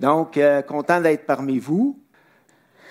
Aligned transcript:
Donc, 0.00 0.36
euh, 0.36 0.62
content 0.62 1.00
d'être 1.00 1.26
parmi 1.26 1.58
vous. 1.58 1.98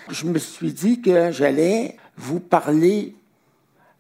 Je 0.10 0.26
me 0.26 0.38
suis 0.40 0.74
dit 0.74 1.02
que 1.02 1.32
j'allais 1.32 1.98
vous 2.18 2.40
parler 2.40 3.16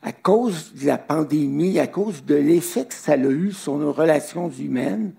à 0.01 0.11
cause 0.11 0.73
de 0.73 0.87
la 0.87 0.97
pandémie, 0.97 1.79
à 1.79 1.87
cause 1.87 2.25
de 2.25 2.35
l'effet 2.35 2.85
que 2.85 2.93
ça 2.93 3.13
a 3.13 3.17
eu 3.17 3.51
sur 3.51 3.77
nos 3.77 3.93
relations 3.93 4.49
humaines. 4.49 5.13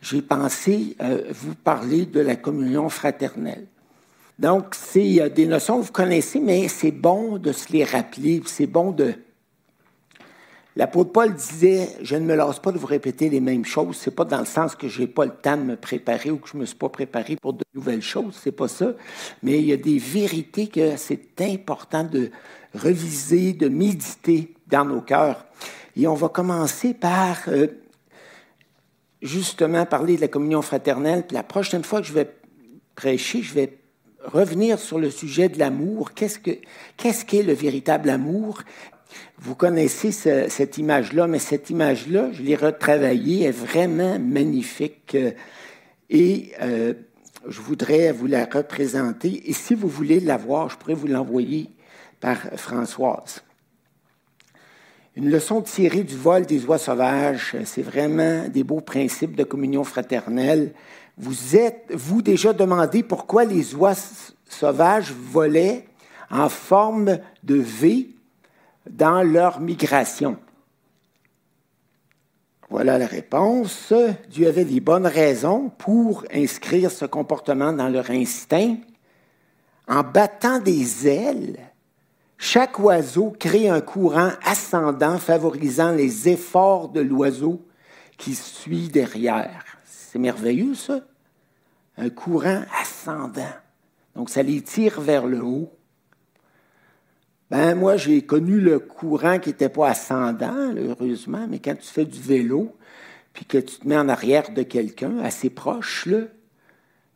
J'ai 0.00 0.22
pensé 0.22 0.96
euh, 1.00 1.24
vous 1.30 1.54
parler 1.54 2.06
de 2.06 2.20
la 2.20 2.36
communion 2.36 2.88
fraternelle. 2.88 3.66
Donc, 4.38 4.74
c'est 4.74 5.30
des 5.30 5.46
notions 5.46 5.78
que 5.78 5.86
vous 5.86 5.92
connaissez, 5.92 6.40
mais 6.40 6.68
c'est 6.68 6.90
bon 6.90 7.38
de 7.38 7.52
se 7.52 7.72
les 7.72 7.84
rappeler, 7.84 8.42
c'est 8.46 8.66
bon 8.66 8.90
de, 8.90 9.14
L'apôtre 10.74 11.12
Paul 11.12 11.34
disait 11.34 11.88
Je 12.00 12.16
ne 12.16 12.24
me 12.24 12.34
lasse 12.34 12.58
pas 12.58 12.72
de 12.72 12.78
vous 12.78 12.86
répéter 12.86 13.28
les 13.28 13.40
mêmes 13.40 13.64
choses. 13.64 13.96
Ce 13.96 14.08
n'est 14.08 14.16
pas 14.16 14.24
dans 14.24 14.40
le 14.40 14.46
sens 14.46 14.74
que 14.74 14.88
je 14.88 15.02
n'ai 15.02 15.06
pas 15.06 15.26
le 15.26 15.32
temps 15.32 15.56
de 15.56 15.62
me 15.62 15.76
préparer 15.76 16.30
ou 16.30 16.38
que 16.38 16.48
je 16.48 16.56
me 16.56 16.64
suis 16.64 16.76
pas 16.76 16.88
préparé 16.88 17.36
pour 17.36 17.52
de 17.52 17.64
nouvelles 17.74 18.02
choses. 18.02 18.38
Ce 18.42 18.48
n'est 18.48 18.54
pas 18.54 18.68
ça. 18.68 18.92
Mais 19.42 19.58
il 19.58 19.66
y 19.66 19.72
a 19.72 19.76
des 19.76 19.98
vérités 19.98 20.68
que 20.68 20.96
c'est 20.96 21.40
important 21.40 22.04
de 22.04 22.30
reviser, 22.74 23.52
de 23.52 23.68
méditer 23.68 24.54
dans 24.66 24.84
nos 24.84 25.02
cœurs. 25.02 25.44
Et 25.94 26.06
on 26.06 26.14
va 26.14 26.30
commencer 26.30 26.94
par 26.94 27.36
euh, 27.48 27.66
justement 29.20 29.84
parler 29.84 30.16
de 30.16 30.22
la 30.22 30.28
communion 30.28 30.62
fraternelle. 30.62 31.24
Puis 31.26 31.34
la 31.34 31.42
prochaine 31.42 31.84
fois 31.84 32.00
que 32.00 32.06
je 32.06 32.14
vais 32.14 32.30
prêcher, 32.94 33.42
je 33.42 33.52
vais 33.52 33.78
revenir 34.24 34.78
sur 34.78 34.98
le 34.98 35.10
sujet 35.10 35.48
de 35.48 35.58
l'amour. 35.58 36.14
Qu'est-ce 36.14 36.38
qu'est-ce 36.38 37.24
qu'est 37.24 37.42
le 37.42 37.52
véritable 37.52 38.08
amour? 38.10 38.62
Vous 39.38 39.54
connaissez 39.54 40.12
cette 40.12 40.78
image-là, 40.78 41.26
mais 41.26 41.38
cette 41.38 41.70
image-là, 41.70 42.30
je 42.32 42.42
l'ai 42.42 42.56
retravaillée, 42.56 43.44
est 43.44 43.50
vraiment 43.50 44.18
magnifique. 44.18 45.16
Et 46.10 46.52
euh, 46.60 46.94
je 47.48 47.60
voudrais 47.60 48.12
vous 48.12 48.26
la 48.26 48.44
représenter. 48.44 49.48
Et 49.48 49.52
si 49.52 49.74
vous 49.74 49.88
voulez 49.88 50.20
la 50.20 50.36
voir, 50.36 50.68
je 50.68 50.76
pourrais 50.76 50.94
vous 50.94 51.06
l'envoyer 51.06 51.70
par 52.20 52.38
Françoise. 52.56 53.42
Une 55.14 55.30
leçon 55.30 55.60
tirée 55.60 56.04
du 56.04 56.16
vol 56.16 56.46
des 56.46 56.64
oies 56.64 56.78
sauvages, 56.78 57.56
c'est 57.64 57.82
vraiment 57.82 58.48
des 58.48 58.64
beaux 58.64 58.80
principes 58.80 59.36
de 59.36 59.44
communion 59.44 59.84
fraternelle. 59.84 60.72
Vous 61.18 61.56
êtes, 61.56 61.84
vous, 61.90 62.22
déjà 62.22 62.54
demandé 62.54 63.02
pourquoi 63.02 63.44
les 63.44 63.74
oies 63.74 63.94
sauvages 64.48 65.12
volaient 65.12 65.84
en 66.30 66.48
forme 66.48 67.18
de 67.42 67.56
V 67.56 68.08
dans 68.88 69.22
leur 69.22 69.60
migration? 69.60 70.38
Voilà 72.70 72.96
la 72.96 73.06
réponse. 73.06 73.92
Dieu 74.30 74.48
avait 74.48 74.64
des 74.64 74.80
bonnes 74.80 75.06
raisons 75.06 75.68
pour 75.68 76.24
inscrire 76.32 76.90
ce 76.90 77.04
comportement 77.04 77.72
dans 77.72 77.88
leur 77.88 78.10
instinct. 78.10 78.76
En 79.86 80.02
battant 80.02 80.58
des 80.58 81.06
ailes, 81.06 81.58
chaque 82.38 82.78
oiseau 82.78 83.32
crée 83.38 83.68
un 83.68 83.82
courant 83.82 84.30
ascendant 84.42 85.18
favorisant 85.18 85.92
les 85.92 86.28
efforts 86.30 86.88
de 86.88 87.00
l'oiseau 87.00 87.64
qui 88.16 88.34
suit 88.34 88.88
derrière. 88.88 89.64
C'est 89.84 90.18
merveilleux, 90.18 90.74
ça. 90.74 91.00
Un 91.98 92.08
courant 92.08 92.62
ascendant. 92.80 93.54
Donc, 94.16 94.30
ça 94.30 94.42
les 94.42 94.62
tire 94.62 95.00
vers 95.00 95.26
le 95.26 95.42
haut. 95.42 95.70
Ben, 97.52 97.74
moi, 97.74 97.98
j'ai 97.98 98.22
connu 98.22 98.60
le 98.60 98.78
courant 98.78 99.38
qui 99.38 99.50
n'était 99.50 99.68
pas 99.68 99.90
ascendant, 99.90 100.72
heureusement, 100.74 101.46
mais 101.50 101.58
quand 101.58 101.74
tu 101.74 101.86
fais 101.86 102.06
du 102.06 102.18
vélo, 102.18 102.74
puis 103.34 103.44
que 103.44 103.58
tu 103.58 103.78
te 103.78 103.86
mets 103.86 103.98
en 103.98 104.08
arrière 104.08 104.54
de 104.54 104.62
quelqu'un, 104.62 105.18
assez 105.18 105.50
proche, 105.50 106.06
là, 106.06 106.20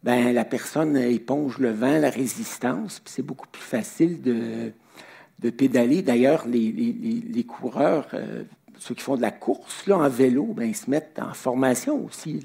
ben, 0.03 0.35
la 0.35 0.45
personne 0.45 0.95
éponge 0.99 1.57
le 1.57 1.71
vent, 1.71 1.99
la 1.99 2.11
résistance, 2.11 3.01
puis 3.01 3.15
c'est 3.17 3.23
beaucoup 3.23 3.49
plus 3.49 3.63
facile 3.63 4.21
de, 4.21 5.51
pédaler. 5.53 6.03
D'ailleurs, 6.03 6.47
les, 6.47 7.45
coureurs, 7.49 8.07
euh, 8.13 8.45
ceux 8.77 8.95
qui 8.95 9.03
font 9.03 9.17
de 9.17 9.23
la 9.23 9.31
course 9.31 9.87
là, 9.87 9.97
en 9.97 10.09
vélo, 10.11 10.53
ben, 10.55 10.65
ils 10.65 10.77
se 10.77 10.91
mettent 10.91 11.19
en 11.19 11.33
formation 11.33 12.05
aussi 12.05 12.45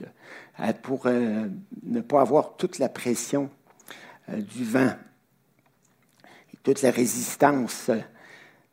pour 0.81 1.07
euh, 1.07 1.45
ne 1.83 1.99
pas 1.99 2.21
avoir 2.21 2.55
toute 2.55 2.79
la 2.79 2.87
pression 2.87 3.49
euh, 4.29 4.37
du 4.37 4.63
vent 4.63 4.93
toute 6.63 6.81
la 6.81 6.91
résistance. 6.91 7.89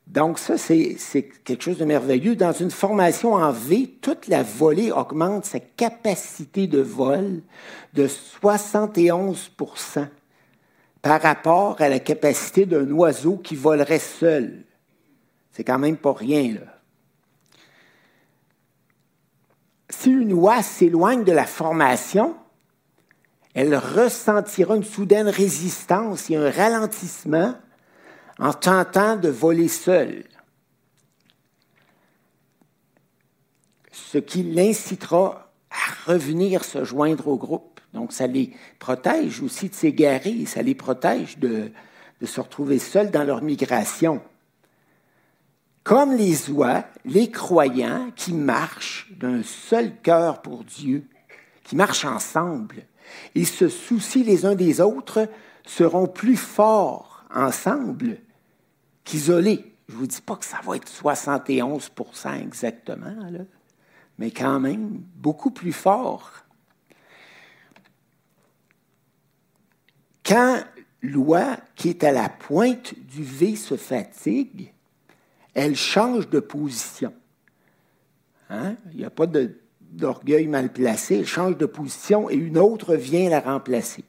Donc 0.07 0.39
ça, 0.39 0.57
c'est 0.57 0.97
quelque 1.45 1.63
chose 1.63 1.79
de 1.79 1.85
merveilleux. 1.85 2.35
Dans 2.35 2.53
une 2.53 2.71
formation 2.71 3.35
en 3.35 3.53
V, 3.53 3.99
toute 4.01 4.27
la 4.27 4.43
volée 4.43 4.91
augmente 4.91 5.45
sa 5.45 5.61
capacité 5.61 6.67
de 6.67 6.81
vol 6.81 7.43
de 7.93 8.09
71% 8.09 10.07
par 11.03 11.21
rapport 11.21 11.81
à 11.81 11.89
la 11.89 11.99
capacité 12.01 12.65
d'un 12.67 12.91
oiseau 12.91 13.37
qui 13.37 13.55
volerait 13.55 13.99
seul. 13.99 14.65
C'est 15.53 15.65
quand 15.65 15.79
même 15.79 15.97
pas 15.97 16.15
rien, 16.15 16.55
là. 16.55 16.75
Si 19.91 20.11
une 20.11 20.33
oie 20.35 20.63
s'éloigne 20.63 21.25
de 21.25 21.33
la 21.33 21.47
formation, 21.47 22.37
elle 23.55 23.75
ressentira 23.75 24.77
une 24.77 24.85
soudaine 24.85 25.29
résistance 25.29 26.31
et 26.31 26.37
un 26.37 26.51
ralentissement 26.51 27.55
en 28.39 28.53
tentant 28.53 29.17
de 29.17 29.29
voler 29.29 29.69
seul, 29.69 30.25
ce 33.93 34.19
qui 34.19 34.43
l'incitera 34.43 35.53
à 35.71 36.11
revenir 36.11 36.65
se 36.65 36.85
joindre 36.85 37.29
au 37.29 37.37
groupe. 37.37 37.81
Donc, 37.93 38.13
ça 38.13 38.27
les 38.27 38.53
protège 38.79 39.43
aussi 39.43 39.69
de 39.69 39.75
s'égarer, 39.75 40.47
ça 40.47 40.63
les 40.63 40.75
protège 40.75 41.39
de, 41.39 41.73
se 42.25 42.41
retrouver 42.41 42.79
seuls 42.79 43.11
dans 43.11 43.25
leur 43.25 43.43
migration. 43.43 44.23
Comme 45.85 46.15
les 46.15 46.51
oies, 46.51 46.85
les 47.05 47.31
croyants 47.31 48.11
qui 48.15 48.35
marchent 48.35 49.11
d'un 49.19 49.43
seul 49.43 49.97
cœur 50.03 50.43
pour 50.43 50.65
Dieu, 50.65 51.07
qui 51.65 51.77
marchent 51.77 52.05
ensemble 52.05 52.85
et 53.35 53.45
se 53.45 53.69
soucient 53.69 54.25
les 54.25 54.45
uns 54.45 54.55
des 54.55 54.81
autres, 54.81 55.29
seront 55.65 56.07
plus 56.07 56.37
forts 56.37 57.25
ensemble 57.35 58.19
qu'isolé. 59.09 59.75
Je 59.89 59.95
ne 59.95 59.99
vous 60.01 60.07
dis 60.07 60.21
pas 60.21 60.37
que 60.37 60.45
ça 60.45 60.61
va 60.63 60.77
être 60.77 60.87
71% 60.87 62.43
exactement, 62.43 63.17
mais 64.19 64.31
quand 64.31 64.61
même 64.61 65.03
beaucoup 65.17 65.51
plus 65.51 65.73
fort. 65.73 66.31
Quand 70.25 70.63
l'oie 71.01 71.57
qui 71.75 71.89
est 71.89 72.05
à 72.05 72.13
la 72.13 72.29
pointe 72.29 72.95
du 72.99 73.23
V 73.23 73.57
se 73.57 73.79
fatigue, 73.79 74.75
elle 75.55 75.75
change 75.75 76.29
de 76.29 76.41
position. 76.41 77.15
Hein? 78.51 78.77
Il 78.93 78.99
n'y 78.99 79.05
a 79.07 79.11
pas 79.11 79.27
d'orgueil 79.81 80.49
mal 80.49 80.71
placé, 80.71 81.21
elle 81.21 81.27
change 81.27 81.57
de 81.57 81.65
position 81.65 82.29
et 82.29 82.35
une 82.35 82.59
autre 82.59 82.95
vient 82.95 83.31
la 83.31 83.41
remplacer. 83.41 84.05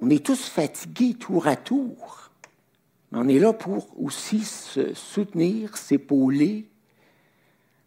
On 0.00 0.08
est 0.08 0.24
tous 0.24 0.48
fatigués 0.48 1.12
tour 1.12 1.46
à 1.46 1.56
tour. 1.56 2.27
Mais 3.10 3.18
on 3.18 3.28
est 3.28 3.38
là 3.38 3.52
pour 3.52 3.88
aussi 3.98 4.40
se 4.40 4.92
soutenir, 4.94 5.76
s'épauler, 5.76 6.68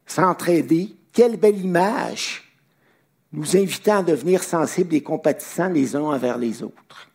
s'entraider. 0.06 0.96
Quelle 1.14 1.38
belle 1.38 1.59
image, 1.59 2.56
nous 3.32 3.56
invitant 3.56 4.00
à 4.00 4.04
devenir 4.04 4.44
sensibles 4.44 4.96
et 4.96 5.04
compatissants 5.04 5.70
les 5.70 5.96
uns 5.96 6.04
envers 6.04 6.38
les 6.38 6.64
autres. 6.64 7.09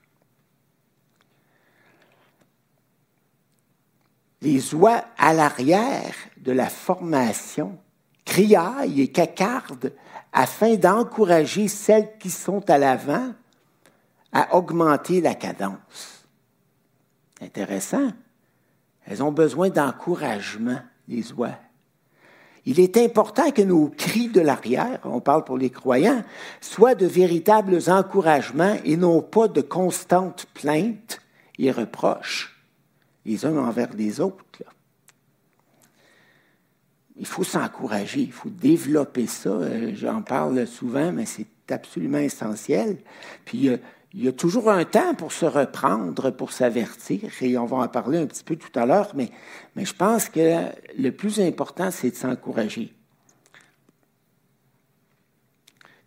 Les 4.42 4.74
oies 4.74 5.04
à 5.18 5.32
l'arrière 5.32 6.14
de 6.36 6.52
la 6.52 6.68
formation 6.68 7.78
criaillent 8.24 9.00
et 9.00 9.08
cacardent 9.08 9.92
afin 10.32 10.74
d'encourager 10.74 11.68
celles 11.68 12.18
qui 12.18 12.30
sont 12.30 12.68
à 12.70 12.76
l'avant 12.78 13.32
à 14.32 14.54
augmenter 14.54 15.20
la 15.20 15.34
cadence. 15.34 16.15
Intéressant. 17.40 18.12
Elles 19.04 19.22
ont 19.22 19.32
besoin 19.32 19.70
d'encouragement, 19.70 20.80
les 21.08 21.32
oies. 21.32 21.56
Il 22.64 22.80
est 22.80 22.96
important 22.96 23.52
que 23.52 23.62
nos 23.62 23.88
cris 23.88 24.28
de 24.28 24.40
l'arrière, 24.40 24.98
on 25.04 25.20
parle 25.20 25.44
pour 25.44 25.56
les 25.56 25.70
croyants, 25.70 26.24
soient 26.60 26.96
de 26.96 27.06
véritables 27.06 27.78
encouragements 27.86 28.76
et 28.84 28.96
non 28.96 29.22
pas 29.22 29.46
de 29.46 29.60
constantes 29.60 30.46
plaintes 30.52 31.20
et 31.60 31.70
reproches, 31.70 32.60
les 33.24 33.46
uns 33.46 33.56
envers 33.56 33.92
les 33.94 34.20
autres. 34.20 34.42
Il 37.18 37.26
faut 37.26 37.44
s'encourager, 37.44 38.20
il 38.20 38.32
faut 38.32 38.50
développer 38.50 39.26
ça. 39.26 39.48
Euh, 39.48 39.92
j'en 39.94 40.20
parle 40.20 40.66
souvent, 40.66 41.12
mais 41.12 41.24
c'est 41.24 41.46
absolument 41.70 42.18
essentiel. 42.18 42.98
Puis 43.44 43.68
euh, 43.68 43.78
il 44.16 44.24
y 44.24 44.28
a 44.28 44.32
toujours 44.32 44.70
un 44.70 44.86
temps 44.86 45.14
pour 45.14 45.30
se 45.30 45.44
reprendre, 45.44 46.30
pour 46.30 46.50
s'avertir, 46.50 47.30
et 47.42 47.58
on 47.58 47.66
va 47.66 47.76
en 47.76 47.88
parler 47.88 48.16
un 48.16 48.26
petit 48.26 48.44
peu 48.44 48.56
tout 48.56 48.76
à 48.78 48.86
l'heure, 48.86 49.12
mais, 49.14 49.30
je 49.76 49.92
pense 49.92 50.30
que 50.30 50.62
le 50.98 51.10
plus 51.10 51.38
important, 51.38 51.90
c'est 51.90 52.12
de 52.12 52.16
s'encourager. 52.16 52.94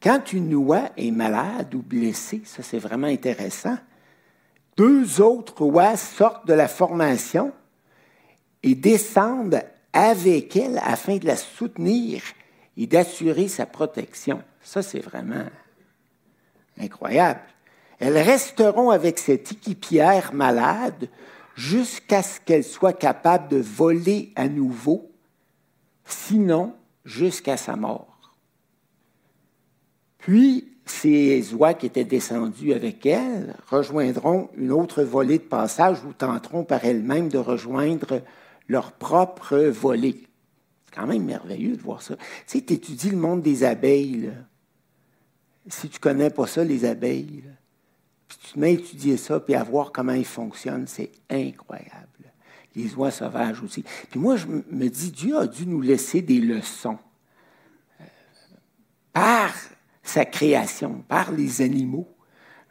Quand 0.02 0.34
une 0.34 0.56
oie 0.56 0.90
est 0.98 1.12
malade 1.12 1.76
ou 1.76 1.84
blessée, 1.84 2.42
ça 2.46 2.64
c'est 2.64 2.80
vraiment 2.80 3.06
intéressant, 3.06 3.78
deux 4.76 5.22
autres 5.22 5.62
oies 5.62 5.96
sortent 5.96 6.48
de 6.48 6.54
la 6.54 6.68
formation 6.68 7.52
et 8.64 8.74
descendent 8.74 9.62
avec 9.94 10.56
elle 10.56 10.80
afin 10.84 11.18
de 11.18 11.28
la 11.28 11.36
soutenir 11.36 12.24
et 12.76 12.88
d'assurer 12.88 13.50
sa 13.50 13.68
protection. 13.68 14.42
Ça, 14.64 14.82
c'est 14.82 15.02
vraiment 15.02 15.46
incroyable. 16.80 17.42
Elles 18.00 18.18
resteront 18.18 18.90
avec 18.90 19.20
cette 19.20 19.52
équipière 19.52 20.34
malade 20.34 21.10
jusqu'à 21.56 22.24
ce 22.24 22.40
qu'elle 22.40 22.64
soit 22.64 22.94
capable 22.94 23.50
de 23.50 23.58
voler 23.58 24.32
à 24.36 24.48
nouveau, 24.48 25.12
sinon 26.06 26.74
jusqu'à 27.04 27.58
sa 27.58 27.76
mort. 27.76 28.36
Puis, 30.18 30.70
ces 30.86 31.54
oies 31.54 31.74
qui 31.74 31.86
étaient 31.86 32.04
descendues 32.04 32.74
avec 32.74 33.06
elle 33.06 33.56
rejoindront 33.70 34.50
une 34.58 34.72
autre 34.72 35.04
volée 35.04 35.38
de 35.38 35.44
passage 35.44 36.04
ou 36.04 36.14
tenteront 36.14 36.64
par 36.64 36.84
elles-mêmes 36.84 37.30
de 37.30 37.38
rejoindre 37.38 38.22
leur 38.68 38.94
propre 38.94 39.58
volée. 39.58 40.24
C'est 40.86 40.96
quand 40.96 41.08
même 41.08 41.26
merveilleux 41.26 41.76
de 41.76 41.82
voir 41.82 42.02
ça. 42.02 42.16
Tu 42.16 42.24
sais, 42.48 42.62
tu 42.62 42.74
étudies 42.74 43.12
le 43.12 43.18
monde 43.18 43.42
des 43.42 43.64
abeilles. 43.64 44.32
Si 45.68 45.90
tu 45.90 46.00
connais 46.00 46.32
pas 46.32 46.48
ça, 46.48 46.64
les 46.64 46.86
abeilles, 46.86 47.44
puis 48.30 48.38
tu 48.54 48.60
mets 48.60 48.74
étudier 48.74 49.18
ça, 49.18 49.40
puis 49.40 49.56
à 49.56 49.64
voir 49.64 49.92
comment 49.92 50.14
ils 50.14 50.24
fonctionnent, 50.24 50.86
c'est 50.88 51.12
incroyable. 51.30 52.08
Les 52.76 52.94
oies 52.94 53.10
sauvages 53.10 53.62
aussi. 53.64 53.84
Puis 54.12 54.20
moi, 54.20 54.36
je 54.36 54.46
me 54.46 54.88
dis, 54.88 55.12
Dieu 55.12 55.38
a 55.38 55.48
dû 55.48 55.66
nous 55.66 55.82
laisser 55.82 56.22
des 56.22 56.40
leçons 56.40 57.00
euh, 58.00 58.04
par 59.12 59.52
sa 60.04 60.26
création, 60.26 61.04
par 61.08 61.32
les 61.32 61.62
animaux. 61.62 62.08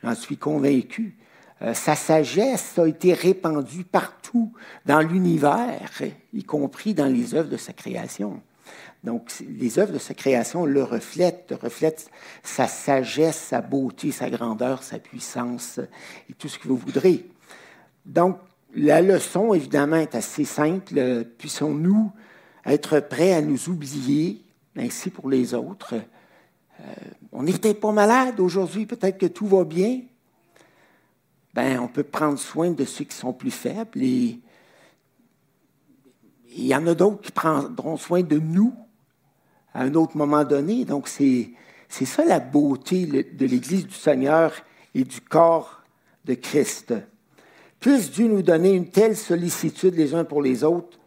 J'en 0.05 0.15
suis 0.15 0.37
convaincu. 0.37 1.19
Euh, 1.63 1.75
sa 1.75 1.97
sagesse 1.97 2.79
a 2.79 2.87
été 2.87 3.13
répandue 3.13 3.83
partout 3.83 4.53
dans 4.87 5.01
l'univers, 5.01 5.91
y 6.33 6.45
compris 6.45 6.95
dans 6.95 7.13
les 7.13 7.35
œuvres 7.35 7.51
de 7.51 7.57
sa 7.57 7.73
création. 7.73 8.41
Donc, 9.05 9.33
les 9.41 9.79
œuvres 9.79 9.93
de 9.93 9.99
sa 9.99 10.15
création 10.15 10.67
le 10.67 10.83
reflètent, 10.83 11.55
reflètent 11.63 12.11
sa 12.43 12.67
sagesse, 12.67 13.37
sa 13.37 13.61
beauté, 13.61 14.11
sa 14.11 14.29
grandeur, 14.29 14.83
sa 14.83 14.99
puissance 14.99 15.79
et 16.29 16.35
tout 16.35 16.49
ce 16.49 16.59
que 16.59 16.69
vous 16.69 16.77
voudrez. 16.77 17.27
Donc, 18.05 18.39
la 18.75 19.01
leçon, 19.01 19.55
évidemment, 19.55 19.97
est 19.97 20.15
assez 20.15 20.45
simple. 20.45 21.25
Puissons-nous 21.39 22.13
être 22.67 23.01
prêts 23.01 23.35
à 23.35 23.41
nous 23.41 23.69
oublier, 23.69 24.43
ainsi 24.77 25.11
pour 25.11 25.31
les 25.31 25.55
autres? 25.55 25.95
Euh, 25.95 26.85
on 27.33 27.45
n'était 27.45 27.75
pas 27.75 27.93
malade 27.93 28.41
aujourd'hui, 28.41 28.85
peut-être 28.85 29.19
que 29.19 29.27
tout 29.27 29.47
va 29.47 29.65
bien. 29.65 30.01
Ben, 31.55 31.81
on 31.81 31.89
peut 31.89 32.05
prendre 32.05 32.39
soin 32.39 32.71
de 32.71 32.85
ceux 32.85 33.05
qui 33.05 33.17
sont 33.17 33.33
plus 33.33 33.51
faibles 33.51 34.03
et 34.03 34.39
il 36.51 36.67
y 36.67 36.75
en 36.75 36.87
a 36.87 36.95
d'autres 36.95 37.21
qui 37.21 37.33
prendront 37.33 37.97
soin 37.97 38.23
de 38.23 38.39
nous 38.39 38.75
à 39.75 39.83
un 39.83 39.95
autre 39.95 40.17
moment 40.17 40.45
donné. 40.45 40.85
Donc, 40.85 41.09
c'est, 41.09 41.51
c'est 41.89 42.05
ça 42.05 42.25
la 42.25 42.41
beauté 42.41 43.07
de 43.07 43.47
l'Église 43.47 43.87
du 43.87 43.95
Seigneur 43.95 44.53
et 44.95 45.05
du 45.05 45.21
corps 45.21 45.83
de 46.25 46.35
Christ. 46.35 46.95
Puisse 47.81 48.11
Dieu 48.11 48.29
nous 48.29 48.43
donner 48.43 48.73
une 48.73 48.91
telle 48.91 49.17
sollicitude 49.17 49.95
les 49.95 50.15
uns 50.15 50.25
pour 50.25 50.43
les 50.43 50.65
autres. 50.65 50.99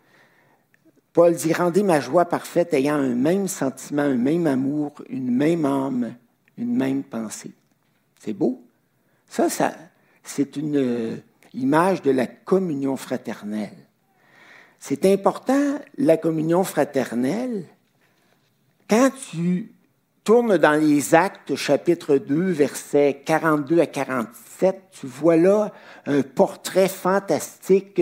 Paul 1.13 1.35
dit, 1.35 1.51
rendez 1.51 1.83
ma 1.83 1.99
joie 1.99 2.25
parfaite 2.25 2.73
ayant 2.73 2.95
un 2.95 3.15
même 3.15 3.49
sentiment, 3.49 4.03
un 4.03 4.15
même 4.15 4.47
amour, 4.47 4.93
une 5.09 5.29
même 5.29 5.65
âme, 5.65 6.15
une 6.57 6.75
même 6.75 7.03
pensée. 7.03 7.51
C'est 8.19 8.33
beau. 8.33 8.63
Ça, 9.27 9.49
ça 9.49 9.73
c'est 10.23 10.55
une 10.55 10.77
euh, 10.77 11.17
image 11.53 12.01
de 12.01 12.11
la 12.11 12.27
communion 12.27 12.95
fraternelle. 12.95 13.75
C'est 14.79 15.05
important, 15.05 15.79
la 15.97 16.17
communion 16.17 16.63
fraternelle, 16.63 17.65
quand 18.91 19.09
tu 19.31 19.71
tournes 20.25 20.57
dans 20.57 20.77
les 20.77 21.15
Actes, 21.15 21.55
chapitre 21.55 22.17
2, 22.17 22.51
versets 22.51 23.21
42 23.25 23.79
à 23.79 23.85
47, 23.85 24.81
tu 24.91 25.07
vois 25.07 25.37
là 25.37 25.71
un 26.05 26.23
portrait 26.23 26.89
fantastique 26.89 28.01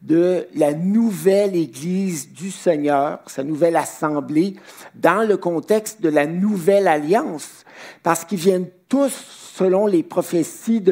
de 0.00 0.46
la 0.54 0.72
nouvelle 0.72 1.54
Église 1.54 2.32
du 2.32 2.50
Seigneur, 2.50 3.18
sa 3.26 3.44
nouvelle 3.44 3.76
assemblée, 3.76 4.56
dans 4.94 5.28
le 5.28 5.36
contexte 5.36 6.00
de 6.00 6.08
la 6.08 6.24
nouvelle 6.24 6.88
alliance, 6.88 7.66
parce 8.02 8.24
qu'ils 8.24 8.38
viennent 8.38 8.70
tous, 8.88 9.12
selon 9.54 9.86
les 9.86 10.02
prophéties 10.02 10.82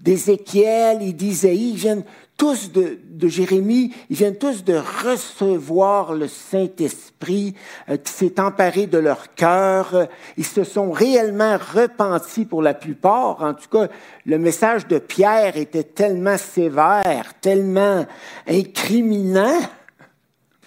d'Ézéchiel 0.00 1.02
et 1.02 1.12
d'Isaïe, 1.12 1.76
viennent 1.76 2.04
tous 2.38 2.70
de, 2.70 3.28
Jérémie, 3.28 3.92
ils 4.08 4.16
viennent 4.16 4.38
tous 4.38 4.64
de 4.64 4.80
recevoir 5.04 6.14
le 6.14 6.28
Saint-Esprit 6.28 7.54
euh, 7.90 7.96
qui 7.96 8.12
s'est 8.12 8.40
emparé 8.40 8.86
de 8.86 8.96
leur 8.96 9.34
cœur. 9.34 10.06
Ils 10.36 10.46
se 10.46 10.62
sont 10.62 10.92
réellement 10.92 11.58
repentis 11.58 12.44
pour 12.44 12.62
la 12.62 12.74
plupart. 12.74 13.42
En 13.42 13.54
tout 13.54 13.68
cas, 13.68 13.88
le 14.24 14.38
message 14.38 14.86
de 14.86 14.98
Pierre 14.98 15.56
était 15.56 15.82
tellement 15.82 16.38
sévère, 16.38 17.32
tellement 17.40 18.06
incriminant, 18.46 19.58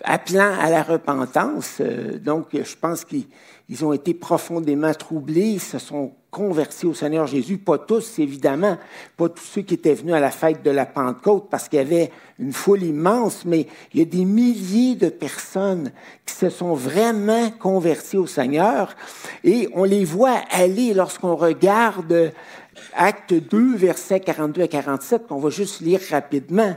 appelant 0.04 0.54
à 0.60 0.70
la 0.70 0.84
repentance. 0.84 1.78
Euh, 1.80 2.20
donc, 2.20 2.48
je 2.52 2.76
pense 2.76 3.06
qu'ils 3.06 3.28
ils 3.72 3.86
ont 3.86 3.94
été 3.94 4.14
profondément 4.14 4.94
troublés, 4.94 5.58
se 5.58 5.80
sont 5.80 6.12
convertis 6.30 6.86
au 6.86 6.94
Seigneur 6.94 7.26
Jésus. 7.26 7.58
Pas 7.58 7.78
tous, 7.78 8.20
évidemment, 8.20 8.78
pas 9.16 9.30
tous 9.30 9.46
ceux 9.46 9.62
qui 9.62 9.76
étaient 9.76 9.94
venus 9.94 10.14
à 10.14 10.20
la 10.20 10.30
fête 10.30 10.62
de 10.62 10.72
la 10.72 10.86
Pentecôte, 10.86 11.48
parce 11.50 11.70
qu'il 11.70 11.78
y 11.78 11.82
avait 11.82 12.12
une 12.38 12.52
foule 12.52 12.84
immense, 12.84 13.46
mais 13.46 13.68
il 13.94 14.02
y 14.02 14.04
a 14.04 14.06
des 14.06 14.26
milliers 14.26 14.96
de 14.96 15.08
personnes 15.08 15.94
qui 16.26 16.36
se 16.36 16.50
sont 16.50 16.74
vraiment 16.74 17.50
convertis 17.50 18.18
au 18.18 18.28
Seigneur. 18.28 18.94
Et 19.46 19.70
on 19.74 19.86
les 19.86 20.04
voit 20.04 20.42
aller 20.50 20.94
lorsqu'on 20.94 21.38
regarde 21.38 22.34
Acte 22.94 23.34
2, 23.34 23.78
versets 23.78 24.20
42 24.20 24.64
à 24.64 24.68
47, 24.68 25.28
qu'on 25.28 25.40
va 25.40 25.50
juste 25.50 25.80
lire 25.80 26.02
rapidement 26.10 26.76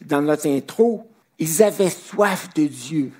dans 0.00 0.22
notre 0.22 0.46
intro. 0.46 1.02
Ils 1.40 1.64
avaient 1.64 1.90
soif 1.90 2.50
de 2.54 2.66
Dieu. 2.66 3.10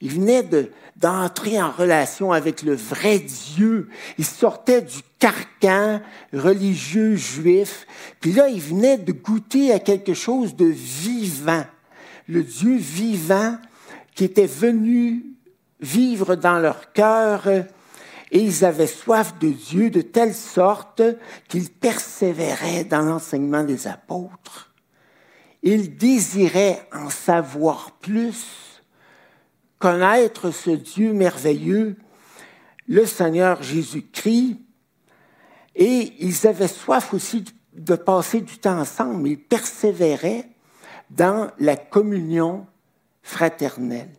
Ils 0.00 0.12
venaient 0.12 0.48
d'entrer 0.96 1.60
en 1.60 1.70
relation 1.70 2.32
avec 2.32 2.62
le 2.62 2.74
vrai 2.74 3.18
Dieu. 3.18 3.88
Ils 4.16 4.24
sortaient 4.24 4.82
du 4.82 5.00
carcan 5.18 6.00
religieux 6.32 7.16
juif. 7.16 7.86
Puis 8.20 8.32
là, 8.32 8.48
ils 8.48 8.60
venaient 8.60 8.96
de 8.96 9.12
goûter 9.12 9.72
à 9.72 9.78
quelque 9.78 10.14
chose 10.14 10.56
de 10.56 10.64
vivant. 10.64 11.64
Le 12.28 12.42
Dieu 12.42 12.76
vivant 12.76 13.56
qui 14.14 14.24
était 14.24 14.46
venu 14.46 15.24
vivre 15.80 16.34
dans 16.34 16.58
leur 16.58 16.92
cœur. 16.92 17.46
Et 18.32 18.38
ils 18.38 18.64
avaient 18.64 18.86
soif 18.86 19.38
de 19.38 19.48
Dieu 19.48 19.90
de 19.90 20.00
telle 20.00 20.34
sorte 20.34 21.02
qu'ils 21.48 21.70
persévéraient 21.70 22.84
dans 22.84 23.02
l'enseignement 23.02 23.64
des 23.64 23.86
apôtres. 23.86 24.72
Ils 25.62 25.96
désiraient 25.96 26.88
en 26.92 27.10
savoir 27.10 27.90
plus 28.00 28.69
connaître 29.80 30.52
ce 30.52 30.70
Dieu 30.70 31.12
merveilleux, 31.12 31.96
le 32.86 33.04
Seigneur 33.06 33.62
Jésus-Christ, 33.62 34.58
et 35.74 36.12
ils 36.20 36.46
avaient 36.46 36.68
soif 36.68 37.12
aussi 37.14 37.44
de 37.72 37.94
passer 37.96 38.42
du 38.42 38.58
temps 38.58 38.78
ensemble, 38.78 39.26
ils 39.28 39.38
persévéraient 39.38 40.48
dans 41.08 41.50
la 41.58 41.76
communion 41.76 42.66
fraternelle. 43.22 44.10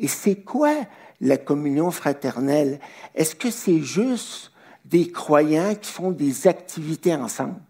Et 0.00 0.08
c'est 0.08 0.36
quoi 0.36 0.74
la 1.20 1.36
communion 1.36 1.90
fraternelle? 1.90 2.80
Est-ce 3.14 3.34
que 3.34 3.50
c'est 3.50 3.80
juste 3.80 4.52
des 4.84 5.10
croyants 5.10 5.74
qui 5.74 5.90
font 5.90 6.12
des 6.12 6.46
activités 6.46 7.14
ensemble? 7.14 7.60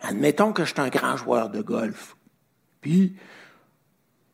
Admettons 0.00 0.52
que 0.52 0.64
je 0.64 0.72
suis 0.72 0.80
un 0.80 0.88
grand 0.88 1.16
joueur 1.16 1.50
de 1.50 1.60
golf, 1.60 2.16
puis 2.80 3.16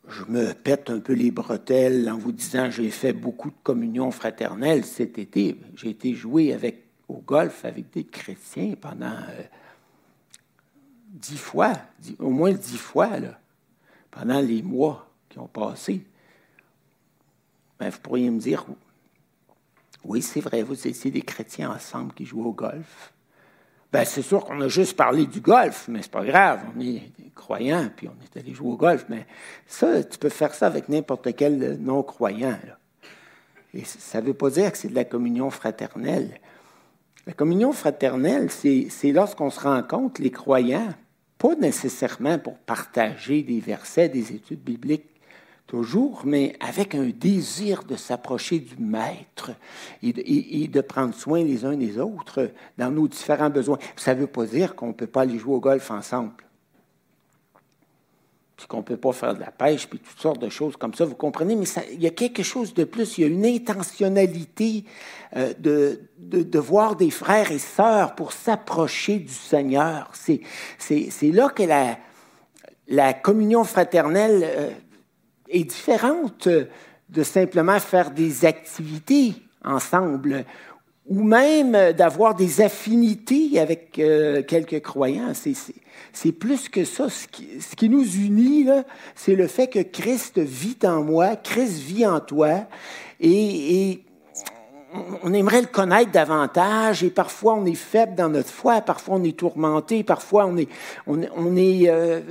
je 0.09 0.23
me 0.25 0.53
pète 0.53 0.89
un 0.89 0.99
peu 0.99 1.13
les 1.13 1.31
bretelles 1.31 2.09
en 2.09 2.17
vous 2.17 2.31
disant 2.31 2.71
j'ai 2.71 2.89
fait 2.89 3.13
beaucoup 3.13 3.49
de 3.49 3.55
communion 3.63 4.11
fraternelle 4.11 4.85
cet 4.85 5.17
été. 5.17 5.59
J'ai 5.75 5.89
été 5.89 6.13
jouer 6.13 6.53
avec, 6.53 6.85
au 7.07 7.17
golf 7.17 7.65
avec 7.65 7.91
des 7.91 8.05
chrétiens 8.05 8.75
pendant 8.79 9.07
euh, 9.07 9.43
dix 11.09 11.37
fois, 11.37 11.73
au 12.19 12.29
moins 12.29 12.53
dix 12.53 12.77
fois, 12.77 13.09
pendant 14.11 14.39
les 14.39 14.61
mois 14.61 15.09
qui 15.29 15.39
ont 15.39 15.47
passé. 15.47 16.05
Ben, 17.79 17.89
vous 17.89 17.99
pourriez 17.99 18.29
me 18.29 18.39
dire, 18.39 18.65
oui, 20.03 20.21
c'est 20.21 20.41
vrai, 20.41 20.63
vous 20.63 20.87
étiez 20.87 21.11
des 21.11 21.21
chrétiens 21.21 21.71
ensemble 21.71 22.13
qui 22.13 22.25
jouent 22.25 22.45
au 22.45 22.53
golf. 22.53 23.13
Ben, 23.91 24.03
c'est 24.03 24.21
sûr 24.21 24.43
qu'on 24.43 24.59
a 24.61 24.67
juste 24.67 24.97
parlé 24.97 25.25
du 25.25 25.39
golf, 25.39 25.87
mais 25.87 26.01
c'est 26.01 26.11
pas 26.11 26.25
grave. 26.25 26.61
On 26.75 26.81
est 26.81 27.03
croyants, 27.35 27.89
puis 27.95 28.09
on 28.09 28.23
est 28.23 28.39
allé 28.39 28.53
jouer 28.53 28.71
au 28.71 28.75
golf. 28.75 29.05
Mais 29.09 29.25
ça, 29.65 30.03
tu 30.03 30.17
peux 30.17 30.29
faire 30.29 30.53
ça 30.53 30.67
avec 30.67 30.89
n'importe 30.89 31.33
quel 31.35 31.77
non-croyant. 31.79 32.57
Et 33.73 33.85
ça 33.85 34.21
ne 34.21 34.27
veut 34.27 34.33
pas 34.33 34.49
dire 34.49 34.71
que 34.71 34.77
c'est 34.77 34.89
de 34.89 34.95
la 34.95 35.05
communion 35.05 35.49
fraternelle. 35.49 36.39
La 37.25 37.33
communion 37.33 37.71
fraternelle, 37.71 38.49
c'est 38.51 39.11
lorsqu'on 39.11 39.49
se 39.49 39.59
rencontre, 39.59 40.21
les 40.21 40.31
croyants, 40.31 40.93
pas 41.37 41.55
nécessairement 41.55 42.39
pour 42.39 42.57
partager 42.57 43.43
des 43.43 43.59
versets, 43.59 44.09
des 44.09 44.33
études 44.33 44.63
bibliques, 44.63 45.16
toujours, 45.67 46.21
mais 46.25 46.55
avec 46.59 46.95
un 46.95 47.09
désir 47.09 47.83
de 47.83 47.95
s'approcher 47.95 48.59
du 48.59 48.77
Maître 48.77 49.51
et 50.01 50.67
de, 50.67 50.81
prendre 50.81 51.13
soin 51.13 51.43
les 51.43 51.65
uns 51.65 51.75
des 51.75 51.99
autres 51.99 52.51
dans 52.77 52.89
nos 52.89 53.07
différents 53.07 53.49
besoins. 53.49 53.77
Ça 53.97 54.15
ne 54.15 54.21
veut 54.21 54.27
pas 54.27 54.45
dire 54.45 54.75
qu'on 54.75 54.87
ne 54.87 54.93
peut 54.93 55.07
pas 55.07 55.21
aller 55.21 55.37
jouer 55.37 55.55
au 55.55 55.59
golf 55.59 55.91
ensemble 55.91 56.33
puis 58.55 58.65
qu'on 58.65 58.77
ne 58.77 58.81
peut 58.81 58.97
pas 58.97 59.13
faire 59.13 59.35
de 59.35 59.39
la 59.39 59.51
pêche, 59.51 59.87
puis 59.87 59.99
toutes 59.99 60.19
sortes 60.19 60.41
de 60.41 60.49
choses 60.49 60.75
comme 60.77 60.95
ça, 60.95 61.05
vous 61.05 61.13
comprenez, 61.13 61.55
mais 61.55 61.67
il 61.93 62.01
y 62.01 62.07
a 62.07 62.11
quelque 62.11 62.41
chose 62.41 62.73
de 62.73 62.85
plus, 62.85 63.19
il 63.19 63.21
y 63.21 63.23
a 63.25 63.27
une 63.27 63.45
intentionnalité 63.45 64.83
euh, 65.35 65.53
de, 65.59 66.01
de, 66.17 66.59
voir 66.59 66.95
des 66.95 67.11
frères 67.11 67.51
et 67.51 67.59
sœurs 67.59 68.15
pour 68.15 68.33
s'approcher 68.33 69.19
du 69.19 69.31
Seigneur. 69.31 70.11
C'est, 70.15 70.41
là 71.21 71.49
que 71.49 71.61
la, 71.61 71.99
la 72.87 73.13
communion 73.13 73.63
fraternelle 73.63 74.41
euh, 74.43 74.71
est 75.49 75.63
différente 75.63 76.47
de 76.47 77.23
simplement 77.23 77.79
faire 77.79 78.11
des 78.11 78.45
activités 78.45 79.33
ensemble 79.63 80.45
ou 81.07 81.23
même 81.23 81.93
d'avoir 81.93 82.35
des 82.35 82.61
affinités 82.61 83.59
avec 83.59 83.97
euh, 83.97 84.43
quelques 84.43 84.81
croyants. 84.81 85.31
C'est 86.11 86.31
plus 86.33 86.67
que 86.67 86.83
ça. 86.83 87.09
Ce 87.09 87.27
qui, 87.27 87.61
ce 87.61 87.75
qui 87.75 87.89
nous 87.89 88.03
unit, 88.03 88.67
c'est 89.15 89.35
le 89.35 89.47
fait 89.47 89.67
que 89.67 89.79
Christ 89.79 90.39
vit 90.39 90.77
en 90.83 91.03
moi, 91.03 91.35
Christ 91.37 91.79
vit 91.79 92.05
en 92.05 92.19
toi, 92.19 92.65
et, 93.21 94.01
on 95.21 95.33
aimerait 95.33 95.61
le 95.61 95.67
connaître 95.67 96.11
davantage, 96.11 97.03
et 97.03 97.09
parfois 97.09 97.55
on 97.55 97.65
est 97.65 97.75
faible 97.75 98.15
dans 98.15 98.29
notre 98.29 98.49
foi, 98.49 98.79
parfois 98.79 99.17
on 99.17 99.23
est 99.23 99.37
tourmenté, 99.37 100.03
parfois 100.03 100.45
on 100.45 100.55
est, 100.55 100.69
on, 101.07 101.19
on 101.35 101.57
est 101.57 101.89
euh, 101.89 102.21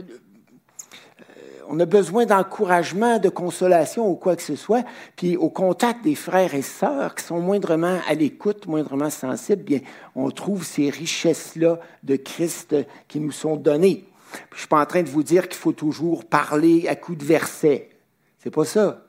on 1.69 1.81
a 1.81 1.87
besoin 1.87 2.27
d'encouragement, 2.27 3.19
de 3.19 3.29
consolation 3.29 4.09
ou 4.09 4.15
quoi 4.15 4.37
que 4.37 4.43
ce 4.43 4.57
soit, 4.57 4.85
puis 5.17 5.37
au 5.37 5.49
contact 5.49 6.05
des 6.05 6.15
frères 6.15 6.55
et 6.55 6.63
sœurs 6.63 7.15
qui 7.15 7.25
sont 7.25 7.41
moindrement 7.41 7.99
à 8.09 8.15
l'écoute, 8.15 8.67
moindrement 8.67 9.11
sensibles, 9.11 9.63
bien, 9.63 9.81
on 10.15 10.31
trouve 10.31 10.65
ces 10.65 10.91
richesses-là 10.91 11.79
de 12.03 12.17
Christ 12.17 12.77
qui 13.09 13.21
nous 13.21 13.33
sont 13.33 13.57
données. 13.57 14.05
je 14.51 14.55
ne 14.55 14.59
suis 14.59 14.69
pas 14.69 14.81
en 14.81 14.87
train 14.87 15.03
de 15.03 15.09
vous 15.09 15.23
dire 15.23 15.49
qu'il 15.49 15.59
faut 15.59 15.73
toujours 15.73 16.25
parler 16.25 16.89
à 16.89 16.97
coups 16.97 17.19
de 17.19 17.25
versets. 17.25 17.91
C'est 18.39 18.51
pas 18.51 18.65
ça. 18.65 19.06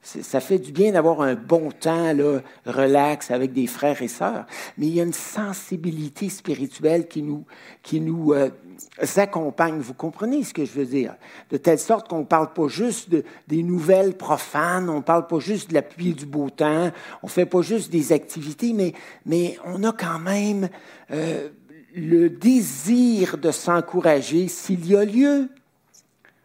Ça 0.00 0.40
fait 0.40 0.58
du 0.58 0.72
bien 0.72 0.92
d'avoir 0.92 1.20
un 1.20 1.34
bon 1.34 1.70
temps, 1.70 2.12
là, 2.14 2.40
relax, 2.64 3.30
avec 3.30 3.52
des 3.52 3.66
frères 3.66 4.00
et 4.00 4.08
sœurs. 4.08 4.46
Mais 4.78 4.86
il 4.86 4.94
y 4.94 5.00
a 5.00 5.02
une 5.02 5.12
sensibilité 5.12 6.28
spirituelle 6.28 7.08
qui 7.08 7.22
nous, 7.22 7.44
qui 7.82 8.00
nous 8.00 8.32
euh, 8.32 8.48
accompagne. 9.16 9.80
Vous 9.80 9.94
comprenez 9.94 10.44
ce 10.44 10.54
que 10.54 10.64
je 10.64 10.72
veux 10.72 10.86
dire? 10.86 11.16
De 11.50 11.56
telle 11.56 11.80
sorte 11.80 12.08
qu'on 12.08 12.20
ne 12.20 12.24
parle 12.24 12.52
pas 12.52 12.68
juste 12.68 13.10
de, 13.10 13.24
des 13.48 13.62
nouvelles 13.62 14.16
profanes, 14.16 14.88
on 14.88 14.98
ne 14.98 15.02
parle 15.02 15.26
pas 15.26 15.40
juste 15.40 15.70
de 15.70 15.74
la 15.74 15.82
pluie 15.82 16.10
et 16.10 16.14
du 16.14 16.26
beau 16.26 16.48
temps, 16.48 16.90
on 17.22 17.26
ne 17.26 17.32
fait 17.32 17.46
pas 17.46 17.62
juste 17.62 17.90
des 17.90 18.12
activités, 18.12 18.72
mais, 18.72 18.94
mais 19.26 19.58
on 19.64 19.82
a 19.82 19.92
quand 19.92 20.20
même 20.20 20.68
euh, 21.10 21.48
le 21.94 22.30
désir 22.30 23.36
de 23.36 23.50
s'encourager 23.50 24.46
s'il 24.48 24.86
y 24.86 24.96
a 24.96 25.04
lieu, 25.04 25.48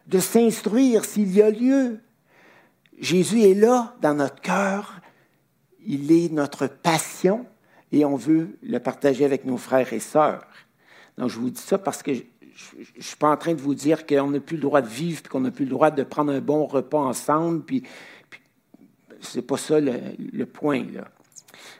de 0.07 0.19
s'instruire 0.19 1.05
s'il 1.05 1.33
y 1.33 1.41
a 1.41 1.49
lieu 1.49 1.99
Jésus 3.03 3.41
est 3.41 3.53
là 3.53 3.93
dans 4.01 4.13
notre 4.13 4.39
cœur. 4.39 5.01
Il 5.85 6.11
est 6.11 6.31
notre 6.31 6.67
passion 6.67 7.45
et 7.91 8.05
on 8.05 8.15
veut 8.15 8.57
le 8.63 8.79
partager 8.79 9.25
avec 9.25 9.43
nos 9.43 9.57
frères 9.57 9.91
et 9.91 9.99
sœurs. 9.99 10.45
Donc, 11.17 11.29
je 11.29 11.37
vous 11.37 11.49
dis 11.49 11.61
ça 11.61 11.77
parce 11.77 12.01
que 12.01 12.13
je 12.13 12.21
ne 12.97 13.01
suis 13.01 13.17
pas 13.17 13.29
en 13.29 13.35
train 13.35 13.53
de 13.55 13.61
vous 13.61 13.75
dire 13.75 14.05
qu'on 14.05 14.29
n'a 14.29 14.39
plus 14.39 14.55
le 14.55 14.61
droit 14.61 14.81
de 14.81 14.87
vivre, 14.87 15.21
puis 15.21 15.29
qu'on 15.29 15.41
n'a 15.41 15.51
plus 15.51 15.65
le 15.65 15.71
droit 15.71 15.91
de 15.91 16.03
prendre 16.03 16.31
un 16.31 16.39
bon 16.39 16.65
repas 16.65 16.99
ensemble, 16.99 17.63
puis, 17.63 17.83
ce 19.19 19.37
n'est 19.37 19.43
pas 19.43 19.57
ça 19.57 19.79
le, 19.81 20.45
point. 20.45 20.85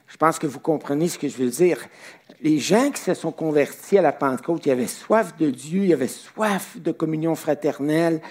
Je 0.07 0.17
pense 0.17 0.39
que 0.39 0.47
vous 0.47 0.59
comprenez 0.59 1.07
ce 1.07 1.17
que 1.17 1.29
je 1.29 1.37
veux 1.37 1.49
dire. 1.49 1.79
Les 2.41 2.59
gens 2.59 2.91
qui 2.91 3.01
se 3.01 3.13
sont 3.13 3.31
convertis 3.31 3.97
à 3.97 4.01
la 4.01 4.11
Pentecôte, 4.11 4.65
ils 4.65 4.71
avaient 4.71 4.87
soif 4.87 5.37
de 5.37 5.49
Dieu, 5.49 5.85
ils 5.85 5.93
avaient 5.93 6.07
soif 6.09 6.77
de 6.77 6.91
communion 6.91 7.35
fraternelle, 7.35 8.21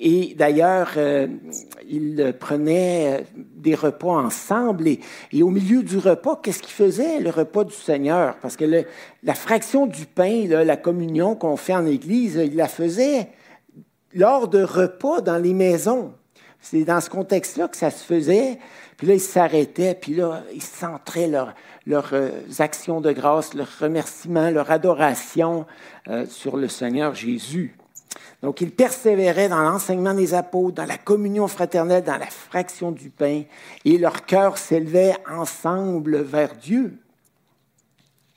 et 0.00 0.34
d'ailleurs, 0.36 0.92
euh, 0.96 1.26
ils 1.88 2.34
prenaient 2.38 3.24
des 3.34 3.74
repas 3.74 4.12
ensemble. 4.12 4.88
Et, 4.88 5.42
au 5.42 5.50
milieu 5.50 5.82
du 5.82 5.98
repas, 5.98 6.38
qu'est-ce 6.42 6.62
qu'ils 6.62 6.72
faisaient, 6.72 7.18
le 7.20 7.30
repas 7.30 7.64
du 7.64 7.74
Seigneur? 7.74 8.36
Parce 8.40 8.56
que 8.56 8.84
la 9.22 9.34
fraction 9.34 9.86
du 9.86 10.06
pain, 10.06 10.46
la 10.46 10.76
communion 10.76 11.34
qu'on 11.34 11.56
fait 11.56 11.74
en 11.74 11.86
Église, 11.86 12.40
ils 12.42 12.56
la 12.56 12.68
faisaient 12.68 13.28
lors 14.14 14.48
de 14.48 14.62
repas 14.62 15.20
dans 15.20 15.38
les 15.38 15.54
maisons. 15.54 16.12
C'est 16.60 16.84
dans 16.84 17.00
ce 17.00 17.10
contexte-là 17.10 17.68
que 17.68 17.76
ça 17.76 17.90
se 17.90 18.04
faisait. 18.04 18.58
Puis 18.96 19.06
là, 19.06 19.14
ils 19.14 19.20
s'arrêtaient, 19.20 19.94
puis 19.94 20.14
là, 20.14 20.42
ils 20.52 20.62
centraient 20.62 21.28
leurs 21.86 22.14
euh, 22.14 22.30
actions 22.58 23.00
de 23.00 23.12
grâce, 23.12 23.54
leurs 23.54 23.78
remerciements, 23.78 24.50
leur 24.50 24.70
adoration 24.70 25.66
euh, 26.08 26.26
sur 26.26 26.56
le 26.56 26.68
Seigneur 26.68 27.14
Jésus. 27.14 27.76
Donc, 28.42 28.60
ils 28.60 28.70
persévéraient 28.70 29.48
dans 29.48 29.62
l'enseignement 29.62 30.14
des 30.14 30.32
apôtres, 30.32 30.76
dans 30.76 30.84
la 30.84 30.98
communion 30.98 31.48
fraternelle, 31.48 32.04
dans 32.04 32.18
la 32.18 32.26
fraction 32.26 32.92
du 32.92 33.10
pain, 33.10 33.42
et 33.84 33.98
leur 33.98 34.26
cœur 34.26 34.58
s'élevait 34.58 35.16
ensemble 35.28 36.18
vers 36.22 36.54
Dieu. 36.54 36.98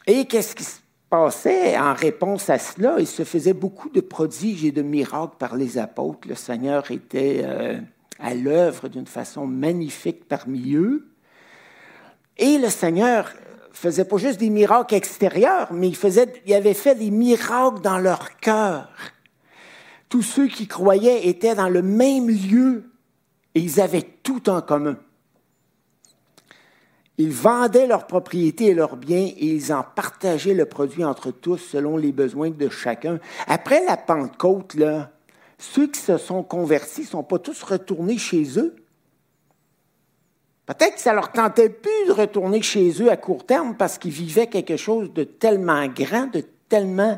Et 0.07 0.25
qu'est-ce 0.25 0.55
qui 0.55 0.63
se 0.63 0.79
passait 1.09 1.77
en 1.77 1.93
réponse 1.93 2.49
à 2.49 2.57
cela? 2.57 2.95
Il 2.97 3.05
se 3.05 3.23
faisait 3.23 3.53
beaucoup 3.53 3.89
de 3.89 4.01
prodiges 4.01 4.65
et 4.65 4.71
de 4.71 4.81
miracles 4.81 5.35
par 5.37 5.55
les 5.55 5.77
apôtres. 5.77 6.27
Le 6.27 6.35
Seigneur 6.35 6.89
était 6.89 7.41
euh, 7.43 7.77
à 8.19 8.33
l'œuvre 8.33 8.87
d'une 8.87 9.05
façon 9.05 9.45
magnifique 9.45 10.27
parmi 10.27 10.73
eux. 10.73 11.07
Et 12.37 12.57
le 12.57 12.69
Seigneur 12.69 13.31
faisait 13.71 14.05
pas 14.05 14.17
juste 14.17 14.39
des 14.39 14.49
miracles 14.49 14.95
extérieurs, 14.95 15.71
mais 15.71 15.87
il, 15.87 15.95
faisait, 15.95 16.33
il 16.47 16.53
avait 16.55 16.73
fait 16.73 16.95
des 16.95 17.11
miracles 17.11 17.81
dans 17.81 17.99
leur 17.99 18.37
cœur 18.39 18.89
tous 20.11 20.21
ceux 20.21 20.47
qui 20.47 20.67
croyaient 20.67 21.29
étaient 21.29 21.55
dans 21.55 21.69
le 21.69 21.81
même 21.81 22.27
lieu 22.27 22.91
et 23.55 23.61
ils 23.61 23.79
avaient 23.79 24.07
tout 24.23 24.49
en 24.49 24.61
commun. 24.61 24.97
Ils 27.17 27.31
vendaient 27.31 27.87
leurs 27.87 28.07
propriétés 28.07 28.67
et 28.67 28.73
leurs 28.73 28.97
biens 28.97 29.25
et 29.25 29.45
ils 29.45 29.71
en 29.71 29.83
partageaient 29.83 30.53
le 30.53 30.65
produit 30.65 31.05
entre 31.05 31.31
tous 31.31 31.57
selon 31.57 31.95
les 31.95 32.11
besoins 32.11 32.49
de 32.49 32.67
chacun. 32.67 33.19
Après 33.47 33.85
la 33.85 33.95
Pentecôte, 33.95 34.73
là, 34.73 35.11
ceux 35.57 35.87
qui 35.87 36.01
se 36.01 36.17
sont 36.17 36.43
convertis 36.43 37.01
ne 37.01 37.07
sont 37.07 37.23
pas 37.23 37.39
tous 37.39 37.63
retournés 37.63 38.17
chez 38.17 38.59
eux. 38.59 38.75
Peut-être 40.65 40.95
que 40.95 41.01
ça 41.01 41.13
leur 41.13 41.31
tentait 41.31 41.69
plus 41.69 42.07
de 42.07 42.11
retourner 42.11 42.61
chez 42.61 43.01
eux 43.01 43.09
à 43.09 43.15
court 43.15 43.45
terme 43.45 43.77
parce 43.77 43.97
qu'ils 43.97 44.11
vivaient 44.11 44.47
quelque 44.47 44.77
chose 44.77 45.13
de 45.13 45.23
tellement 45.23 45.87
grand, 45.87 46.27
de 46.27 46.43
tellement 46.67 47.17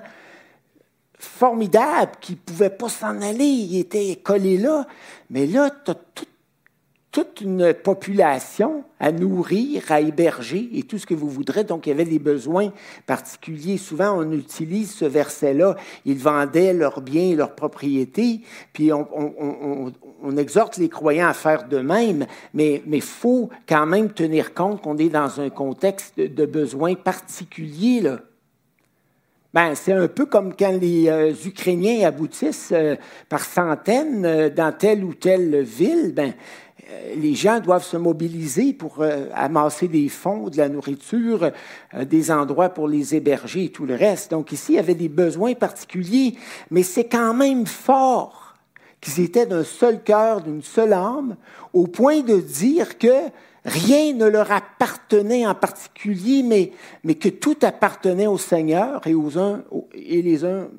formidable 1.23 2.11
qui 2.21 2.33
ne 2.33 2.37
pouvait 2.37 2.69
pas 2.69 2.89
s'en 2.89 3.21
aller, 3.21 3.45
il 3.45 3.79
était 3.79 4.19
collé 4.23 4.57
là. 4.57 4.85
Mais 5.29 5.45
là, 5.45 5.69
tu 5.83 5.91
as 5.91 5.95
toute 7.13 7.41
une 7.41 7.75
population 7.75 8.83
à 8.99 9.11
nourrir, 9.11 9.83
à 9.91 10.01
héberger 10.01 10.67
et 10.73 10.81
tout 10.81 10.97
ce 10.97 11.05
que 11.05 11.13
vous 11.13 11.29
voudrez. 11.29 11.63
Donc, 11.63 11.85
il 11.85 11.89
y 11.89 11.93
avait 11.93 12.05
des 12.05 12.17
besoins 12.17 12.73
particuliers. 13.05 13.77
Souvent, 13.77 14.17
on 14.17 14.31
utilise 14.31 14.95
ce 14.95 15.05
verset-là. 15.05 15.75
Ils 16.05 16.17
vendaient 16.17 16.73
leurs 16.73 17.01
biens 17.01 17.29
et 17.29 17.35
leurs 17.35 17.53
propriétés, 17.53 18.41
puis 18.73 18.91
on, 18.91 19.93
exhorte 20.37 20.77
les 20.77 20.89
croyants 20.89 21.27
à 21.27 21.33
faire 21.33 21.67
de 21.67 21.77
même, 21.77 22.25
mais 22.55 22.81
il 22.91 23.01
faut 23.01 23.51
quand 23.69 23.85
même 23.85 24.11
tenir 24.11 24.55
compte 24.55 24.81
qu'on 24.81 24.97
est 24.97 25.09
dans 25.09 25.39
un 25.39 25.51
contexte 25.51 26.17
de, 26.17 26.45
besoins 26.47 26.95
particuliers. 26.95 28.01
Ben, 29.53 29.75
c'est 29.75 29.93
un 29.93 30.07
peu 30.07 30.25
comme 30.25 30.55
quand 30.55 30.71
les 30.81 31.07
euh, 31.09 31.31
Ukrainiens 31.45 32.07
aboutissent 32.07 32.71
euh, 32.71 32.95
par 33.29 33.45
centaines 33.45 34.25
euh, 34.25 34.49
dans 34.49 34.75
telle 34.75 35.03
ou 35.03 35.13
telle 35.13 35.61
ville. 35.61 36.11
Ben, 36.15 36.33
les 37.15 37.35
gens 37.35 37.59
doivent 37.59 37.85
se 37.85 37.97
mobiliser 37.97 38.73
pour 38.73 39.03
amasser 39.33 39.87
des 39.87 40.09
fonds, 40.09 40.49
de 40.49 40.57
la 40.57 40.69
nourriture, 40.69 41.49
des 42.03 42.29
endroits 42.29 42.69
pour 42.69 42.87
les 42.87 43.15
héberger 43.15 43.63
et 43.63 43.69
tout 43.69 43.85
le 43.85 43.95
reste. 43.95 44.29
Donc 44.31 44.51
ici, 44.51 44.73
il 44.73 44.75
y 44.75 44.79
avait 44.79 44.93
des 44.93 45.09
besoins 45.09 45.53
particuliers, 45.55 46.35
mais 46.69 46.83
c'est 46.83 47.05
quand 47.05 47.33
même 47.33 47.65
fort 47.65 48.53
qu'ils 49.01 49.23
étaient 49.23 49.47
d'un 49.47 49.63
seul 49.63 50.03
cœur, 50.03 50.41
d'une 50.41 50.61
seule 50.61 50.93
âme, 50.93 51.35
au 51.71 51.87
point 51.87 52.19
de 52.19 52.37
dire 52.37 52.99
que 52.99 53.31
Rien 53.65 54.13
ne 54.13 54.25
leur 54.25 54.51
appartenait 54.51 55.47
en 55.47 55.55
particulier, 55.55 56.43
mais, 56.43 57.15
que 57.15 57.29
tout 57.29 57.57
appartenait 57.61 58.27
au 58.27 58.37
Seigneur 58.37 59.05
et 59.07 59.13
aux 59.13 59.37
uns 59.37 59.63
et 59.93 60.21
les 60.21 60.43
uns 60.43 60.69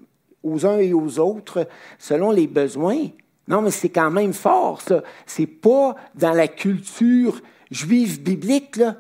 aux 0.43 0.67
uns 0.67 0.79
et 0.79 0.93
aux 0.93 1.19
autres 1.19 1.67
selon 1.99 2.31
les 2.31 2.47
besoins. 2.47 3.09
Non, 3.49 3.62
mais 3.62 3.71
c'est 3.71 3.88
quand 3.88 4.11
même 4.11 4.35
fort, 4.35 4.83
ça. 4.83 5.03
C'est 5.25 5.47
pas 5.47 5.97
dans 6.14 6.33
la 6.33 6.49
culture 6.49 7.41
juive 7.71 8.23
biblique, 8.23 8.76
là, 8.76 8.97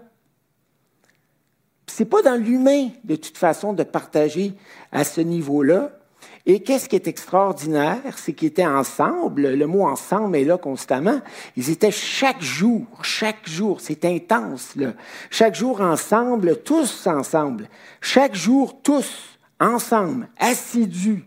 c'est 1.86 2.06
pas 2.06 2.22
dans 2.22 2.34
l'humain, 2.34 2.88
de 3.04 3.14
toute 3.14 3.38
façon, 3.38 3.72
de 3.72 3.84
partager 3.84 4.54
à 4.90 5.04
ce 5.04 5.20
niveau-là. 5.20 5.92
Et 6.46 6.60
qu'est-ce 6.60 6.90
qui 6.90 6.96
est 6.96 7.08
extraordinaire, 7.08 8.02
c'est 8.16 8.34
qu'ils 8.34 8.48
étaient 8.48 8.66
ensemble, 8.66 9.54
le 9.54 9.66
mot 9.66 9.86
ensemble 9.86 10.36
est 10.36 10.44
là 10.44 10.58
constamment, 10.58 11.20
ils 11.56 11.70
étaient 11.70 11.90
chaque 11.90 12.42
jour, 12.42 12.84
chaque 13.02 13.48
jour, 13.48 13.80
c'est 13.80 14.04
intense, 14.04 14.74
chaque 15.30 15.54
jour 15.54 15.80
ensemble, 15.80 16.60
tous 16.62 17.06
ensemble, 17.06 17.66
chaque 18.02 18.34
jour 18.34 18.82
tous 18.82 19.38
ensemble, 19.58 20.28
assidus. 20.38 21.24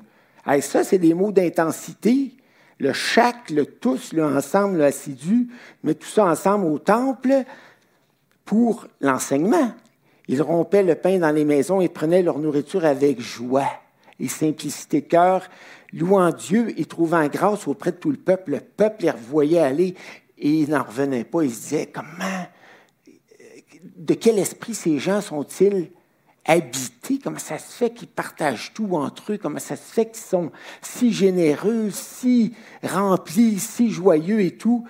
Et 0.54 0.62
ça, 0.62 0.84
c'est 0.84 1.00
des 1.00 1.16
mots 1.16 1.32
d'intensité, 1.32 2.34
le 2.78 2.94
chaque, 2.94 3.50
le 3.50 3.66
tous, 3.66 4.14
le 4.14 4.24
ensemble, 4.24 4.78
le 4.78 4.86
assidu, 4.86 5.48
mais 5.84 5.96
tout 5.96 6.08
ça 6.08 6.26
ensemble 6.26 6.68
au 6.68 6.78
temple 6.78 7.44
pour 8.46 8.86
l'enseignement. 9.02 9.72
Ils 10.28 10.44
rompaient 10.44 10.84
le 10.84 10.94
pain 10.94 11.18
dans 11.18 11.32
les 11.32 11.44
maisons 11.44 11.82
et 11.82 11.90
prenaient 11.90 12.22
leur 12.22 12.38
nourriture 12.38 12.86
avec 12.86 13.20
joie 13.20 13.68
et 14.20 14.28
simplicité 14.28 15.02
de 15.02 15.08
cœur, 15.08 15.48
louant 15.94 16.32
Dieu 16.32 16.74
et 16.80 16.86
trouvant 16.86 17.28
grâce 17.28 17.68
auprès 17.68 17.92
de 17.92 17.98
tout 17.98 18.12
le 18.12 18.18
peuple. 18.18 18.52
Le 18.52 18.60
peuple 18.60 19.04
les 19.04 19.12
revoyait 19.12 19.60
aller 19.60 19.96
et 20.38 20.50
ils 20.50 20.70
n'en 20.70 20.84
revenaient 20.84 21.24
pas. 21.24 21.44
Ils 21.44 21.54
se 21.54 21.62
disaient, 21.62 21.92
comment, 21.94 22.48
de 23.96 24.14
quel 24.14 24.40
esprit 24.40 24.76
ces 24.76 25.00
gens 25.00 25.22
sont-ils 25.22 25.92
habités? 26.46 27.20
Comment 27.24 27.40
ça 27.40 27.60
se 27.60 27.72
fait 27.74 27.94
qu'ils 27.94 28.08
partagent 28.08 28.74
tout 28.74 28.96
entre 28.96 29.34
eux? 29.34 29.38
Comment 29.38 29.60
ça 29.60 29.76
se 29.76 29.94
fait 29.94 30.06
qu'ils 30.08 30.24
sont 30.24 30.52
si 30.82 31.12
généreux, 31.12 31.90
si 31.92 32.54
remplis, 32.84 33.60
si 33.60 33.92
joyeux 33.92 34.42
et 34.42 34.58
tout? 34.58 34.88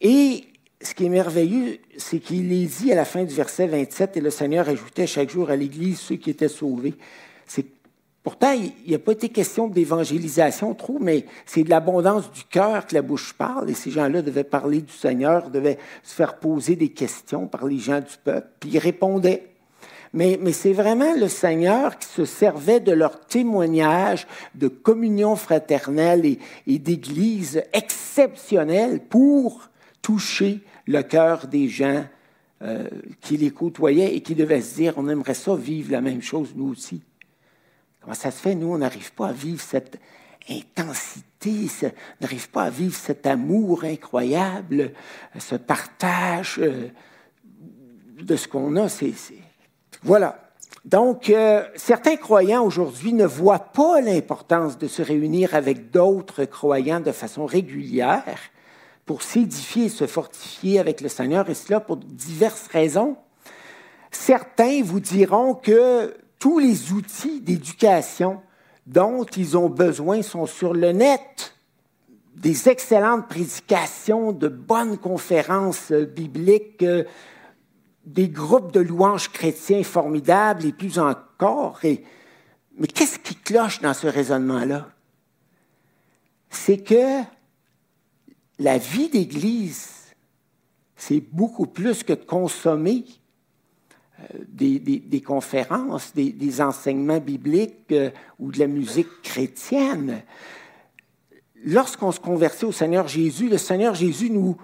Et 0.00 0.44
ce 0.80 0.94
qui 0.94 1.06
est 1.06 1.10
merveilleux, 1.10 1.78
c'est 1.96 2.20
qu'il 2.20 2.52
est 2.52 2.66
dit 2.66 2.92
à 2.92 2.94
la 2.94 3.04
fin 3.04 3.24
du 3.24 3.34
verset 3.34 3.66
27, 3.66 4.16
et 4.16 4.20
le 4.20 4.30
Seigneur 4.30 4.68
ajoutait 4.68 5.06
chaque 5.06 5.30
jour 5.30 5.50
à 5.50 5.56
l'Église 5.56 5.98
ceux 5.98 6.16
qui 6.16 6.30
étaient 6.30 6.48
sauvés. 6.48 6.94
Pourtant, 8.26 8.50
il 8.50 8.72
n'y 8.88 8.94
a 8.96 8.98
pas 8.98 9.12
été 9.12 9.28
question 9.28 9.68
d'évangélisation 9.68 10.74
trop, 10.74 10.98
mais 11.00 11.26
c'est 11.44 11.62
de 11.62 11.70
l'abondance 11.70 12.32
du 12.32 12.42
cœur 12.42 12.84
que 12.84 12.94
la 12.96 13.02
bouche 13.02 13.32
parle, 13.34 13.70
et 13.70 13.74
ces 13.74 13.92
gens-là 13.92 14.20
devaient 14.20 14.42
parler 14.42 14.80
du 14.80 14.92
Seigneur, 14.92 15.48
devaient 15.48 15.78
se 16.02 16.12
faire 16.12 16.38
poser 16.38 16.74
des 16.74 16.88
questions 16.88 17.46
par 17.46 17.66
les 17.66 17.78
gens 17.78 18.00
du 18.00 18.16
peuple, 18.24 18.48
puis 18.58 18.70
ils 18.70 18.78
répondaient. 18.80 19.46
Mais, 20.12 20.40
c'est 20.52 20.72
vraiment 20.72 21.14
le 21.14 21.28
Seigneur 21.28 21.98
qui 21.98 22.08
se 22.08 22.24
servait 22.24 22.80
de 22.80 22.90
leur 22.90 23.20
témoignage 23.20 24.26
de 24.56 24.66
communion 24.66 25.36
fraternelle 25.36 26.26
et, 26.26 26.40
et 26.66 26.80
d'église 26.80 27.62
exceptionnelle 27.72 29.00
pour 29.08 29.68
toucher 30.02 30.62
le 30.86 31.02
cœur 31.02 31.46
des 31.46 31.68
gens 31.68 32.04
euh, 32.62 32.88
qui 33.20 33.36
les 33.36 33.50
côtoyaient 33.50 34.16
et 34.16 34.20
qui 34.20 34.34
devaient 34.34 34.62
se 34.62 34.74
dire, 34.74 34.94
on 34.96 35.08
aimerait 35.08 35.34
ça 35.34 35.54
vivre 35.54 35.92
la 35.92 36.00
même 36.00 36.22
chose, 36.22 36.54
nous 36.56 36.70
aussi. 36.70 37.02
Ça 38.12 38.30
se 38.30 38.40
fait, 38.40 38.54
nous, 38.54 38.72
on 38.72 38.78
n'arrive 38.78 39.12
pas 39.12 39.28
à 39.28 39.32
vivre 39.32 39.60
cette 39.60 39.98
intensité, 40.48 41.66
on 41.84 41.90
n'arrive 42.20 42.48
pas 42.50 42.64
à 42.64 42.70
vivre 42.70 42.94
cet 42.94 43.26
amour 43.26 43.84
incroyable, 43.84 44.92
ce 45.38 45.56
partage 45.56 46.58
euh, 46.58 46.88
de 48.22 48.36
ce 48.36 48.48
qu'on 48.48 48.76
a. 48.76 48.88
C'est, 48.88 49.12
Voilà. 50.02 50.40
Donc, 50.84 51.30
euh, 51.30 51.64
certains 51.74 52.16
croyants 52.16 52.64
aujourd'hui 52.64 53.12
ne 53.12 53.26
voient 53.26 53.58
pas 53.58 54.00
l'importance 54.00 54.78
de 54.78 54.86
se 54.86 55.02
réunir 55.02 55.54
avec 55.54 55.90
d'autres 55.90 56.44
croyants 56.44 57.00
de 57.00 57.10
façon 57.10 57.44
régulière 57.44 58.38
pour 59.04 59.22
s'édifier 59.22 59.86
et 59.86 59.88
se 59.88 60.06
fortifier 60.06 60.78
avec 60.78 61.00
le 61.00 61.08
Seigneur, 61.08 61.50
et 61.50 61.54
cela 61.54 61.80
pour 61.80 61.96
diverses 61.96 62.68
raisons. 62.68 63.16
Certains 64.12 64.82
vous 64.82 65.00
diront 65.00 65.54
que 65.54 66.14
tous 66.46 66.60
les 66.60 66.92
outils 66.92 67.40
d'éducation 67.40 68.40
dont 68.86 69.24
ils 69.24 69.56
ont 69.56 69.68
besoin 69.68 70.22
sont 70.22 70.46
sur 70.46 70.74
le 70.74 70.92
net. 70.92 71.56
Des 72.36 72.68
excellentes 72.68 73.26
prédications, 73.26 74.30
de 74.30 74.46
bonnes 74.46 74.96
conférences 74.96 75.90
bibliques, 75.90 76.84
des 78.04 78.28
groupes 78.28 78.70
de 78.70 78.78
louanges 78.78 79.28
chrétiens 79.32 79.82
formidables 79.82 80.64
et 80.66 80.72
plus 80.72 81.00
encore. 81.00 81.80
mais 81.82 82.86
qu'est-ce 82.94 83.18
qui 83.18 83.34
cloche 83.34 83.80
dans 83.80 83.94
ce 83.94 84.06
raisonnement-là? 84.06 84.86
C'est 86.48 86.78
que 86.78 87.22
la 88.60 88.78
vie 88.78 89.08
d'Église, 89.08 90.14
c'est 90.94 91.24
beaucoup 91.32 91.66
plus 91.66 92.04
que 92.04 92.12
consommer 92.12 93.04
euh, 94.18 94.38
des, 94.48 95.20
conférences, 95.20 96.14
des, 96.14 96.60
enseignements 96.62 97.20
bibliques 97.20 97.92
euh, 97.92 98.10
ou 98.38 98.50
de 98.50 98.58
la 98.58 98.66
musique 98.66 99.22
chrétienne. 99.22 100.22
Lorsqu'on 101.64 102.12
se 102.12 102.20
convertit 102.20 102.64
au 102.64 102.72
Seigneur 102.72 103.08
Jésus, 103.08 103.48
le 103.48 103.58
Seigneur 103.58 103.94
Jésus 103.94 104.30
nous 104.30 104.56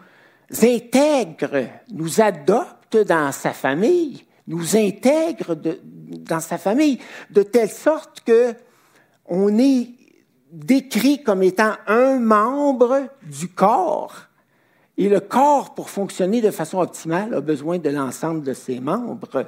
intègre, 0.63 1.67
nous 1.93 2.21
adopte 2.21 2.97
dans 2.97 3.31
sa 3.33 3.53
famille, 3.53 4.25
nous 4.47 4.77
intègre 4.77 5.55
dans 5.55 6.41
sa 6.41 6.57
famille 6.57 6.99
de 7.31 7.43
telle 7.43 7.71
sorte 7.71 8.23
que 8.25 8.55
on 9.27 9.59
est 9.59 9.89
décrit 10.51 11.23
comme 11.23 11.43
étant 11.43 11.75
un 11.87 12.19
membre 12.19 13.09
du 13.23 13.49
corps. 13.49 14.29
Et 14.99 15.09
le 15.09 15.21
corps, 15.21 15.75
pour 15.75 15.91
fonctionner 15.91 16.41
de 16.41 16.51
façon 16.51 16.79
optimale, 16.79 17.35
a 17.35 17.41
besoin 17.41 17.79
de 17.79 17.89
l'ensemble 17.89 18.43
de 18.43 18.53
ses 18.53 18.79
membres. 18.79 19.47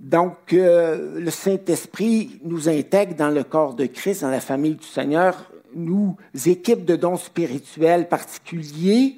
Donc, 0.00 0.52
euh, 0.52 1.20
le 1.20 1.30
Saint-Esprit 1.30 2.40
nous 2.42 2.68
intègre 2.68 3.14
dans 3.14 3.30
le 3.30 3.44
corps 3.44 3.74
de 3.74 3.86
Christ, 3.86 4.22
dans 4.22 4.30
la 4.30 4.40
famille 4.40 4.74
du 4.74 4.86
Seigneur, 4.86 5.50
nous 5.74 6.16
équipe 6.46 6.84
de 6.84 6.96
dons 6.96 7.16
spirituels 7.16 8.08
particuliers 8.08 9.16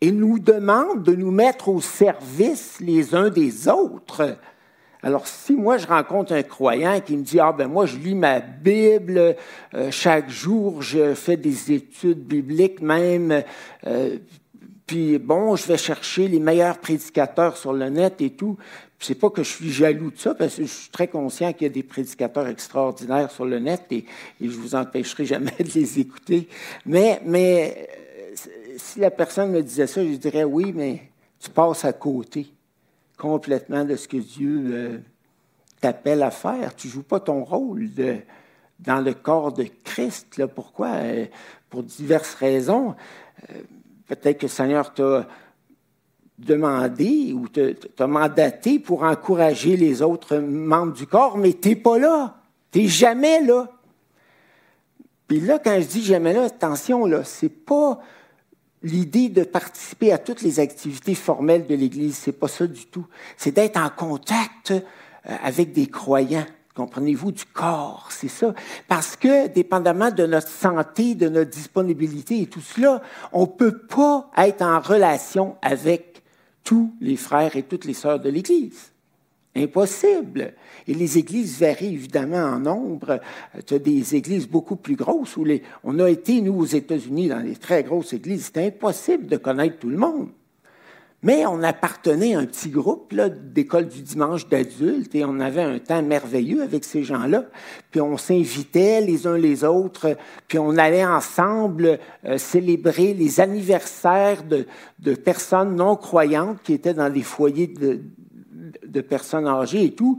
et 0.00 0.12
nous 0.12 0.38
demande 0.38 1.02
de 1.02 1.14
nous 1.14 1.30
mettre 1.30 1.68
au 1.68 1.80
service 1.80 2.78
les 2.80 3.14
uns 3.14 3.30
des 3.30 3.68
autres 3.68 4.36
alors, 5.02 5.26
si 5.26 5.52
moi 5.52 5.78
je 5.78 5.86
rencontre 5.86 6.32
un 6.32 6.42
croyant 6.42 7.00
qui 7.00 7.16
me 7.16 7.22
dit 7.22 7.38
Ah, 7.38 7.52
ben 7.52 7.68
moi 7.68 7.86
je 7.86 7.96
lis 7.96 8.14
ma 8.14 8.40
Bible 8.40 9.36
euh, 9.74 9.90
chaque 9.90 10.30
jour, 10.30 10.82
je 10.82 11.14
fais 11.14 11.36
des 11.36 11.72
études 11.72 12.24
bibliques 12.26 12.80
même, 12.80 13.42
euh, 13.86 14.18
puis 14.86 15.18
bon, 15.18 15.56
je 15.56 15.66
vais 15.66 15.76
chercher 15.76 16.28
les 16.28 16.40
meilleurs 16.40 16.78
prédicateurs 16.78 17.56
sur 17.56 17.72
le 17.72 17.88
net 17.88 18.20
et 18.20 18.30
tout. 18.30 18.56
C'est 18.98 19.14
pas 19.14 19.28
que 19.28 19.42
je 19.42 19.50
suis 19.50 19.70
jaloux 19.70 20.10
de 20.10 20.18
ça, 20.18 20.34
parce 20.34 20.56
que 20.56 20.62
je 20.62 20.68
suis 20.68 20.90
très 20.90 21.08
conscient 21.08 21.52
qu'il 21.52 21.66
y 21.66 21.70
a 21.70 21.72
des 21.72 21.82
prédicateurs 21.82 22.46
extraordinaires 22.46 23.30
sur 23.30 23.44
le 23.44 23.58
net 23.58 23.82
et, 23.90 24.06
je 24.40 24.48
vous 24.48 24.74
empêcherai 24.74 25.26
jamais 25.26 25.52
de 25.58 25.70
les 25.74 26.00
écouter. 26.00 26.48
Mais, 26.86 27.20
mais 27.24 27.88
euh, 27.90 28.48
si 28.78 29.00
la 29.00 29.10
personne 29.10 29.50
me 29.50 29.62
disait 29.62 29.86
ça, 29.86 30.02
je 30.02 30.16
dirais 30.16 30.44
oui, 30.44 30.72
mais 30.74 31.02
tu 31.38 31.50
passes 31.50 31.84
à 31.84 31.92
côté 31.92 32.46
complètement 33.16 33.84
de 33.84 33.96
ce 33.96 34.08
que 34.08 34.16
Dieu 34.16 34.64
euh, 34.66 34.98
t'appelle 35.80 36.22
à 36.22 36.30
faire. 36.30 36.74
Tu 36.76 36.88
ne 36.88 36.92
joues 36.92 37.02
pas 37.02 37.20
ton 37.20 37.44
rôle 37.44 37.88
dans 38.78 39.00
le 39.00 39.14
corps 39.14 39.52
de 39.52 39.66
Christ. 39.84 40.44
Pourquoi? 40.46 40.88
Euh, 40.88 41.26
pour 41.70 41.82
diverses 41.82 42.34
raisons. 42.34 42.94
Euh, 43.50 43.62
peut-être 44.06 44.38
que 44.38 44.46
le 44.46 44.50
Seigneur 44.50 44.94
t'a 44.94 45.26
demandé 46.38 47.32
ou 47.32 47.48
t'a 47.48 48.06
mandaté 48.06 48.78
pour 48.78 49.02
encourager 49.02 49.76
les 49.76 50.02
autres 50.02 50.36
membres 50.36 50.92
du 50.92 51.06
corps, 51.06 51.38
mais 51.38 51.54
tu 51.54 51.70
n'es 51.70 51.76
pas 51.76 51.98
là. 51.98 52.36
Tu 52.70 52.80
n'es 52.80 52.88
jamais 52.88 53.40
là. 53.40 53.70
Puis 55.26 55.40
là, 55.40 55.58
quand 55.58 55.80
je 55.80 55.86
dis 55.86 56.02
jamais 56.02 56.32
là, 56.32 56.44
attention, 56.44 57.06
là, 57.06 57.24
c'est 57.24 57.48
pas 57.48 58.00
l'idée 58.82 59.28
de 59.28 59.42
participer 59.42 60.12
à 60.12 60.18
toutes 60.18 60.42
les 60.42 60.60
activités 60.60 61.14
formelles 61.14 61.66
de 61.66 61.74
l'Église. 61.74 62.16
C'est 62.16 62.32
pas 62.32 62.48
ça 62.48 62.66
du 62.66 62.86
tout. 62.86 63.06
C'est 63.36 63.52
d'être 63.52 63.78
en 63.78 63.90
contact 63.90 64.70
euh, 64.70 64.80
avec 65.42 65.72
des 65.72 65.86
croyants. 65.86 66.46
Comprenez-vous, 66.74 67.32
du 67.32 67.46
corps, 67.46 68.08
c'est 68.10 68.28
ça. 68.28 68.54
Parce 68.86 69.16
que, 69.16 69.48
dépendamment 69.48 70.10
de 70.10 70.26
notre 70.26 70.48
santé, 70.48 71.14
de 71.14 71.30
notre 71.30 71.50
disponibilité 71.50 72.42
et 72.42 72.46
tout 72.46 72.60
cela, 72.60 73.00
on 73.32 73.46
peut 73.46 73.78
pas 73.78 74.30
être 74.36 74.60
en 74.60 74.78
relation 74.80 75.56
avec 75.62 76.22
tous 76.64 76.92
les 77.00 77.16
frères 77.16 77.56
et 77.56 77.62
toutes 77.62 77.86
les 77.86 77.94
sœurs 77.94 78.20
de 78.20 78.28
l'Église. 78.28 78.92
Impossible. 79.56 80.52
Et 80.86 80.92
les 80.92 81.16
églises 81.16 81.58
varient 81.58 81.94
évidemment 81.94 82.44
en 82.44 82.58
nombre. 82.60 83.20
Tu 83.66 83.74
as 83.74 83.78
des 83.78 84.14
églises 84.14 84.46
beaucoup 84.46 84.76
plus 84.76 84.96
grosses 84.96 85.36
où 85.36 85.44
les, 85.44 85.62
on 85.82 85.98
a 85.98 86.10
été, 86.10 86.42
nous, 86.42 86.58
aux 86.58 86.66
États-Unis, 86.66 87.28
dans 87.28 87.42
des 87.42 87.56
très 87.56 87.82
grosses 87.82 88.12
églises. 88.12 88.50
C'est 88.52 88.66
impossible 88.66 89.26
de 89.26 89.36
connaître 89.38 89.78
tout 89.78 89.88
le 89.88 89.96
monde. 89.96 90.28
Mais 91.22 91.46
on 91.46 91.62
appartenait 91.62 92.34
à 92.34 92.40
un 92.40 92.44
petit 92.44 92.68
groupe 92.68 93.14
d'école 93.52 93.88
du 93.88 94.02
dimanche 94.02 94.46
d'adultes 94.48 95.14
et 95.14 95.24
on 95.24 95.40
avait 95.40 95.62
un 95.62 95.78
temps 95.78 96.02
merveilleux 96.02 96.62
avec 96.62 96.84
ces 96.84 97.02
gens-là. 97.02 97.46
Puis 97.90 98.02
on 98.02 98.18
s'invitait 98.18 99.00
les 99.00 99.26
uns 99.26 99.38
les 99.38 99.64
autres, 99.64 100.16
puis 100.46 100.58
on 100.58 100.76
allait 100.76 101.06
ensemble 101.06 101.98
euh, 102.26 102.36
célébrer 102.36 103.14
les 103.14 103.40
anniversaires 103.40 104.44
de, 104.44 104.66
de, 104.98 105.14
personnes 105.14 105.74
non 105.74 105.96
croyantes 105.96 106.58
qui 106.62 106.74
étaient 106.74 106.94
dans 106.94 107.10
des 107.10 107.22
foyers 107.22 107.68
de, 107.68 108.02
de 108.86 109.00
personnes 109.00 109.46
âgées 109.46 109.84
et 109.84 109.94
tout. 109.94 110.18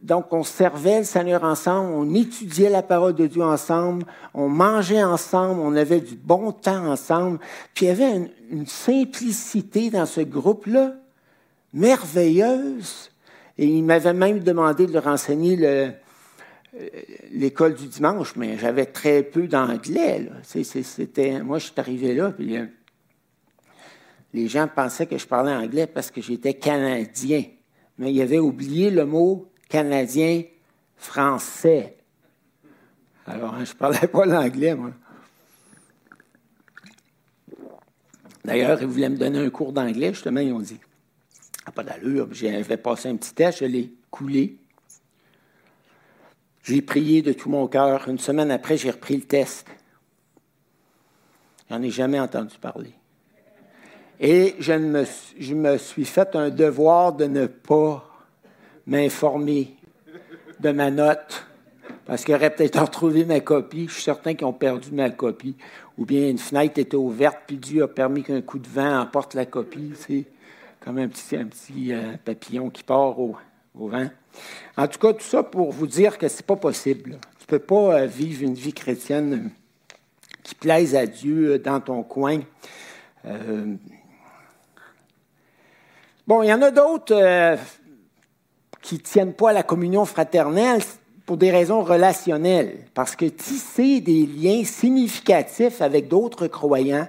Donc, 0.00 0.32
on 0.32 0.44
servait 0.44 0.98
le 0.98 1.04
Seigneur 1.04 1.42
ensemble, 1.42 1.92
on 1.92 2.14
étudiait 2.14 2.70
la 2.70 2.82
parole 2.82 3.14
de 3.14 3.26
Dieu 3.26 3.42
ensemble, 3.42 4.04
on 4.32 4.48
mangeait 4.48 5.02
ensemble, 5.02 5.60
on 5.60 5.74
avait 5.74 6.00
du 6.00 6.14
bon 6.14 6.52
temps 6.52 6.86
ensemble. 6.86 7.40
Puis 7.74 7.86
il 7.86 7.88
y 7.88 7.90
avait 7.90 8.30
une, 8.50 8.66
simplicité 8.66 9.90
dans 9.90 10.06
ce 10.06 10.20
groupe-là, 10.20 10.94
merveilleuse. 11.72 13.10
Et 13.58 13.66
il 13.66 13.82
m'avait 13.82 14.14
même 14.14 14.38
demandé 14.38 14.86
de 14.86 14.92
leur 14.92 15.08
enseigner 15.08 15.58
euh, 15.62 15.90
l'école 17.32 17.74
du 17.74 17.88
dimanche, 17.88 18.36
mais 18.36 18.56
j'avais 18.56 18.86
très 18.86 19.24
peu 19.24 19.48
d'anglais. 19.48 20.28
C'était, 20.44 21.42
moi, 21.42 21.58
je 21.58 21.64
suis 21.64 21.74
arrivé 21.76 22.14
là, 22.14 22.30
puis 22.30 22.56
euh, 22.56 22.66
les 24.32 24.48
gens 24.48 24.68
pensaient 24.68 25.06
que 25.06 25.18
je 25.18 25.26
parlais 25.26 25.52
anglais 25.52 25.86
parce 25.86 26.10
que 26.10 26.20
j'étais 26.20 26.54
canadien. 26.54 27.44
Mais 27.96 28.12
ils 28.12 28.22
avaient 28.22 28.38
oublié 28.38 28.90
le 28.90 29.04
mot 29.04 29.50
canadien 29.68 30.42
français. 30.96 31.96
Alors, 33.26 33.54
hein, 33.54 33.64
je 33.64 33.72
ne 33.72 33.76
parlais 33.76 34.06
pas 34.06 34.24
l'anglais, 34.24 34.74
moi. 34.74 34.92
D'ailleurs, 38.44 38.80
ils 38.80 38.86
voulaient 38.88 39.10
me 39.10 39.16
donner 39.16 39.38
un 39.40 39.50
cours 39.50 39.72
d'anglais, 39.72 40.14
justement, 40.14 40.40
ils 40.40 40.52
ont 40.52 40.60
dit 40.60 40.80
ah, 41.66 41.70
pas 41.70 41.82
d'allure. 41.82 42.28
J'avais 42.32 42.78
passé 42.78 43.10
un 43.10 43.16
petit 43.16 43.34
test, 43.34 43.58
je 43.58 43.66
l'ai 43.66 43.92
coulé. 44.10 44.56
J'ai 46.62 46.80
prié 46.80 47.20
de 47.20 47.34
tout 47.34 47.50
mon 47.50 47.66
cœur. 47.66 48.08
Une 48.08 48.18
semaine 48.18 48.50
après, 48.50 48.78
j'ai 48.78 48.90
repris 48.90 49.16
le 49.16 49.24
test. 49.24 49.66
J'en 51.68 51.82
ai 51.82 51.90
jamais 51.90 52.18
entendu 52.18 52.56
parler. 52.58 52.94
Et 54.20 54.56
je 54.58 54.72
me, 54.72 55.04
je 55.38 55.54
me 55.54 55.78
suis 55.78 56.04
fait 56.04 56.34
un 56.34 56.50
devoir 56.50 57.12
de 57.12 57.26
ne 57.26 57.46
pas 57.46 58.04
m'informer 58.86 59.76
de 60.58 60.70
ma 60.72 60.90
note, 60.90 61.46
parce 62.04 62.24
qu'ils 62.24 62.34
auraient 62.34 62.54
peut-être 62.54 62.80
retrouvé 62.80 63.24
ma 63.24 63.40
copie. 63.40 63.86
Je 63.86 63.94
suis 63.94 64.02
certain 64.02 64.34
qu'ils 64.34 64.46
ont 64.46 64.52
perdu 64.52 64.90
ma 64.92 65.10
copie. 65.10 65.56
Ou 65.98 66.04
bien 66.04 66.28
une 66.28 66.38
fenêtre 66.38 66.78
était 66.78 66.96
ouverte, 66.96 67.38
puis 67.46 67.58
Dieu 67.58 67.82
a 67.82 67.88
permis 67.88 68.22
qu'un 68.24 68.40
coup 68.40 68.58
de 68.58 68.68
vent 68.68 69.00
emporte 69.00 69.34
la 69.34 69.46
copie. 69.46 69.92
C'est 69.94 70.24
comme 70.80 70.98
un 70.98 71.08
petit, 71.08 71.92
euh, 71.92 72.14
papillon 72.24 72.70
qui 72.70 72.82
part 72.82 73.20
au, 73.20 73.36
vent. 73.74 74.08
En 74.76 74.88
tout 74.88 74.98
cas, 74.98 75.12
tout 75.12 75.24
ça 75.24 75.42
pour 75.42 75.70
vous 75.70 75.86
dire 75.86 76.18
que 76.18 76.26
ce 76.26 76.38
n'est 76.38 76.46
pas 76.46 76.56
possible. 76.56 77.18
Tu 77.38 77.44
ne 77.44 77.46
peux 77.46 77.58
pas 77.58 78.00
euh, 78.00 78.06
vivre 78.06 78.42
une 78.42 78.54
vie 78.54 78.72
chrétienne 78.72 79.50
qui 80.42 80.54
plaise 80.54 80.96
à 80.96 81.06
Dieu 81.06 81.52
euh, 81.52 81.58
dans 81.58 81.80
ton 81.80 82.02
coin. 82.02 82.40
Bon, 86.28 86.42
il 86.42 86.48
y 86.48 86.52
en 86.52 86.62
a 86.62 86.70
d'autres 86.70 87.58
qui 88.82 88.94
ne 88.94 89.00
tiennent 89.00 89.32
pas 89.32 89.50
à 89.50 89.52
la 89.52 89.64
communion 89.64 90.04
fraternelle 90.04 90.80
pour 91.26 91.36
des 91.36 91.50
raisons 91.50 91.82
relationnelles, 91.82 92.86
parce 92.94 93.14
que 93.16 93.26
tisser 93.26 94.00
des 94.00 94.24
liens 94.24 94.64
significatifs 94.64 95.82
avec 95.82 96.08
d'autres 96.08 96.46
croyants 96.46 97.06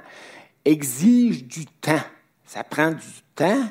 exige 0.65 1.45
du 1.45 1.65
temps. 1.65 2.01
Ça 2.45 2.63
prend 2.63 2.91
du 2.91 3.21
temps, 3.35 3.63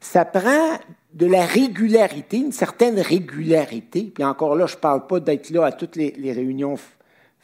ça 0.00 0.24
prend 0.24 0.78
de 1.12 1.26
la 1.26 1.46
régularité, 1.46 2.38
une 2.38 2.52
certaine 2.52 2.98
régularité. 2.98 4.10
Puis 4.12 4.24
encore 4.24 4.56
là, 4.56 4.66
je 4.66 4.74
ne 4.74 4.80
parle 4.80 5.06
pas 5.06 5.20
d'être 5.20 5.50
là 5.50 5.66
à 5.66 5.72
toutes 5.72 5.96
les, 5.96 6.14
les 6.18 6.32
réunions 6.32 6.76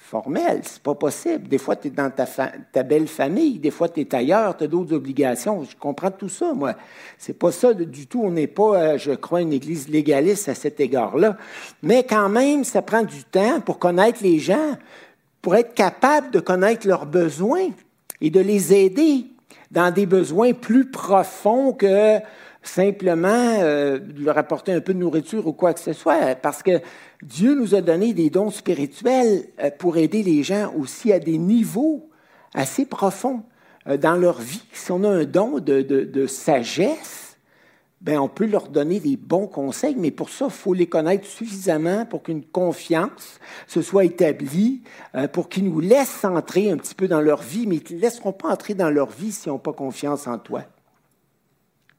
formel. 0.03 0.61
C'est 0.65 0.83
pas 0.83 0.95
possible. 0.95 1.49
Des 1.49 1.59
fois, 1.59 1.77
tu 1.77 1.89
es 1.89 1.91
dans 1.91 2.11
ta, 2.11 2.83
belle 2.83 3.07
famille, 3.07 3.59
des 3.59 3.71
fois, 3.71 3.89
tu 3.89 4.01
es 4.01 4.15
ailleurs, 4.15 4.57
tu 4.57 4.65
as 4.65 4.67
d'autres 4.67 4.95
obligations. 4.95 5.65
Je 5.65 5.77
comprends 5.77 6.11
tout 6.11 6.29
ça, 6.29 6.53
moi. 6.53 6.75
C'est 7.17 7.39
pas 7.39 7.53
ça 7.53 7.73
du 7.73 8.07
tout. 8.07 8.23
On 8.25 8.31
n'est 8.31 8.49
pas, 8.49 8.77
euh, 8.77 8.99
je 8.99 9.13
crois, 9.13 9.41
une 9.41 9.53
église 9.53 9.89
légaliste 9.89 10.49
à 10.49 10.55
cet 10.55 10.81
égard-là. 10.81 11.37
Mais 11.83 12.05
quand 12.05 12.29
même, 12.29 12.65
ça 12.65 12.83
prend 12.83 13.03
du 13.03 13.25
temps 13.25 13.61
pour 13.61 13.79
connaître 13.79 14.19
les 14.23 14.39
gens, 14.39 14.77
pour 15.41 15.55
être 15.55 15.75
capable 15.75 16.31
de 16.31 16.41
connaître 16.41 16.87
leurs 16.87 17.07
besoins 17.07 17.69
et 18.21 18.31
de 18.31 18.41
les 18.41 18.75
aider 18.75 19.27
dans 19.71 19.93
des 19.93 20.07
besoins 20.07 20.53
plus 20.53 20.91
profonds 20.91 21.73
que 21.73 22.19
simplement 22.63 23.59
euh, 23.61 23.99
leur 24.17 24.39
apporter 24.39 24.73
un 24.73 24.81
peu 24.81 24.95
de 24.95 24.99
nourriture 24.99 25.47
ou 25.47 25.53
quoi 25.53 25.75
que 25.75 25.81
ce 25.81 25.93
soit, 25.93 26.35
parce 26.37 26.63
que 26.63 26.81
Dieu 27.23 27.55
nous 27.55 27.75
a 27.75 27.81
donné 27.81 28.15
des 28.15 28.31
dons 28.31 28.51
spirituels 28.51 29.47
euh, 29.61 29.71
pour 29.77 29.97
aider 29.97 30.23
les 30.23 30.43
gens 30.43 30.73
aussi 30.77 31.13
à 31.13 31.19
des 31.19 31.39
niveaux 31.39 32.09
assez 32.55 32.87
profonds 32.87 33.43
euh, 33.89 33.97
dans 33.97 34.15
leur 34.15 34.41
vie. 34.41 34.63
Si 34.73 34.93
on 34.93 35.03
a 35.05 35.09
un 35.09 35.25
don 35.25 35.59
de, 35.59 36.27
sagesse, 36.27 37.37
ben 38.01 38.19
on 38.19 38.29
peut 38.29 38.47
leur 38.47 38.69
donner 38.69 38.99
des 38.99 39.17
bons 39.17 39.47
conseils, 39.47 39.95
mais 39.97 40.11
pour 40.11 40.29
ça, 40.29 40.47
il 40.47 40.51
faut 40.51 40.75
les 40.75 40.89
connaître 40.89 41.25
suffisamment 41.25 42.05
pour 42.05 42.25
qu'une 42.25 42.45
confiance 42.45 43.39
se 43.69 43.81
soit 43.81 44.05
établie, 44.05 44.83
pour 45.33 45.49
qu'ils 45.49 45.65
nous 45.65 45.79
laissent 45.79 46.25
entrer 46.25 46.69
un 46.73 46.79
petit 46.79 46.97
peu 46.97 47.07
dans 47.07 47.21
leur 47.21 47.43
vie, 47.43 47.69
mais 47.69 47.77
ils 47.77 47.97
ne 47.97 48.01
laisseront 48.01 48.33
pas 48.33 48.49
entrer 48.49 48.75
dans 48.75 48.91
leur 48.91 49.11
vie 49.11 49.31
s'ils 49.31 49.53
n'ont 49.53 49.61
pas 49.61 49.73
confiance 49.73 50.27
en 50.27 50.37
toi. 50.39 50.65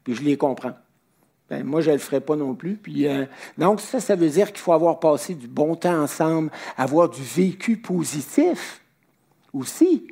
Puis 0.04 0.14
je 0.14 0.22
les 0.22 0.36
comprends. 0.36 0.74
Ben, 1.50 1.62
moi, 1.62 1.80
je 1.80 1.90
ne 1.90 1.94
le 1.94 2.00
ferai 2.00 2.20
pas 2.20 2.36
non 2.36 2.54
plus. 2.54 2.76
Puis, 2.76 3.06
euh, 3.06 3.26
donc, 3.58 3.80
ça, 3.80 4.00
ça 4.00 4.16
veut 4.16 4.28
dire 4.28 4.48
qu'il 4.48 4.60
faut 4.60 4.72
avoir 4.72 4.98
passé 4.98 5.34
du 5.34 5.46
bon 5.46 5.74
temps 5.74 6.02
ensemble, 6.02 6.50
avoir 6.76 7.10
du 7.10 7.22
vécu 7.22 7.76
positif 7.76 8.80
aussi, 9.52 10.06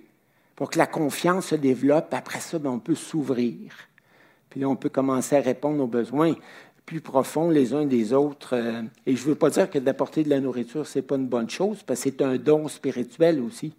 pour 0.56 0.70
que 0.70 0.78
la 0.78 0.86
confiance 0.86 1.46
se 1.46 1.54
développe. 1.54 2.12
Après 2.12 2.40
ça, 2.40 2.58
ben, 2.58 2.70
on 2.70 2.78
peut 2.78 2.94
s'ouvrir. 2.94 3.72
Puis 4.50 4.60
là, 4.60 4.68
on 4.68 4.76
peut 4.76 4.90
commencer 4.90 5.36
à 5.36 5.40
répondre 5.40 5.82
aux 5.82 5.86
besoins 5.86 6.34
plus 6.84 7.00
profonds 7.00 7.48
les 7.48 7.72
uns 7.72 7.86
des 7.86 8.12
autres. 8.12 8.54
Euh, 8.54 8.82
et 9.06 9.16
je 9.16 9.22
ne 9.22 9.28
veux 9.28 9.34
pas 9.34 9.50
dire 9.50 9.70
que 9.70 9.78
d'apporter 9.78 10.24
de 10.24 10.28
la 10.28 10.40
nourriture, 10.40 10.86
ce 10.86 10.98
n'est 10.98 11.02
pas 11.02 11.16
une 11.16 11.28
bonne 11.28 11.48
chose, 11.48 11.82
parce 11.82 12.00
que 12.00 12.10
c'est 12.10 12.22
un 12.22 12.36
don 12.36 12.68
spirituel 12.68 13.40
aussi. 13.40 13.72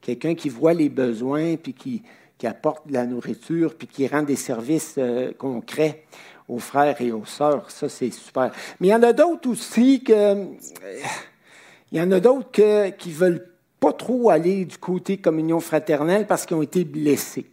Quelqu'un 0.00 0.34
qui 0.34 0.48
voit 0.48 0.72
les 0.72 0.88
besoins, 0.88 1.56
puis 1.56 1.74
qui, 1.74 2.02
qui 2.42 2.48
apporte 2.48 2.88
de 2.88 2.94
la 2.94 3.06
nourriture, 3.06 3.76
puis 3.76 3.86
qui 3.86 4.08
rend 4.08 4.24
des 4.24 4.34
services 4.34 4.96
euh, 4.98 5.30
concrets 5.38 6.02
aux 6.48 6.58
frères 6.58 7.00
et 7.00 7.12
aux 7.12 7.24
sœurs. 7.24 7.70
Ça, 7.70 7.88
c'est 7.88 8.10
super. 8.10 8.50
Mais 8.80 8.88
il 8.88 8.90
y 8.90 8.94
en 8.94 9.02
a 9.04 9.12
d'autres 9.12 9.48
aussi 9.48 10.02
que. 10.02 10.12
Euh, 10.12 10.44
il 11.92 11.98
y 11.98 12.00
en 12.00 12.10
a 12.10 12.18
d'autres 12.18 12.90
qui 12.96 13.10
ne 13.10 13.14
veulent 13.14 13.48
pas 13.78 13.92
trop 13.92 14.30
aller 14.30 14.64
du 14.64 14.76
côté 14.76 15.18
communion 15.18 15.60
fraternelle 15.60 16.26
parce 16.26 16.44
qu'ils 16.44 16.56
ont 16.56 16.62
été 16.62 16.82
blessés. 16.82 17.46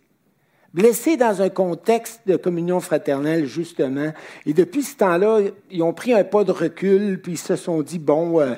Blessés 0.74 1.18
dans 1.18 1.40
un 1.44 1.50
contexte 1.50 2.22
de 2.26 2.36
communion 2.36 2.80
fraternelle, 2.80 3.46
justement. 3.46 4.12
Et 4.48 4.54
depuis 4.54 4.82
ce 4.82 4.96
temps-là, 4.96 5.42
ils 5.70 5.84
ont 5.84 5.94
pris 5.94 6.14
un 6.14 6.24
pas 6.24 6.44
de 6.44 6.52
recul, 6.52 7.22
puis 7.22 7.34
ils 7.34 7.38
se 7.38 7.56
sont 7.56 7.84
dit, 7.84 8.00
bon, 8.00 8.40
euh, 8.40 8.56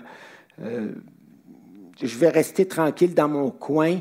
je 2.02 2.18
vais 2.18 2.30
rester 2.30 2.66
tranquille 2.66 3.16
dans 3.16 3.28
mon 3.28 3.50
coin 3.50 4.00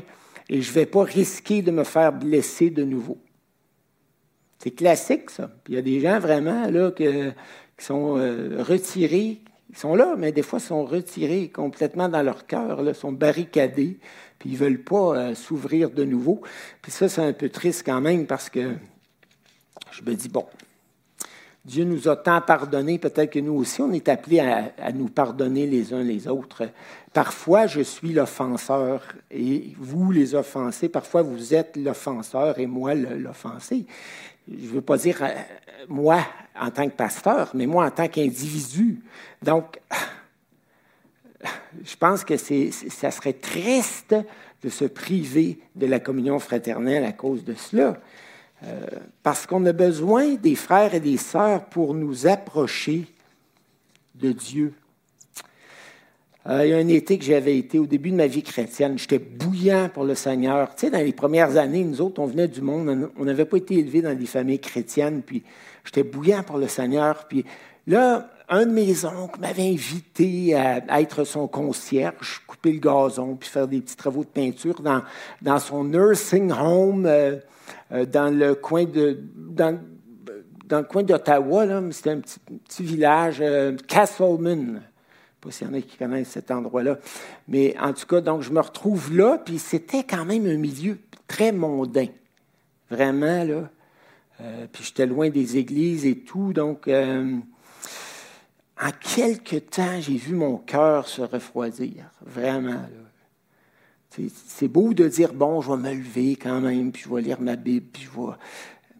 et 0.51 0.61
je 0.61 0.69
ne 0.69 0.73
vais 0.75 0.85
pas 0.85 1.03
risquer 1.03 1.61
de 1.61 1.71
me 1.71 1.85
faire 1.85 2.11
blesser 2.11 2.69
de 2.69 2.83
nouveau. 2.83 3.17
C'est 4.59 4.71
classique, 4.71 5.29
ça. 5.29 5.49
il 5.69 5.75
y 5.75 5.77
a 5.77 5.81
des 5.81 6.01
gens 6.01 6.19
vraiment 6.19 6.69
là, 6.69 6.91
qui 6.91 7.07
sont 7.77 8.17
euh, 8.17 8.61
retirés, 8.61 9.39
ils 9.69 9.77
sont 9.77 9.95
là, 9.95 10.15
mais 10.17 10.33
des 10.33 10.41
fois, 10.41 10.59
ils 10.59 10.67
sont 10.67 10.83
retirés 10.83 11.49
complètement 11.49 12.09
dans 12.09 12.21
leur 12.21 12.45
cœur, 12.45 12.93
sont 12.93 13.13
barricadés, 13.13 13.97
puis 14.37 14.49
ils 14.49 14.53
ne 14.53 14.57
veulent 14.57 14.83
pas 14.83 15.15
euh, 15.15 15.35
s'ouvrir 15.35 15.89
de 15.89 16.03
nouveau. 16.03 16.41
Puis 16.81 16.91
ça, 16.91 17.07
c'est 17.07 17.21
un 17.21 17.33
peu 17.33 17.47
triste 17.47 17.83
quand 17.85 18.01
même 18.01 18.27
parce 18.27 18.49
que 18.49 18.73
je 19.91 20.03
me 20.03 20.13
dis, 20.13 20.27
bon, 20.27 20.45
Dieu 21.63 21.83
nous 21.83 22.07
a 22.07 22.15
tant 22.15 22.41
pardonné, 22.41 22.97
peut-être 22.97 23.31
que 23.31 23.39
nous 23.39 23.53
aussi, 23.53 23.81
on 23.81 23.91
est 23.91 24.09
appelés 24.09 24.39
à, 24.39 24.91
nous 24.93 25.09
pardonner 25.09 25.67
les 25.67 25.93
uns 25.93 26.03
les 26.03 26.27
autres. 26.27 26.63
Parfois, 27.13 27.67
je 27.67 27.81
suis 27.81 28.13
l'offenseur 28.13 29.03
et 29.29 29.73
vous, 29.77 30.11
les 30.11 30.33
offensés, 30.33 30.89
parfois 30.89 31.21
vous 31.21 31.53
êtes 31.53 31.77
l'offenseur 31.77 32.57
et 32.57 32.65
moi 32.65 32.95
l'offensé. 32.95 33.85
Je 34.47 34.55
ne 34.55 34.71
veux 34.71 34.81
pas 34.81 34.97
dire 34.97 35.19
euh, 35.21 35.27
moi 35.87 36.25
en 36.59 36.71
tant 36.71 36.89
que 36.89 36.95
pasteur, 36.95 37.51
mais 37.53 37.67
moi 37.67 37.85
en 37.85 37.91
tant 37.91 38.07
qu'individu. 38.07 39.03
Donc, 39.43 39.79
je 41.83 41.95
pense 41.95 42.23
que 42.23 42.37
ça 42.37 43.11
serait 43.11 43.33
triste 43.33 44.15
de 44.63 44.69
se 44.69 44.85
priver 44.85 45.59
de 45.75 45.85
la 45.85 45.99
communion 45.99 46.39
fraternelle 46.39 47.05
à 47.05 47.11
cause 47.11 47.43
de 47.43 47.53
cela. 47.53 47.99
Euh, 48.63 48.85
parce 49.23 49.47
qu'on 49.47 49.65
a 49.65 49.73
besoin 49.73 50.35
des 50.35 50.55
frères 50.55 50.93
et 50.93 50.99
des 50.99 51.17
sœurs 51.17 51.65
pour 51.65 51.95
nous 51.95 52.27
approcher 52.27 53.07
de 54.15 54.31
Dieu. 54.31 54.73
Euh, 56.47 56.65
il 56.65 56.69
y 56.69 56.73
a 56.73 56.77
un 56.77 56.87
été 56.87 57.17
que 57.17 57.23
j'avais 57.23 57.57
été 57.57 57.79
au 57.79 57.85
début 57.85 58.11
de 58.11 58.15
ma 58.15 58.27
vie 58.27 58.43
chrétienne. 58.43 58.97
J'étais 58.97 59.19
bouillant 59.19 59.89
pour 59.93 60.03
le 60.03 60.15
Seigneur. 60.15 60.75
Tu 60.75 60.81
sais, 60.81 60.91
dans 60.91 60.99
les 60.99 61.13
premières 61.13 61.57
années, 61.57 61.83
nous 61.83 62.01
autres, 62.01 62.19
on 62.19 62.25
venait 62.25 62.47
du 62.47 62.61
monde, 62.61 63.09
on 63.17 63.25
n'avait 63.25 63.45
pas 63.45 63.57
été 63.57 63.79
élevés 63.79 64.01
dans 64.01 64.17
des 64.17 64.25
familles 64.25 64.59
chrétiennes, 64.59 65.21
puis 65.23 65.43
j'étais 65.83 66.03
bouillant 66.03 66.43
pour 66.43 66.57
le 66.57 66.67
Seigneur. 66.67 67.27
Puis 67.27 67.45
là, 67.85 68.29
un 68.49 68.65
de 68.65 68.71
mes 68.71 69.05
oncles 69.05 69.39
m'avait 69.39 69.69
invité 69.69 70.55
à, 70.55 70.99
être 70.99 71.23
son 71.23 71.47
concierge, 71.47 72.41
couper 72.47 72.73
le 72.73 72.79
gazon, 72.79 73.35
puis 73.35 73.49
faire 73.49 73.67
des 73.67 73.79
petits 73.79 73.95
travaux 73.95 74.23
de 74.23 74.29
peinture 74.29 74.81
dans, 74.81 75.03
dans 75.41 75.59
son 75.59 75.83
nursing 75.83 76.51
home 76.51 77.05
euh, 77.05 77.37
dans 77.89 78.35
le 78.35 78.55
coin 78.55 78.85
de. 78.85 79.19
Dans, 79.35 79.79
le 80.69 80.83
coin 80.83 81.03
d'Ottawa, 81.03 81.65
c'était 81.91 82.11
un 82.11 82.19
petit, 82.19 82.83
village, 82.83 83.39
euh, 83.41 83.75
Castleman. 83.89 84.65
Je 84.65 84.71
ne 84.71 84.77
sais 84.77 84.81
pas 85.41 85.51
s'il 85.51 85.67
y 85.67 85.69
en 85.69 85.73
a 85.73 85.81
qui 85.81 85.97
connaissent 85.97 86.29
cet 86.29 86.49
endroit-là. 86.49 86.97
Mais 87.49 87.75
en 87.77 87.91
tout 87.91 88.05
cas, 88.05 88.21
donc 88.21 88.41
je 88.41 88.51
me 88.51 88.61
retrouve 88.61 89.13
là, 89.13 89.37
puis 89.43 89.59
c'était 89.59 90.05
quand 90.05 90.23
même 90.23 90.45
un 90.45 90.55
milieu 90.55 90.97
très 91.27 91.51
mondain. 91.51 92.07
Vraiment, 92.89 93.43
là. 93.43 93.69
puis 94.71 94.85
j'étais 94.85 95.05
loin 95.05 95.29
des 95.29 95.57
églises 95.57 96.05
et 96.05 96.19
tout, 96.19 96.53
donc 96.53 96.89
en 98.81 98.89
quelques 98.99 99.69
temps, 99.69 100.01
j'ai 100.01 100.17
vu 100.17 100.33
mon 100.33 100.57
cœur 100.57 101.07
se 101.07 101.21
refroidir. 101.21 102.05
Vraiment. 102.25 102.81
C'est 104.47 104.67
beau 104.67 104.93
de 104.93 105.07
dire, 105.07 105.33
bon, 105.33 105.61
je 105.61 105.71
vais 105.71 105.77
me 105.77 105.93
lever 105.93 106.35
quand 106.35 106.59
même, 106.59 106.91
puis 106.91 107.03
je 107.03 107.13
vais 107.13 107.21
lire 107.21 107.39
ma 107.39 107.55
Bible, 107.55 107.87
puis 107.91 108.03
je 108.03 108.09
vais... 108.09 108.33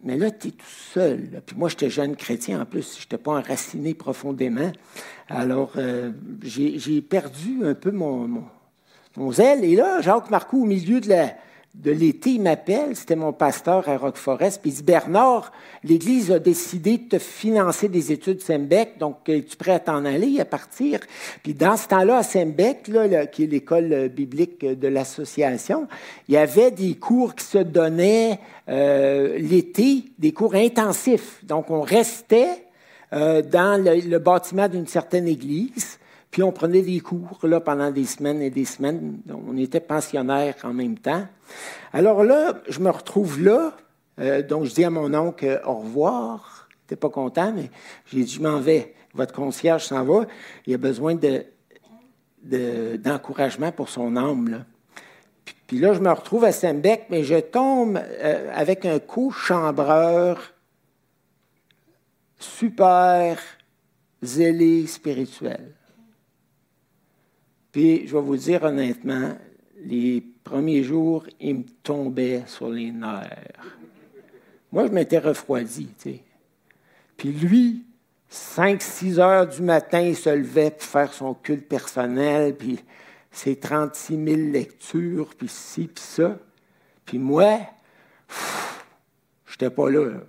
Mais 0.03 0.17
là, 0.17 0.31
tu 0.31 0.47
es 0.47 0.51
tout 0.51 0.65
seul. 0.93 1.41
Puis 1.45 1.55
moi, 1.55 1.69
j'étais 1.69 1.89
jeune 1.89 2.15
chrétien 2.15 2.61
en 2.61 2.65
plus, 2.65 2.95
je 2.97 3.01
n'étais 3.01 3.17
pas 3.17 3.33
enraciné 3.33 3.93
profondément. 3.93 4.71
Alors, 5.29 5.73
euh, 5.75 6.11
j'ai 6.41 7.01
perdu 7.01 7.63
un 7.63 7.75
peu 7.75 7.91
mon, 7.91 8.27
mon, 8.27 8.43
mon, 9.17 9.31
zèle. 9.31 9.63
Et 9.63 9.75
là, 9.75 10.01
Jacques 10.01 10.31
Marcoux, 10.31 10.63
au 10.63 10.65
milieu 10.65 11.01
de 11.01 11.09
la, 11.09 11.35
de 11.73 11.91
l'été, 11.91 12.31
il 12.31 12.41
m'appelle, 12.41 12.95
c'était 12.95 13.15
mon 13.15 13.31
pasteur 13.31 13.87
à 13.87 13.95
Rock 13.95 14.17
Forest, 14.17 14.61
puis 14.61 14.71
il 14.71 14.73
dit 14.75 14.83
Bernard, 14.83 15.53
l'Église 15.85 16.29
a 16.29 16.37
décidé 16.37 16.97
de 16.97 17.09
te 17.09 17.17
financer 17.17 17.87
des 17.87 18.11
études 18.11 18.41
Sembec, 18.41 18.97
donc 18.99 19.29
es-tu 19.29 19.55
prêt 19.55 19.71
à 19.71 19.79
t'en 19.79 20.03
aller, 20.03 20.39
à 20.41 20.45
partir? 20.45 20.99
Puis 21.43 21.53
dans 21.53 21.77
ce 21.77 21.87
temps-là, 21.87 22.17
à 22.17 22.23
Sembec, 22.23 22.89
là, 22.89 23.25
qui 23.25 23.43
est 23.43 23.47
l'école 23.47 24.09
biblique 24.09 24.65
de 24.65 24.87
l'association, 24.89 25.87
il 26.27 26.33
y 26.33 26.37
avait 26.37 26.71
des 26.71 26.95
cours 26.95 27.35
qui 27.35 27.45
se 27.45 27.59
donnaient 27.59 28.39
euh, 28.67 29.37
l'été, 29.37 30.03
des 30.19 30.33
cours 30.33 30.55
intensifs. 30.55 31.39
Donc 31.43 31.71
on 31.71 31.81
restait 31.81 32.65
euh, 33.13 33.41
dans 33.41 33.81
le 33.81 34.19
bâtiment 34.19 34.67
d'une 34.67 34.87
certaine 34.87 35.27
église. 35.27 35.99
Puis 36.31 36.43
on 36.43 36.51
prenait 36.53 36.81
des 36.81 37.01
cours 37.01 37.39
là, 37.43 37.59
pendant 37.59 37.91
des 37.91 38.05
semaines 38.05 38.41
et 38.41 38.49
des 38.49 38.65
semaines. 38.65 39.19
On 39.29 39.57
était 39.57 39.81
pensionnaires 39.81 40.55
en 40.63 40.73
même 40.73 40.97
temps. 40.97 41.25
Alors 41.91 42.23
là, 42.23 42.61
je 42.69 42.79
me 42.79 42.89
retrouve 42.89 43.43
là. 43.43 43.73
Euh, 44.19 44.41
donc 44.41 44.65
je 44.65 44.73
dis 44.73 44.83
à 44.85 44.89
mon 44.89 45.13
oncle 45.13 45.61
au 45.65 45.75
revoir. 45.75 46.69
Il 46.71 46.83
n'était 46.83 46.95
pas 46.95 47.09
content, 47.09 47.51
mais 47.53 47.69
j'ai 48.05 48.23
dit 48.23 48.33
je 48.33 48.41
m'en 48.41 48.59
vais. 48.59 48.95
Votre 49.13 49.33
concierge 49.33 49.85
s'en 49.85 50.03
va. 50.05 50.25
Il 50.65 50.73
a 50.73 50.77
besoin 50.77 51.15
de, 51.15 51.43
d'encouragement 52.97 53.71
pour 53.73 53.89
son 53.89 54.15
âme. 54.15 54.63
Puis, 55.67 55.79
là, 55.79 55.93
je 55.93 55.99
me 55.99 56.11
retrouve 56.11 56.43
à 56.43 56.51
Sembec, 56.51 57.05
mais 57.09 57.23
je 57.23 57.39
tombe 57.39 57.97
euh, 57.97 58.51
avec 58.53 58.85
un 58.85 58.99
co-chambreur 58.99 60.53
super 62.37 63.39
zélé 64.21 64.85
spirituel. 64.87 65.73
Puis, 67.71 68.07
je 68.07 68.13
vais 68.13 68.21
vous 68.21 68.37
dire 68.37 68.63
honnêtement, 68.63 69.37
les 69.83 70.21
premiers 70.43 70.83
jours, 70.83 71.25
il 71.39 71.55
me 71.55 71.63
tombait 71.83 72.43
sur 72.47 72.69
les 72.69 72.91
nerfs. 72.91 73.77
Moi, 74.71 74.87
je 74.87 74.91
m'étais 74.91 75.19
refroidi. 75.19 75.89
Puis 77.17 77.31
lui, 77.31 77.85
5-6 78.31 79.19
heures 79.19 79.47
du 79.47 79.61
matin, 79.61 80.01
il 80.01 80.15
se 80.15 80.29
levait 80.29 80.71
pour 80.71 80.83
faire 80.83 81.13
son 81.13 81.33
culte 81.33 81.67
personnel, 81.67 82.55
puis 82.55 82.79
ses 83.31 83.57
36 83.57 84.15
000 84.15 84.51
lectures, 84.51 85.33
puis 85.37 85.47
ci, 85.47 85.87
puis 85.87 86.03
ça. 86.03 86.37
Puis 87.05 87.19
moi, 87.19 87.59
je 89.45 89.53
n'étais 89.53 89.69
pas 89.69 89.89
là. 89.89 90.21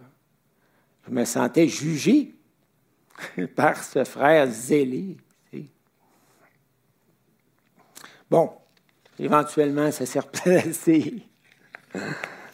Je 1.06 1.12
me 1.12 1.24
sentais 1.24 1.68
jugé 1.68 2.34
par 3.56 3.82
ce 3.82 4.04
frère 4.04 4.48
zélé. 4.48 5.16
Bon, 8.32 8.50
éventuellement, 9.18 9.90
ça 9.90 10.06
s'est 10.06 10.20
replacé. 10.20 11.22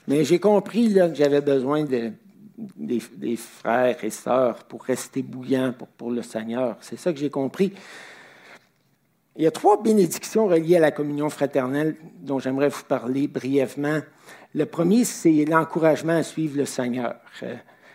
Mais 0.08 0.24
j'ai 0.24 0.40
compris 0.40 0.88
là, 0.88 1.08
que 1.08 1.14
j'avais 1.14 1.40
besoin 1.40 1.84
de, 1.84 2.10
des, 2.56 3.36
frères 3.36 4.02
et 4.02 4.10
sœurs 4.10 4.64
pour 4.64 4.82
rester 4.82 5.22
bouillant 5.22 5.72
pour, 5.72 5.86
pour 5.86 6.10
le 6.10 6.22
Seigneur. 6.22 6.76
C'est 6.80 6.98
ça 6.98 7.12
que 7.12 7.20
j'ai 7.20 7.30
compris. 7.30 7.72
Il 9.36 9.44
y 9.44 9.46
a 9.46 9.52
trois 9.52 9.80
bénédictions 9.80 10.48
reliées 10.48 10.78
à 10.78 10.80
la 10.80 10.90
communion 10.90 11.30
fraternelle 11.30 11.94
dont 12.22 12.40
j'aimerais 12.40 12.70
vous 12.70 12.82
parler 12.82 13.28
brièvement. 13.28 14.00
Le 14.56 14.66
premier, 14.66 15.04
c'est 15.04 15.44
l'encouragement 15.44 16.16
à 16.16 16.24
suivre 16.24 16.58
le 16.58 16.64
Seigneur. 16.64 17.14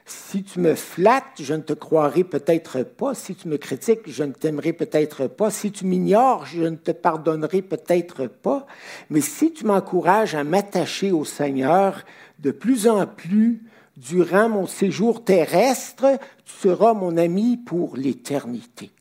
Si 0.05 0.43
tu 0.43 0.59
me 0.59 0.75
flattes, 0.75 1.39
je 1.39 1.53
ne 1.53 1.61
te 1.61 1.71
croirai 1.71 2.25
peut-être 2.25 2.83
pas. 2.83 3.13
Si 3.13 3.35
tu 3.35 3.47
me 3.47 3.57
critiques, 3.57 4.01
je 4.07 4.23
ne 4.23 4.33
t'aimerai 4.33 4.73
peut-être 4.73 5.27
pas. 5.27 5.49
Si 5.49 5.71
tu 5.71 5.85
m'ignores, 5.85 6.45
je 6.45 6.63
ne 6.63 6.75
te 6.75 6.91
pardonnerai 6.91 7.61
peut-être 7.61 8.27
pas. 8.27 8.67
Mais 9.09 9.21
si 9.21 9.53
tu 9.53 9.65
m'encourages 9.65 10.35
à 10.35 10.43
m'attacher 10.43 11.11
au 11.11 11.23
Seigneur 11.23 12.03
de 12.39 12.51
plus 12.51 12.87
en 12.87 13.07
plus 13.07 13.63
durant 13.95 14.49
mon 14.49 14.67
séjour 14.67 15.23
terrestre, 15.23 16.19
tu 16.43 16.53
seras 16.53 16.93
mon 16.93 17.15
ami 17.15 17.55
pour 17.55 17.95
l'éternité. 17.95 18.91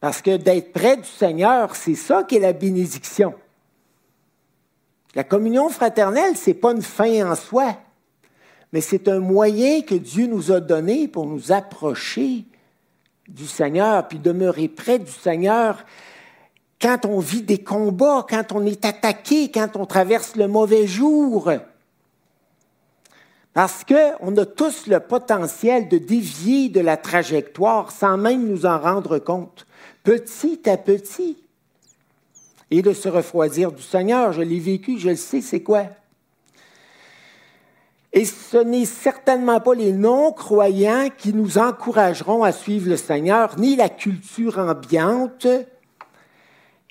Parce 0.00 0.20
que 0.20 0.36
d'être 0.36 0.72
près 0.72 0.98
du 0.98 1.08
Seigneur, 1.08 1.74
c'est 1.76 1.94
ça 1.94 2.24
qui 2.24 2.36
est 2.36 2.40
la 2.40 2.52
bénédiction. 2.52 3.34
La 5.14 5.24
communion 5.24 5.70
fraternelle, 5.70 6.36
ce 6.36 6.50
n'est 6.50 6.54
pas 6.54 6.72
une 6.72 6.82
fin 6.82 7.30
en 7.30 7.34
soi 7.34 7.74
mais 8.72 8.80
c'est 8.80 9.08
un 9.08 9.20
moyen 9.20 9.82
que 9.82 9.94
Dieu 9.94 10.26
nous 10.26 10.52
a 10.52 10.60
donné 10.60 11.08
pour 11.08 11.26
nous 11.26 11.52
approcher 11.52 12.44
du 13.26 13.46
Seigneur, 13.46 14.08
puis 14.08 14.18
demeurer 14.18 14.68
près 14.68 14.98
du 14.98 15.10
Seigneur 15.10 15.84
quand 16.80 17.04
on 17.04 17.18
vit 17.18 17.42
des 17.42 17.58
combats, 17.58 18.24
quand 18.28 18.52
on 18.52 18.64
est 18.64 18.84
attaqué, 18.84 19.50
quand 19.50 19.76
on 19.76 19.84
traverse 19.84 20.36
le 20.36 20.48
mauvais 20.48 20.86
jour. 20.86 21.50
Parce 23.52 23.84
qu'on 23.84 24.36
a 24.36 24.46
tous 24.46 24.86
le 24.86 25.00
potentiel 25.00 25.88
de 25.88 25.98
dévier 25.98 26.68
de 26.68 26.80
la 26.80 26.96
trajectoire 26.96 27.90
sans 27.90 28.16
même 28.16 28.46
nous 28.46 28.66
en 28.66 28.78
rendre 28.78 29.18
compte, 29.18 29.66
petit 30.04 30.68
à 30.70 30.76
petit, 30.76 31.36
et 32.70 32.82
de 32.82 32.92
se 32.92 33.08
refroidir 33.08 33.72
du 33.72 33.82
Seigneur. 33.82 34.32
Je 34.32 34.42
l'ai 34.42 34.60
vécu, 34.60 34.98
je 34.98 35.08
le 35.08 35.16
sais, 35.16 35.40
c'est 35.40 35.62
quoi? 35.62 35.86
Et 38.12 38.24
ce 38.24 38.56
n'est 38.56 38.86
certainement 38.86 39.60
pas 39.60 39.74
les 39.74 39.92
non-croyants 39.92 41.08
qui 41.16 41.34
nous 41.34 41.58
encourageront 41.58 42.42
à 42.42 42.52
suivre 42.52 42.88
le 42.88 42.96
Seigneur, 42.96 43.58
ni 43.58 43.76
la 43.76 43.88
culture 43.88 44.58
ambiante. 44.58 45.46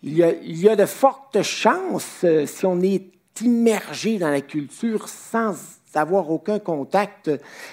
Il 0.03 0.15
y 0.15 0.69
a, 0.69 0.75
de 0.75 0.85
fortes 0.85 1.41
chances, 1.41 2.21
euh, 2.23 2.45
si 2.45 2.65
on 2.67 2.79
est 2.81 3.07
immergé 3.41 4.19
dans 4.19 4.29
la 4.29 4.41
culture 4.41 5.09
sans 5.09 5.55
avoir 5.95 6.29
aucun 6.29 6.59
contact 6.59 7.31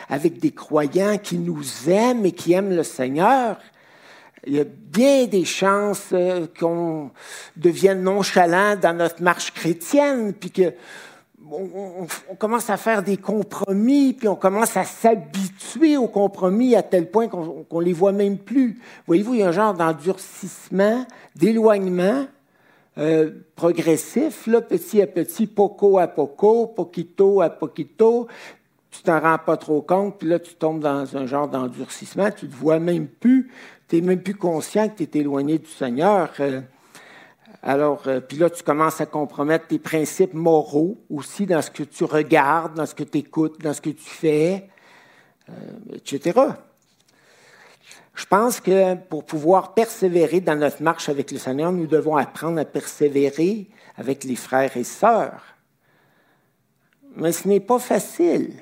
avec 0.09 0.39
des 0.39 0.51
croyants 0.51 1.19
qui 1.19 1.37
nous 1.37 1.63
aiment 1.89 2.25
et 2.25 2.33
qui 2.33 2.55
aiment 2.55 2.75
le 2.75 2.83
Seigneur, 2.83 3.59
il 4.47 4.55
y 4.55 4.61
a 4.61 4.65
bien 4.65 5.27
des 5.27 5.45
chances 5.45 6.09
euh, 6.13 6.47
qu'on 6.59 7.11
devienne 7.57 8.03
nonchalant 8.03 8.77
dans 8.77 8.97
notre 8.97 9.23
marche 9.23 9.53
chrétienne, 9.53 10.35
puis 10.35 10.51
que 10.51 10.75
on, 11.51 12.35
commence 12.37 12.71
à 12.71 12.77
faire 12.77 13.03
des 13.03 13.17
compromis, 13.17 14.13
puis 14.13 14.29
on 14.29 14.37
commence 14.37 14.77
à 14.77 14.85
s'habituer 14.85 15.97
aux 15.97 16.09
compromis 16.09 16.75
à 16.75 16.83
tel 16.83 17.11
point 17.11 17.29
qu'on 17.29 17.67
ne 17.73 17.85
les 17.85 17.93
voit 17.93 18.13
même 18.13 18.39
plus. 18.39 18.79
Voyez-vous, 19.07 19.35
il 19.35 19.41
y 19.41 19.43
a 19.43 19.49
un 19.49 19.53
genre 19.53 19.75
d'endurcissement, 19.75 21.07
d'éloignement 21.37 22.27
euh, 22.99 23.31
progressif, 23.57 24.47
là, 24.47 24.61
petit 24.61 25.03
à 25.03 25.07
petit, 25.07 25.47
poco 25.47 25.99
à 25.99 26.07
poco, 26.07 26.67
poquito 26.69 27.41
à 27.41 27.51
poquito. 27.51 28.29
Tu 28.91 29.03
t'en 29.03 29.21
rends 29.21 29.39
pas 29.39 29.57
trop 29.57 29.83
compte, 29.83 30.19
puis 30.19 30.29
là, 30.29 30.39
tu 30.39 30.55
tombes 30.55 30.81
dans 30.81 31.17
un 31.17 31.27
genre 31.27 31.49
d'endurcissement, 31.49 32.31
tu 32.31 32.47
ne 32.47 32.51
te 32.51 32.57
vois 32.57 32.79
même 32.79 33.09
plus, 33.09 33.51
tu 33.89 33.97
n'es 33.97 34.03
même 34.03 34.23
plus 34.23 34.37
conscient 34.37 34.89
que 34.89 35.03
tu 35.03 35.19
es 35.19 35.21
éloigné 35.21 35.59
du 35.59 35.67
Seigneur. 35.67 36.31
Euh, 36.39 36.61
alors, 37.63 38.03
euh, 38.07 38.21
puis 38.21 38.37
là, 38.37 38.51
tu 38.51 38.63
commences 38.63 39.01
à 39.01 39.07
compromettre 39.07 39.69
tes 39.69 39.79
principes 39.79 40.35
moraux 40.35 40.99
aussi 41.09 41.47
dans 41.47 41.63
ce 41.63 41.71
que 41.71 41.83
tu 41.83 42.05
regardes, 42.05 42.75
dans 42.75 42.87
ce 42.87 42.95
que 42.95 43.05
tu 43.05 43.19
écoutes, 43.19 43.61
dans 43.61 43.73
ce 43.73 43.81
que 43.81 43.91
tu 43.91 44.05
fais, 44.05 44.69
euh, 45.49 45.53
etc. 45.95 46.41
Je 48.15 48.27
pense 48.27 48.61
que 48.61 48.95
pour 48.95 49.25
pouvoir 49.25 49.75
persévérer 49.75 50.41
dans 50.41 50.57
notre 50.57 50.83
marche 50.83 51.09
avec 51.09 51.31
le 51.31 51.39
Seigneur, 51.39 51.73
nous 51.73 51.87
devons 51.87 52.17
apprendre 52.17 52.61
à 52.61 52.65
persévérer 52.65 53.69
avec 53.97 54.25
les 54.25 54.37
frères 54.37 54.77
et 54.77 54.85
sœurs. 54.85 55.43
Mais 57.17 57.33
ce 57.33 57.49
n'est 57.49 57.61
pas 57.61 57.79
facile. 57.79 58.53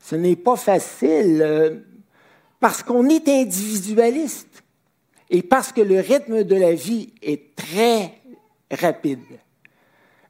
Ce 0.00 0.16
n'est 0.16 0.36
pas 0.36 0.56
facile 0.56 1.42
euh, 1.42 1.76
parce 2.60 2.82
qu'on 2.82 3.08
est 3.08 3.28
individualiste 3.28 4.64
et 5.30 5.42
parce 5.42 5.72
que 5.72 5.80
le 5.80 6.00
rythme 6.00 6.44
de 6.44 6.56
la 6.56 6.72
vie 6.72 7.12
est 7.22 7.54
très 7.54 8.14
rapide. 8.70 9.20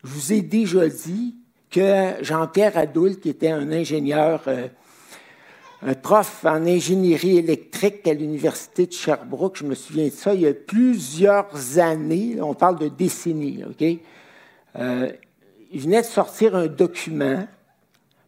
Je 0.05 0.09
vous 0.11 0.33
ai 0.33 0.43
déjà 0.43 0.89
dit 0.89 1.37
que 1.71 2.15
Jean-Pierre 2.23 2.77
Adoul, 2.77 3.19
qui 3.19 3.29
était 3.29 3.51
un 3.51 3.71
ingénieur, 3.73 4.43
euh, 4.47 4.69
un 5.83 5.95
prof 5.95 6.45
en 6.45 6.67
ingénierie 6.67 7.39
électrique 7.39 8.07
à 8.09 8.15
l'Université 8.15 8.87
de 8.87 8.93
Sherbrooke, 8.93 9.59
je 9.59 9.65
me 9.65 9.75
souviens 9.75 10.07
de 10.07 10.13
ça, 10.13 10.35
il 10.35 10.41
y 10.41 10.47
a 10.47 10.55
plusieurs 10.55 11.79
années, 11.79 12.41
on 12.41 12.55
parle 12.55 12.79
de 12.79 12.89
décennies, 12.89 13.65
OK? 13.65 13.85
Euh, 14.77 15.13
il 15.71 15.81
venait 15.81 16.01
de 16.01 16.07
sortir 16.07 16.57
un 16.57 16.67
document 16.67 17.47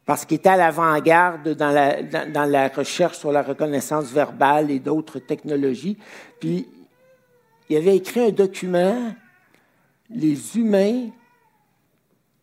parce 0.06 0.24
qu'il 0.24 0.36
était 0.36 0.48
à 0.48 0.56
l'avant-garde 0.56 1.50
dans 1.50 1.70
la, 1.70 2.68
recherche 2.68 3.18
sur 3.18 3.32
la 3.32 3.42
reconnaissance 3.42 4.12
verbale 4.12 4.70
et 4.70 4.78
d'autres 4.78 5.18
technologies. 5.18 5.98
Puis, 6.40 6.66
il 7.68 7.76
avait 7.76 7.96
écrit 7.96 8.20
un 8.20 8.30
document, 8.30 9.14
Les 10.10 10.56
humains 10.56 11.10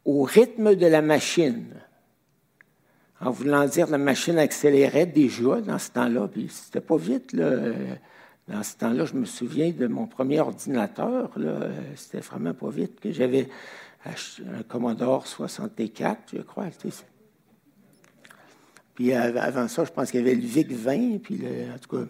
au 0.05 0.23
rythme 0.23 0.75
de 0.75 0.87
la 0.87 1.01
machine. 1.01 1.65
En 3.19 3.31
voulant 3.31 3.65
dire, 3.65 3.87
la 3.87 3.97
machine 3.97 4.39
accélérait 4.39 5.05
déjà 5.05 5.59
dans 5.59 5.79
ce 5.79 5.91
temps-là, 5.91 6.29
puis 6.29 6.47
c'était 6.49 6.79
pas 6.79 6.97
vite, 6.97 7.33
là. 7.33 7.51
Dans 8.47 8.63
ce 8.63 8.77
temps-là, 8.77 9.03
je 9.03 9.15
me 9.15 9.25
souviens 9.25 9.71
de 9.71 9.87
mon 9.87 10.07
premier 10.07 10.39
ordinateur. 10.39 11.31
C'était 11.95 12.19
vraiment 12.21 12.53
pas 12.53 12.69
vite 12.69 13.01
que 13.01 13.11
j'avais 13.11 13.49
un 14.05 14.63
Commodore 14.63 15.27
64, 15.27 16.31
je 16.33 16.41
crois. 16.41 16.67
Puis 18.97 19.13
avant 19.13 19.67
ça, 19.67 19.85
je 19.85 19.91
pense 19.91 20.09
qu'il 20.09 20.21
y 20.21 20.23
avait 20.23 20.33
le 20.33 20.41
VIC-20, 20.41 21.19
puis 21.19 21.39
en 21.71 21.77
tout 21.77 21.97
cas, 21.97 22.03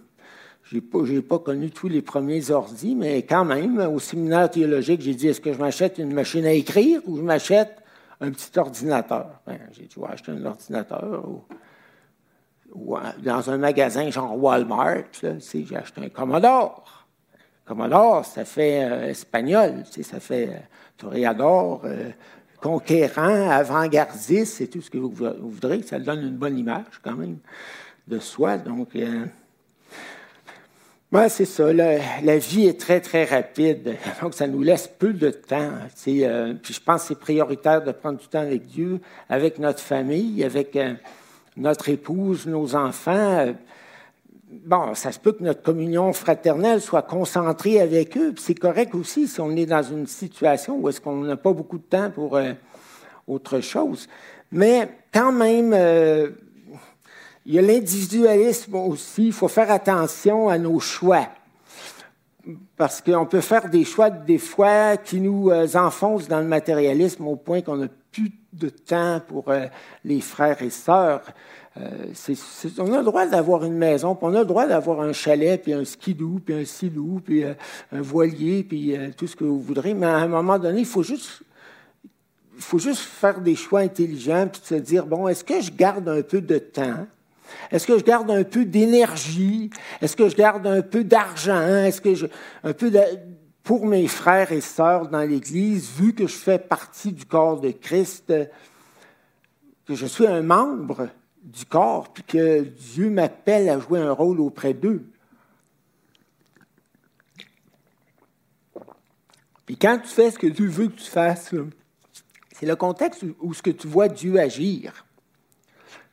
je 0.63 0.75
n'ai 0.75 0.81
pas, 0.81 0.99
pas, 1.27 1.39
connu 1.43 1.69
tous 1.69 1.89
les 1.89 2.01
premiers 2.01 2.49
ordis, 2.49 2.95
mais 2.95 3.23
quand 3.23 3.43
même, 3.43 3.77
au 3.77 3.99
séminaire 3.99 4.49
théologique, 4.49 5.01
j'ai 5.01 5.13
dit, 5.13 5.27
est-ce 5.27 5.41
que 5.41 5.51
je 5.51 5.59
m'achète 5.59 5.97
une 5.97 6.13
machine 6.13 6.45
à 6.45 6.53
écrire 6.53 7.01
ou 7.05 7.17
je 7.17 7.23
m'achète 7.23 7.83
un 8.21 8.31
petit 8.31 8.57
ordinateur? 8.57 9.41
Ben, 9.45 9.59
j'ai 9.73 9.83
dit, 9.83 9.99
ouais, 9.99 10.07
acheter 10.09 10.31
un 10.31 10.45
ordinateur 10.45 11.25
ou, 12.73 12.95
dans 13.21 13.49
un 13.49 13.57
magasin 13.57 14.09
genre 14.09 14.41
Walmart, 14.41 15.03
j'ai 15.21 15.75
acheté 15.75 16.05
un 16.05 16.09
Commodore. 16.09 17.05
Commodore, 17.65 18.23
ça 18.23 18.45
fait 18.45 18.81
euh, 18.81 19.09
espagnol, 19.09 19.83
ça 19.85 20.21
fait 20.21 20.47
euh, 20.47 20.59
toréador, 20.95 21.81
euh, 21.83 22.11
conquérant, 22.61 23.49
avant-gardiste, 23.49 24.55
c'est 24.57 24.67
tout 24.67 24.81
ce 24.81 24.89
que 24.89 24.97
vous, 24.97 25.11
voudrez. 25.11 25.81
Ça 25.83 25.99
donne 25.99 26.21
une 26.21 26.37
bonne 26.37 26.57
image 26.57 26.99
quand 27.03 27.15
même 27.15 27.37
de 28.07 28.19
soi. 28.19 28.57
Donc, 28.57 28.95
euh, 28.95 29.25
c'est 31.29 31.45
ça. 31.45 31.71
La, 31.73 32.37
vie 32.37 32.67
est 32.67 32.79
très, 32.79 32.99
très 32.99 33.25
rapide. 33.25 33.95
Donc, 34.21 34.33
ça 34.33 34.47
nous 34.47 34.61
laisse 34.61 34.87
peu 34.87 35.13
de 35.13 35.29
temps. 35.29 35.71
Euh, 36.07 36.53
puis 36.61 36.73
je 36.73 36.81
pense 36.81 37.03
que 37.03 37.07
c'est 37.09 37.19
prioritaire 37.19 37.83
de 37.83 37.91
prendre 37.91 38.19
du 38.19 38.27
temps 38.27 38.41
avec 38.41 38.65
Dieu, 38.67 38.99
avec 39.29 39.59
notre 39.59 39.81
famille, 39.81 40.43
avec 40.43 40.75
euh, 40.75 40.93
notre 41.55 41.89
épouse, 41.89 42.45
nos 42.47 42.75
enfants 42.75 43.53
bon, 44.49 44.93
ça 44.95 45.11
se 45.11 45.19
peut 45.19 45.33
que 45.33 45.43
notre 45.43 45.61
communion 45.61 46.13
fraternelle 46.13 46.81
soit 46.81 47.01
concentrée 47.01 47.79
avec 47.79 48.17
eux, 48.17 48.33
c'est 48.37 48.55
correct 48.55 48.95
aussi 48.95 49.27
si 49.27 49.41
on 49.41 49.51
est 49.51 49.65
dans 49.65 49.83
une 49.83 50.07
situation 50.07 50.77
où 50.77 50.89
est-ce 50.89 51.01
qu'on 51.01 51.21
n'a 51.21 51.37
pas 51.37 51.53
beaucoup 51.53 51.77
de 51.77 51.83
temps 51.83 52.09
pour 52.11 52.37
euh, 52.37 52.53
autre 53.27 53.59
chose. 53.59 54.07
Mais 54.51 54.89
quand 55.13 55.31
même, 55.31 55.73
euh, 55.73 56.29
il 57.45 57.55
y 57.55 57.59
a 57.59 57.61
l'individualisme 57.61 58.75
aussi. 58.75 59.27
Il 59.27 59.33
faut 59.33 59.47
faire 59.47 59.71
attention 59.71 60.49
à 60.49 60.57
nos 60.57 60.79
choix. 60.79 61.27
Parce 62.77 63.01
qu'on 63.01 63.25
peut 63.25 63.41
faire 63.41 63.69
des 63.69 63.83
choix, 63.83 64.09
des 64.09 64.37
fois, 64.37 64.95
qui 64.95 65.19
nous 65.19 65.49
euh, 65.49 65.67
enfoncent 65.75 66.29
dans 66.29 66.39
le 66.39 66.45
matérialisme 66.47 67.27
au 67.27 67.35
point 67.35 67.61
qu'on 67.61 67.75
n'a 67.75 67.87
plus 68.11 68.31
de 68.53 68.69
temps 68.69 69.21
pour 69.27 69.51
les 70.03 70.21
frères 70.21 70.61
et 70.63 70.69
sœurs. 70.69 71.21
Euh, 71.79 72.13
on 72.79 72.93
a 72.93 72.99
le 72.99 73.03
droit 73.03 73.25
d'avoir 73.25 73.63
une 73.63 73.77
maison, 73.77 74.15
puis 74.15 74.25
on 74.25 74.33
a 74.33 74.39
le 74.39 74.45
droit 74.45 74.65
d'avoir 74.65 75.01
un 75.01 75.13
chalet, 75.13 75.61
puis 75.61 75.73
un 75.73 75.85
skidoo, 75.85 76.39
puis 76.43 76.55
un 76.55 76.65
silou, 76.65 77.21
puis 77.23 77.43
euh, 77.43 77.53
un 77.91 78.01
voilier, 78.01 78.63
puis 78.63 78.95
euh, 78.95 79.09
tout 79.15 79.27
ce 79.27 79.35
que 79.35 79.43
vous 79.43 79.59
voudrez. 79.59 79.93
Mais 79.93 80.05
à 80.05 80.15
un 80.15 80.27
moment 80.27 80.57
donné, 80.57 80.79
il 80.79 80.85
faut 80.85 81.03
juste, 81.03 81.43
faut 82.57 82.79
juste 82.79 83.01
faire 83.01 83.41
des 83.41 83.55
choix 83.55 83.81
intelligents, 83.81 84.47
puis 84.51 84.61
se 84.63 84.75
dire, 84.75 85.05
bon, 85.05 85.27
est-ce 85.27 85.43
que 85.43 85.61
je 85.61 85.71
garde 85.71 86.07
un 86.09 86.21
peu 86.21 86.41
de 86.41 86.57
temps? 86.57 87.05
Est-ce 87.71 87.85
que 87.85 87.97
je 87.97 88.03
garde 88.03 88.29
un 88.31 88.43
peu 88.43 88.65
d'énergie? 88.65 89.69
Est-ce 90.01 90.15
que 90.15 90.29
je 90.29 90.35
garde 90.35 90.65
un 90.65 90.81
peu 90.81 91.03
d'argent? 91.03 91.61
Est-ce 91.61 92.01
que 92.01 92.15
je, 92.15 92.25
un 92.63 92.73
peu 92.73 92.91
pour 93.63 93.85
mes 93.85 94.07
frères 94.07 94.51
et 94.51 94.61
sœurs 94.61 95.09
dans 95.09 95.21
l'Église, 95.21 95.89
vu 95.97 96.13
que 96.13 96.27
je 96.27 96.35
fais 96.35 96.59
partie 96.59 97.11
du 97.11 97.25
corps 97.25 97.59
de 97.61 97.71
Christ, 97.71 98.33
que 99.85 99.95
je 99.95 100.05
suis 100.05 100.27
un 100.27 100.41
membre 100.41 101.09
du 101.47 101.65
corps, 101.65 102.11
puis 102.11 102.23
que 102.23 102.59
Dieu 102.61 103.09
m'appelle 103.09 103.69
à 103.69 103.79
jouer 103.79 103.99
un 103.99 104.11
rôle 104.11 104.41
auprès 104.41 104.73
d'eux. 104.73 105.09
Puis 109.65 109.77
quand 109.77 109.99
tu 109.99 110.09
fais 110.09 110.31
ce 110.31 110.37
que 110.37 110.47
Dieu 110.47 110.67
veut 110.67 110.87
que 110.87 110.99
tu 110.99 111.09
fasses, 111.09 111.53
c'est 112.53 112.65
le 112.65 112.75
contexte 112.75 113.23
où, 113.39 113.53
ce 113.53 113.61
que 113.61 113.69
tu 113.69 113.87
vois 113.87 114.09
Dieu 114.09 114.39
agir. 114.39 115.05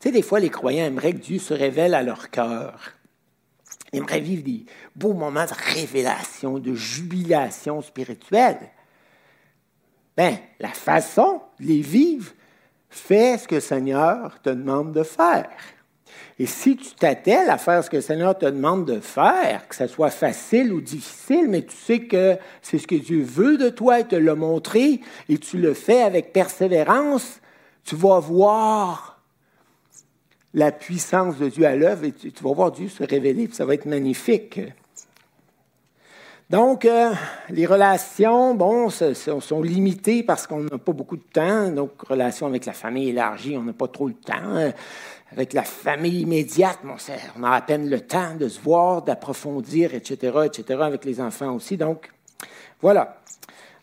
Tu 0.00 0.08
sais, 0.08 0.12
des 0.12 0.22
fois, 0.22 0.40
les 0.40 0.50
croyants 0.50 0.84
aimeraient 0.84 1.12
que 1.14 1.18
Dieu 1.18 1.38
se 1.38 1.54
révèle 1.54 1.94
à 1.94 2.02
leur 2.02 2.30
cœur. 2.30 2.92
Ils 3.92 3.98
aimeraient 3.98 4.20
vivre 4.20 4.42
des 4.42 4.66
beaux 4.94 5.14
moments 5.14 5.46
de 5.46 5.74
révélation, 5.74 6.58
de 6.58 6.74
jubilation 6.74 7.80
spirituelle. 7.80 8.58
Bien, 10.16 10.38
la 10.60 10.68
façon 10.68 11.40
de 11.58 11.66
les 11.66 11.80
vivre, 11.80 12.32
Fais 12.94 13.38
ce 13.38 13.48
que 13.48 13.56
le 13.56 13.60
Seigneur 13.60 14.40
te 14.40 14.50
demande 14.50 14.92
de 14.92 15.02
faire. 15.02 15.48
Et 16.38 16.46
si 16.46 16.76
tu 16.76 16.94
t'attelles 16.94 17.50
à 17.50 17.58
faire 17.58 17.82
ce 17.82 17.90
que 17.90 17.96
le 17.96 18.02
Seigneur 18.02 18.38
te 18.38 18.46
demande 18.46 18.86
de 18.86 19.00
faire, 19.00 19.66
que 19.66 19.74
ce 19.74 19.88
soit 19.88 20.10
facile 20.10 20.72
ou 20.72 20.80
difficile, 20.80 21.48
mais 21.48 21.62
tu 21.62 21.74
sais 21.74 22.00
que 22.00 22.36
c'est 22.62 22.78
ce 22.78 22.86
que 22.86 22.94
Dieu 22.94 23.20
veut 23.20 23.58
de 23.58 23.68
toi 23.68 23.98
et 23.98 24.04
te 24.04 24.14
l'a 24.14 24.36
montré, 24.36 25.00
et 25.28 25.38
tu 25.38 25.58
le 25.58 25.74
fais 25.74 26.02
avec 26.02 26.32
persévérance, 26.32 27.40
tu 27.84 27.96
vas 27.96 28.20
voir 28.20 29.20
la 30.54 30.70
puissance 30.70 31.36
de 31.36 31.48
Dieu 31.48 31.66
à 31.66 31.74
l'œuvre 31.74 32.04
et 32.04 32.12
tu, 32.12 32.30
vas 32.44 32.52
voir 32.52 32.70
Dieu 32.70 32.88
se 32.88 33.02
révéler, 33.02 33.48
puis 33.48 33.56
ça 33.56 33.64
va 33.64 33.74
être 33.74 33.86
magnifique. 33.86 34.60
Donc, 36.54 36.84
euh, 36.84 37.12
les 37.50 37.66
relations, 37.66 38.54
bon, 38.54 38.88
sont 38.88 39.60
limitées 39.60 40.22
parce 40.22 40.46
qu'on 40.46 40.60
n'a 40.60 40.78
pas 40.78 40.92
beaucoup 40.92 41.16
de 41.16 41.24
temps. 41.32 41.68
Donc, 41.72 42.00
relations 42.02 42.46
avec 42.46 42.64
la 42.64 42.72
famille 42.72 43.08
élargie, 43.08 43.56
on 43.58 43.64
n'a 43.64 43.72
pas 43.72 43.88
trop 43.88 44.06
le 44.06 44.14
temps. 44.14 44.72
Avec 45.32 45.52
la 45.52 45.64
famille 45.64 46.20
immédiate, 46.20 46.78
bon, 46.84 46.94
on 47.36 47.42
a 47.42 47.50
à 47.50 47.60
peine 47.60 47.90
le 47.90 47.98
temps 48.02 48.36
de 48.38 48.46
se 48.46 48.60
voir, 48.60 49.02
d'approfondir, 49.02 49.96
etc., 49.96 50.42
etc., 50.44 50.78
avec 50.82 51.04
les 51.04 51.20
enfants 51.20 51.52
aussi. 51.56 51.76
Donc, 51.76 52.12
voilà. 52.80 53.20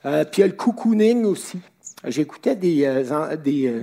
Euh, 0.06 0.24
puis 0.24 0.38
il 0.38 0.40
y 0.40 0.44
a 0.46 0.48
le 0.48 0.54
cocooning 0.54 1.26
aussi. 1.26 1.60
J'écoutais 2.08 2.56
des, 2.56 2.86
euh, 2.86 3.36
des, 3.36 3.82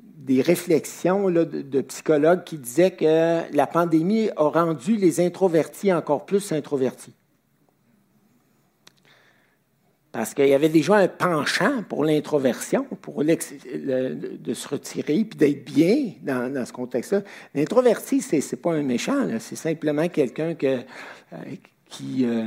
des, 0.00 0.40
réflexions 0.40 1.28
là, 1.28 1.44
de, 1.44 1.80
psychologues 1.82 2.44
qui 2.44 2.56
disaient 2.56 2.92
que 2.92 3.42
la 3.54 3.66
pandémie 3.66 4.30
a 4.38 4.48
rendu 4.48 4.96
les 4.96 5.20
introvertis 5.20 5.92
encore 5.92 6.24
plus 6.24 6.50
introvertis. 6.52 7.12
Parce 10.12 10.34
qu'il 10.34 10.48
y 10.48 10.54
avait 10.54 10.68
déjà 10.68 10.96
un 10.96 11.06
penchant 11.06 11.84
pour 11.88 12.04
l'introversion, 12.04 12.84
pour 13.00 13.22
de 13.22 14.54
se 14.54 14.68
retirer 14.68 15.24
puis 15.24 15.38
d'être 15.38 15.64
bien 15.64 16.12
dans, 16.22 16.66
ce 16.66 16.72
contexte-là. 16.72 17.22
L'introverti, 17.54 18.20
ce 18.20 18.36
n'est 18.36 18.60
pas 18.60 18.72
un 18.72 18.82
méchant, 18.82 19.28
c'est 19.38 19.56
simplement 19.56 20.08
quelqu'un 20.08 20.54
que, 20.54 20.78
euh, 21.32 21.36
qui, 21.88 22.24
euh, 22.24 22.46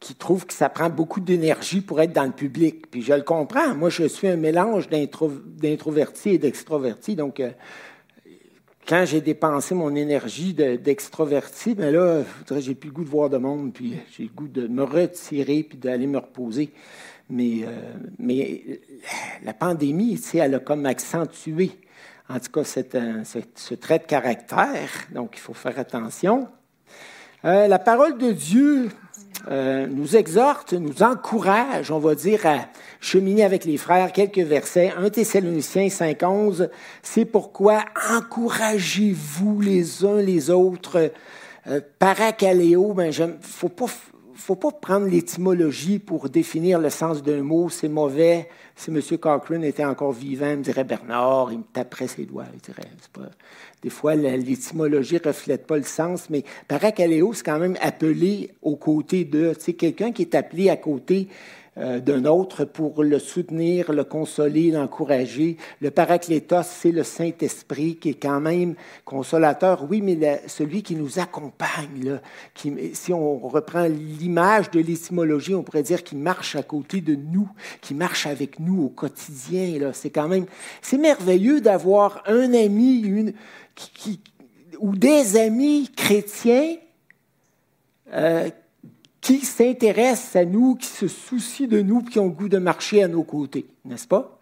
qui 0.00 0.14
trouve 0.14 0.46
que 0.46 0.54
ça 0.54 0.70
prend 0.70 0.88
beaucoup 0.88 1.20
d'énergie 1.20 1.82
pour 1.82 2.00
être 2.00 2.12
dans 2.12 2.24
le 2.24 2.32
public. 2.32 2.90
Puis 2.90 3.02
je 3.02 3.12
le 3.12 3.22
comprends. 3.22 3.74
Moi, 3.74 3.90
je 3.90 4.04
suis 4.04 4.28
un 4.28 4.36
mélange 4.36 4.88
d'introverti 4.88 6.30
et 6.30 6.38
d'extroverti. 6.38 7.14
Donc, 7.14 7.40
euh, 7.40 7.50
quand 8.86 9.04
j'ai 9.06 9.20
dépensé 9.20 9.74
mon 9.74 9.94
énergie 9.94 10.54
d'extroverti, 10.54 11.74
ben 11.74 11.92
là, 11.92 12.22
j'ai 12.58 12.74
plus 12.74 12.88
le 12.88 12.94
goût 12.94 13.04
de 13.04 13.08
voir 13.08 13.30
de 13.30 13.38
monde, 13.38 13.72
puis 13.72 13.94
j'ai 14.16 14.24
le 14.24 14.30
goût 14.30 14.48
de 14.48 14.66
me 14.66 14.82
retirer, 14.82 15.62
puis 15.62 15.78
d'aller 15.78 16.06
me 16.06 16.18
reposer. 16.18 16.70
Mais, 17.30 17.60
euh, 17.62 17.94
mais 18.18 18.80
la 19.44 19.54
pandémie, 19.54 20.20
elle 20.34 20.56
a 20.56 20.58
comme 20.58 20.84
accentué 20.86 21.70
en 22.28 22.38
tout 22.38 22.50
cas 22.50 22.64
ce, 22.64 23.74
trait 23.74 23.98
de 23.98 24.04
caractère, 24.04 24.90
donc 25.10 25.32
il 25.34 25.40
faut 25.40 25.54
faire 25.54 25.78
attention. 25.78 26.48
Euh, 27.44 27.66
la 27.66 27.78
parole 27.78 28.18
de 28.18 28.32
Dieu 28.32 28.88
euh, 29.50 29.86
nous 29.86 30.16
exhorte, 30.16 30.72
nous 30.72 31.02
encourage, 31.02 31.90
on 31.90 31.98
va 31.98 32.14
dire, 32.14 32.46
à 32.46 32.66
cheminer 33.00 33.44
avec 33.44 33.64
les 33.64 33.76
frères. 33.76 34.12
Quelques 34.12 34.38
versets. 34.38 34.92
1 34.96 35.10
Thessaloniciens 35.10 35.88
5.11, 35.88 36.68
c'est 37.02 37.24
pourquoi 37.24 37.84
encouragez-vous 38.10 39.60
les 39.60 40.04
uns 40.04 40.20
les 40.20 40.50
autres. 40.50 41.12
Euh, 41.66 41.80
paracaléo, 41.98 42.92
ben, 42.92 43.12
faut 43.40 43.68
pas 43.68 43.86
faut 44.34 44.56
pas 44.56 44.72
prendre 44.72 45.06
l'étymologie 45.06 45.98
pour 45.98 46.28
définir 46.28 46.80
le 46.80 46.90
sens 46.90 47.22
d'un 47.22 47.42
mot. 47.42 47.68
C'est 47.68 47.88
mauvais. 47.88 48.48
Si 48.74 48.90
M. 48.90 49.00
Cochrane 49.18 49.62
était 49.62 49.84
encore 49.84 50.12
vivant, 50.12 50.50
il 50.50 50.58
me 50.58 50.62
dirait 50.62 50.84
Bernard, 50.84 51.52
il 51.52 51.58
me 51.58 51.64
taperait 51.72 52.08
ses 52.08 52.24
doigts. 52.24 52.46
Il 52.52 52.60
dirait, 52.60 52.88
pas... 53.12 53.30
Des 53.82 53.90
fois, 53.90 54.14
l'étymologie 54.14 55.16
ne 55.16 55.28
reflète 55.28 55.66
pas 55.66 55.76
le 55.76 55.82
sens, 55.82 56.30
mais 56.30 56.44
paracaléo, 56.68 57.32
c'est 57.32 57.44
quand 57.44 57.58
même 57.58 57.76
appelé 57.80 58.50
aux 58.62 58.76
côtés 58.76 59.24
de. 59.24 59.52
Sais, 59.58 59.72
quelqu'un 59.72 60.12
qui 60.12 60.22
est 60.22 60.34
appelé 60.34 60.70
à 60.70 60.76
côté 60.76 61.28
euh, 61.78 62.00
d'un 62.00 62.26
autre 62.26 62.66
pour 62.66 63.02
le 63.02 63.18
soutenir, 63.18 63.94
le 63.94 64.04
consoler, 64.04 64.70
l'encourager. 64.70 65.56
Le 65.80 65.90
paraclétos, 65.90 66.64
c'est 66.64 66.92
le 66.92 67.02
Saint-Esprit 67.02 67.96
qui 67.96 68.10
est 68.10 68.22
quand 68.22 68.40
même 68.40 68.74
consolateur, 69.06 69.86
oui, 69.88 70.02
mais 70.02 70.42
celui 70.48 70.82
qui 70.82 70.94
nous 70.94 71.18
accompagne. 71.18 72.04
Là, 72.04 72.20
si 72.92 73.14
on 73.14 73.38
reprend 73.38 73.86
l'image 73.86 74.70
de 74.70 74.80
l'étymologie, 74.80 75.54
on 75.54 75.62
pourrait 75.62 75.82
dire 75.82 76.04
qu'il 76.04 76.18
marche 76.18 76.56
à 76.56 76.62
côté 76.62 77.00
de 77.00 77.14
nous, 77.14 77.48
qui 77.80 77.94
marche 77.94 78.26
avec 78.26 78.60
nous 78.60 78.82
au 78.84 78.88
quotidien. 78.90 79.92
C'est 79.94 80.10
quand 80.10 80.28
même, 80.28 80.44
c'est 80.82 80.98
merveilleux 80.98 81.62
d'avoir 81.62 82.22
un 82.26 82.52
ami, 82.52 83.00
une, 83.00 83.32
ou 84.78 84.96
des 84.96 85.36
amis 85.36 85.90
chrétiens 85.94 86.76
euh, 88.12 88.50
qui 89.20 89.40
s'intéressent 89.40 90.36
à 90.36 90.44
nous, 90.44 90.74
qui 90.74 90.88
se 90.88 91.08
soucient 91.08 91.68
de 91.68 91.80
nous, 91.80 92.02
qui 92.02 92.18
ont 92.18 92.26
le 92.26 92.32
goût 92.32 92.48
de 92.48 92.58
marcher 92.58 93.02
à 93.02 93.08
nos 93.08 93.22
côtés, 93.22 93.66
n'est-ce 93.84 94.08
pas? 94.08 94.38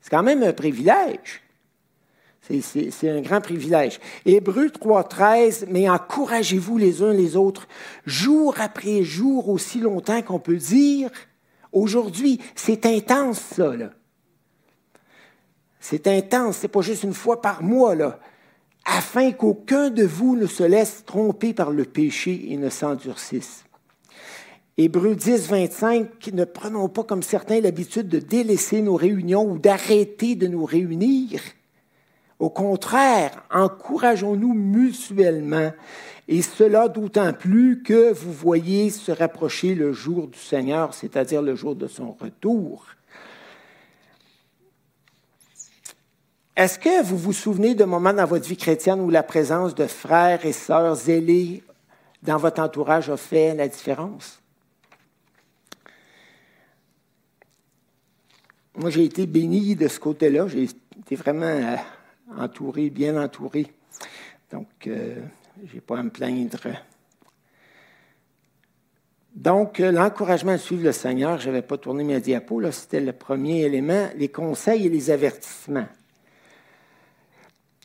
C'est 0.00 0.10
quand 0.10 0.22
même 0.22 0.42
un 0.42 0.52
privilège. 0.52 1.42
C'est 2.40 3.10
un 3.10 3.20
grand 3.22 3.40
privilège. 3.40 3.98
Hébreu 4.24 4.68
3.13, 4.68 5.66
mais 5.68 5.88
encouragez-vous 5.88 6.78
les 6.78 7.02
uns 7.02 7.12
les 7.12 7.36
autres, 7.36 7.66
jour 8.06 8.54
après 8.60 9.02
jour, 9.02 9.48
aussi 9.48 9.80
longtemps 9.80 10.22
qu'on 10.22 10.38
peut 10.38 10.56
dire, 10.56 11.10
aujourd'hui, 11.72 12.40
c'est 12.54 12.86
intense 12.86 13.40
ça, 13.40 13.74
là. 13.76 13.90
C'est 15.80 16.06
intense, 16.06 16.58
c'est 16.58 16.68
pas 16.68 16.82
juste 16.82 17.02
une 17.02 17.14
fois 17.14 17.42
par 17.42 17.62
mois, 17.62 17.94
là. 17.94 18.20
Afin 18.86 19.32
qu'aucun 19.32 19.90
de 19.90 20.04
vous 20.04 20.36
ne 20.36 20.46
se 20.46 20.62
laisse 20.62 21.04
tromper 21.04 21.52
par 21.52 21.70
le 21.70 21.84
péché 21.84 22.52
et 22.52 22.56
ne 22.56 22.70
s'endurcisse. 22.70 23.64
Hébreux 24.78 25.16
10, 25.16 25.48
25, 25.48 26.32
ne 26.32 26.44
prenons 26.44 26.88
pas 26.88 27.02
comme 27.02 27.22
certains 27.22 27.60
l'habitude 27.60 28.08
de 28.08 28.20
délaisser 28.20 28.82
nos 28.82 28.94
réunions 28.94 29.50
ou 29.50 29.58
d'arrêter 29.58 30.36
de 30.36 30.46
nous 30.46 30.64
réunir. 30.64 31.40
Au 32.38 32.50
contraire, 32.50 33.42
encourageons-nous 33.50 34.52
mutuellement, 34.52 35.72
et 36.28 36.42
cela 36.42 36.88
d'autant 36.88 37.32
plus 37.32 37.82
que 37.82 38.12
vous 38.12 38.32
voyez 38.32 38.90
se 38.90 39.10
rapprocher 39.10 39.74
le 39.74 39.92
jour 39.92 40.28
du 40.28 40.38
Seigneur, 40.38 40.92
c'est-à-dire 40.92 41.40
le 41.40 41.54
jour 41.54 41.74
de 41.74 41.86
son 41.86 42.12
retour. 42.12 42.84
Est-ce 46.56 46.78
que 46.78 47.02
vous 47.02 47.18
vous 47.18 47.34
souvenez 47.34 47.74
de 47.74 47.84
moments 47.84 48.14
dans 48.14 48.24
votre 48.24 48.48
vie 48.48 48.56
chrétienne 48.56 49.00
où 49.00 49.10
la 49.10 49.22
présence 49.22 49.74
de 49.74 49.86
frères 49.86 50.46
et 50.46 50.54
sœurs 50.54 50.94
zélés 50.94 51.62
dans 52.22 52.38
votre 52.38 52.62
entourage 52.62 53.10
a 53.10 53.18
fait 53.18 53.54
la 53.54 53.68
différence? 53.68 54.40
moi, 58.76 58.90
j'ai 58.90 59.04
été 59.04 59.26
béni 59.26 59.74
de 59.74 59.88
ce 59.88 59.98
côté-là. 59.98 60.48
J'ai 60.48 60.64
été 60.98 61.16
vraiment 61.16 61.46
euh, 61.46 61.76
entouré, 62.36 62.90
bien 62.90 63.20
entouré. 63.22 63.66
Donc, 64.52 64.68
euh, 64.86 65.16
je 65.66 65.74
n'ai 65.74 65.80
pas 65.80 65.98
à 65.98 66.02
me 66.02 66.10
plaindre. 66.10 66.58
Donc, 69.34 69.80
euh, 69.80 69.90
l'encouragement 69.92 70.52
à 70.52 70.58
suivre 70.58 70.84
le 70.84 70.92
Seigneur, 70.92 71.38
je 71.38 71.46
n'avais 71.46 71.62
pas 71.62 71.78
tourné 71.78 72.04
mes 72.04 72.20
diapos, 72.20 72.70
c'était 72.70 73.00
le 73.00 73.12
premier 73.12 73.62
élément, 73.62 74.08
les 74.16 74.28
conseils 74.28 74.86
et 74.86 74.90
les 74.90 75.10
avertissements 75.10 75.86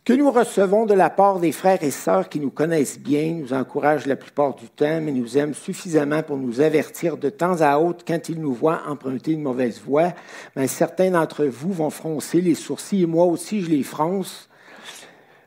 que 0.04 0.14
nous 0.14 0.32
recevons 0.32 0.88
de 0.88 0.96
la 0.96 1.12
part 1.12 1.40
des 1.40 1.52
frères 1.52 1.84
et 1.84 1.92
sœurs 1.92 2.28
qui 2.28 2.40
nous 2.40 2.50
connaissent 2.50 3.00
bien, 3.00 3.34
nous 3.34 3.54
encouragent 3.54 4.08
la 4.08 4.16
plupart 4.16 4.56
du 4.56 4.68
temps, 4.68 5.00
mais 5.00 5.12
nous 5.12 5.38
aiment 5.38 5.54
suffisamment 5.54 6.24
pour 6.24 6.38
nous 6.38 6.60
avertir 6.60 7.18
de 7.18 7.30
temps 7.30 7.62
à 7.62 7.78
autre 7.78 8.04
quand 8.06 8.28
ils 8.28 8.42
nous 8.42 8.54
voient 8.54 8.82
emprunter 8.88 9.34
une 9.34 9.44
mauvaise 9.44 9.80
voie. 9.80 10.14
Mais 10.56 10.68
certains 10.68 11.12
d'entre 11.12 11.46
vous 11.46 11.72
vont 11.72 11.92
froncer 11.92 12.42
les 12.42 12.56
sourcils, 12.56 13.04
et 13.04 13.06
moi 13.06 13.26
aussi 13.26 13.62
je 13.62 13.70
les 13.70 13.84
fronce 13.84 14.50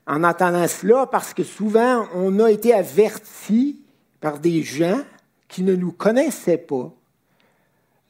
en 0.06 0.22
entendant 0.22 0.68
cela, 0.68 1.06
parce 1.06 1.34
que 1.34 1.42
souvent 1.42 2.06
on 2.14 2.38
a 2.38 2.50
été 2.50 2.72
avertis 2.72 3.80
par 4.20 4.38
des 4.38 4.62
gens 4.62 5.00
qui 5.48 5.62
ne 5.62 5.74
nous 5.74 5.92
connaissaient 5.92 6.58
pas, 6.58 6.92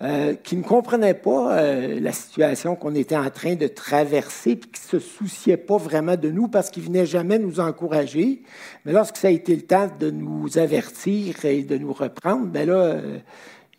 euh, 0.04 0.34
qui 0.34 0.56
ne 0.56 0.62
comprenaient 0.62 1.14
pas 1.14 1.56
euh, 1.56 1.98
la 1.98 2.12
situation 2.12 2.76
qu'on 2.76 2.94
était 2.94 3.16
en 3.16 3.30
train 3.30 3.54
de 3.54 3.66
traverser, 3.66 4.56
puis 4.56 4.68
qui 4.70 4.82
ne 4.94 5.00
se 5.00 5.08
souciaient 5.08 5.56
pas 5.56 5.78
vraiment 5.78 6.16
de 6.16 6.28
nous 6.28 6.46
parce 6.46 6.68
qu'ils 6.68 6.82
venaient 6.82 7.06
jamais 7.06 7.38
nous 7.38 7.58
encourager. 7.58 8.42
Mais 8.84 8.92
lorsque 8.92 9.16
ça 9.16 9.28
a 9.28 9.30
été 9.30 9.56
le 9.56 9.62
temps 9.62 9.88
de 9.98 10.10
nous 10.10 10.58
avertir 10.58 11.42
et 11.46 11.62
de 11.62 11.78
nous 11.78 11.94
reprendre, 11.94 12.48
bien 12.48 12.66
là, 12.66 12.74
euh, 12.74 13.18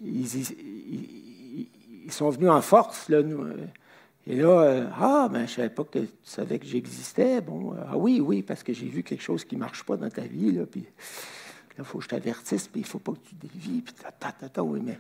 ils, 0.02 0.48
sont 2.10 2.32
venus 2.32 2.50
en 2.50 2.62
force. 2.62 3.08
Là, 3.10 3.20
et 4.26 4.38
là, 4.38 4.88
ah, 5.00 5.30
ben, 5.32 5.46
je 5.46 5.54
savais 5.54 5.70
pas 5.70 5.84
que 5.84 6.00
tu 6.00 6.08
savais 6.24 6.58
que 6.58 6.66
j'existais. 6.66 7.40
Bon, 7.42 7.76
ah 7.88 7.98
oui, 7.98 8.20
oui, 8.20 8.42
parce 8.42 8.64
que 8.64 8.74
j'ai 8.74 8.88
vu 8.88 9.04
quelque 9.04 9.22
chose 9.22 9.46
qui 9.46 9.56
ne 9.56 9.60
marche 9.60 9.84
pas 9.84 9.96
dans 9.96 10.10
ta 10.10 10.22
vie, 10.22 10.52
là, 10.52 10.66
puis 10.66 10.86
il 11.78 11.84
faut 11.84 11.98
que 11.98 12.06
je 12.06 12.10
t'avertisse, 12.10 12.68
puis 12.68 12.82
il 12.82 12.84
ne 12.84 12.88
faut 12.88 13.00
pas 13.00 13.12
que 13.12 13.28
tu 13.28 13.36
dévies, 13.36 13.82
puis 13.82 13.94
ta, 13.94 14.32
ta, 14.32 14.50
ta, 14.50 14.64
oui, 14.64 14.82
mais 14.84 14.98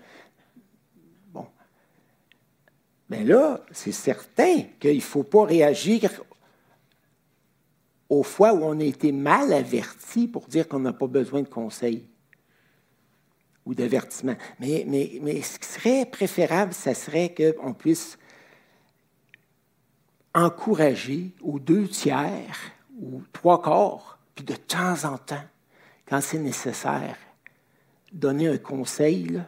mais 3.09 3.23
là, 3.23 3.63
c'est 3.71 3.91
certain 3.91 4.63
qu'il 4.79 4.95
ne 4.95 5.01
faut 5.01 5.23
pas 5.23 5.45
réagir 5.45 6.09
aux 8.09 8.23
fois 8.23 8.53
où 8.53 8.63
on 8.63 8.79
a 8.79 8.83
été 8.83 9.11
mal 9.11 9.53
averti 9.53 10.27
pour 10.27 10.47
dire 10.47 10.67
qu'on 10.67 10.79
n'a 10.79 10.93
pas 10.93 11.07
besoin 11.07 11.41
de 11.41 11.47
conseils 11.47 12.07
ou 13.65 13.73
d'avertissement. 13.73 14.35
Mais, 14.59 14.85
ce 15.41 15.59
qui 15.59 15.67
serait 15.67 16.05
préférable, 16.05 16.73
ce 16.73 16.93
serait 16.93 17.33
qu'on 17.33 17.73
puisse 17.73 18.17
encourager 20.33 21.31
aux 21.41 21.59
deux 21.59 21.87
tiers 21.87 22.57
ou 22.99 23.21
trois 23.33 23.61
quarts, 23.61 24.19
puis 24.35 24.45
de 24.45 24.55
temps 24.55 25.05
en 25.05 25.17
temps, 25.17 25.43
quand 26.05 26.21
c'est 26.21 26.39
nécessaire, 26.39 27.17
donner 28.11 28.47
un 28.47 28.57
conseil 28.57 29.41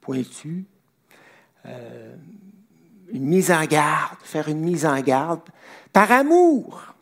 pointu. 0.00 0.64
Euh, 1.66 2.16
une 3.12 3.26
mise 3.26 3.50
en 3.50 3.64
garde, 3.64 4.18
faire 4.22 4.48
une 4.48 4.60
mise 4.60 4.86
en 4.86 5.00
garde, 5.00 5.42
par 5.92 6.10
amour. 6.10 6.94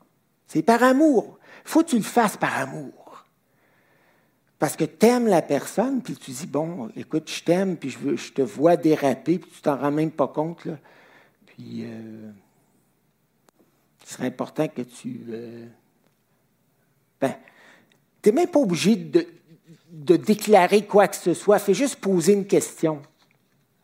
C'est 0.46 0.62
par 0.62 0.82
amour. 0.82 1.38
faut 1.64 1.82
que 1.82 1.90
tu 1.90 1.96
le 1.96 2.02
fasses 2.02 2.36
par 2.36 2.56
amour. 2.58 3.24
Parce 4.58 4.76
que 4.76 4.84
tu 4.84 5.06
aimes 5.06 5.26
la 5.26 5.42
personne, 5.42 6.02
puis 6.02 6.14
tu 6.14 6.30
dis, 6.30 6.46
bon, 6.46 6.90
écoute, 6.94 7.30
je 7.30 7.42
t'aime, 7.42 7.76
puis 7.76 7.90
je, 7.90 8.32
te 8.32 8.42
vois 8.42 8.76
déraper, 8.76 9.38
puis 9.38 9.50
tu 9.50 9.60
t'en 9.60 9.76
rends 9.76 9.90
même 9.90 10.12
pas 10.12 10.28
compte. 10.28 10.68
Puis, 11.46 11.84
euh, 11.84 12.30
ce 14.04 14.14
serait 14.14 14.26
important 14.26 14.68
que 14.68 14.82
tu... 14.82 15.24
Euh, 15.30 15.66
ben, 17.20 17.34
tu 18.22 18.28
n'es 18.28 18.34
même 18.36 18.48
pas 18.48 18.60
obligé 18.60 18.94
de 18.94 20.16
déclarer 20.16 20.86
quoi 20.86 21.08
que 21.08 21.16
ce 21.16 21.34
soit. 21.34 21.58
Fais 21.58 21.74
juste 21.74 21.96
poser 21.96 22.34
une 22.34 22.46
question 22.46 23.02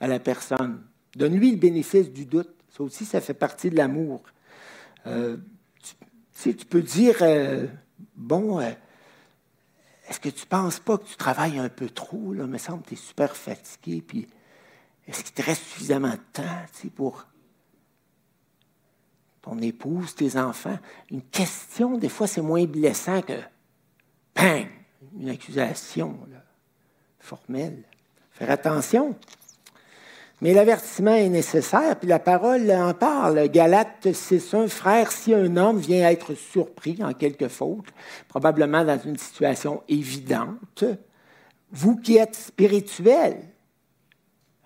à 0.01 0.07
la 0.07 0.21
personne. 0.21 0.88
Donne-lui 1.19 1.51
le 1.51 1.57
bénéfice 1.57 2.12
du 2.12 2.27
doute. 2.27 2.51
Ça 2.71 2.85
aussi, 2.85 3.05
ça 3.05 3.21
fait 3.21 3.35
partie 3.35 3.71
de 3.71 3.77
l'amour. 3.77 4.23
Euh, 5.09 5.37
tu, 6.41 6.55
tu, 6.55 6.64
peux 6.64 6.81
dire, 6.81 7.16
euh, 7.23 7.66
bon, 8.14 8.61
euh, 8.61 8.71
est-ce 10.09 10.21
que 10.21 10.29
tu 10.29 10.45
ne 10.45 10.49
penses 10.49 10.79
pas 10.79 10.97
que 10.97 11.05
tu 11.05 11.16
travailles 11.16 11.59
un 11.59 11.69
peu 11.69 11.91
trop? 11.91 12.33
Là? 12.35 12.47
Me 12.47 12.57
semble 12.57 12.85
que 12.85 12.91
tu 12.91 12.95
es 12.95 12.99
super 12.99 13.35
fatigué. 13.35 14.29
Est-ce 15.09 15.25
qu'il 15.25 15.35
te 15.35 15.43
reste 15.43 15.64
suffisamment 15.64 16.12
de 16.12 16.21
temps 16.33 16.91
pour 16.95 17.27
ton 19.43 19.59
épouse, 19.59 20.14
tes 20.14 20.37
enfants? 20.37 20.79
Une 21.11 21.23
question, 21.23 21.99
des 21.99 22.09
fois, 22.09 22.29
c'est 22.29 22.43
moins 22.43 22.64
blessant 22.64 23.23
que, 23.23 23.41
bang, 24.37 24.69
une 25.19 25.31
accusation 25.31 26.16
formelle. 27.19 27.83
Faire 28.31 28.53
attention. 28.53 29.16
Mais 30.41 30.55
l'avertissement 30.55 31.14
est 31.14 31.28
nécessaire, 31.28 31.99
puis 31.99 32.09
la 32.09 32.20
parole 32.20 32.70
en 32.70 32.95
parle. 32.95 33.49
Galate 33.49 34.07
6.1, 34.07 34.68
frère, 34.68 35.11
si 35.11 35.34
un 35.34 35.57
homme 35.57 35.78
vient 35.78 36.09
être 36.09 36.34
surpris 36.34 36.99
en 37.03 37.12
quelque 37.12 37.49
faute, 37.49 37.86
probablement 38.28 38.84
dans 38.84 38.99
une 39.01 39.18
situation 39.18 39.82
évidente, 39.89 40.84
vous 41.72 41.97
qui 41.97 42.18
êtes 42.18 42.36
spirituels, 42.36 43.43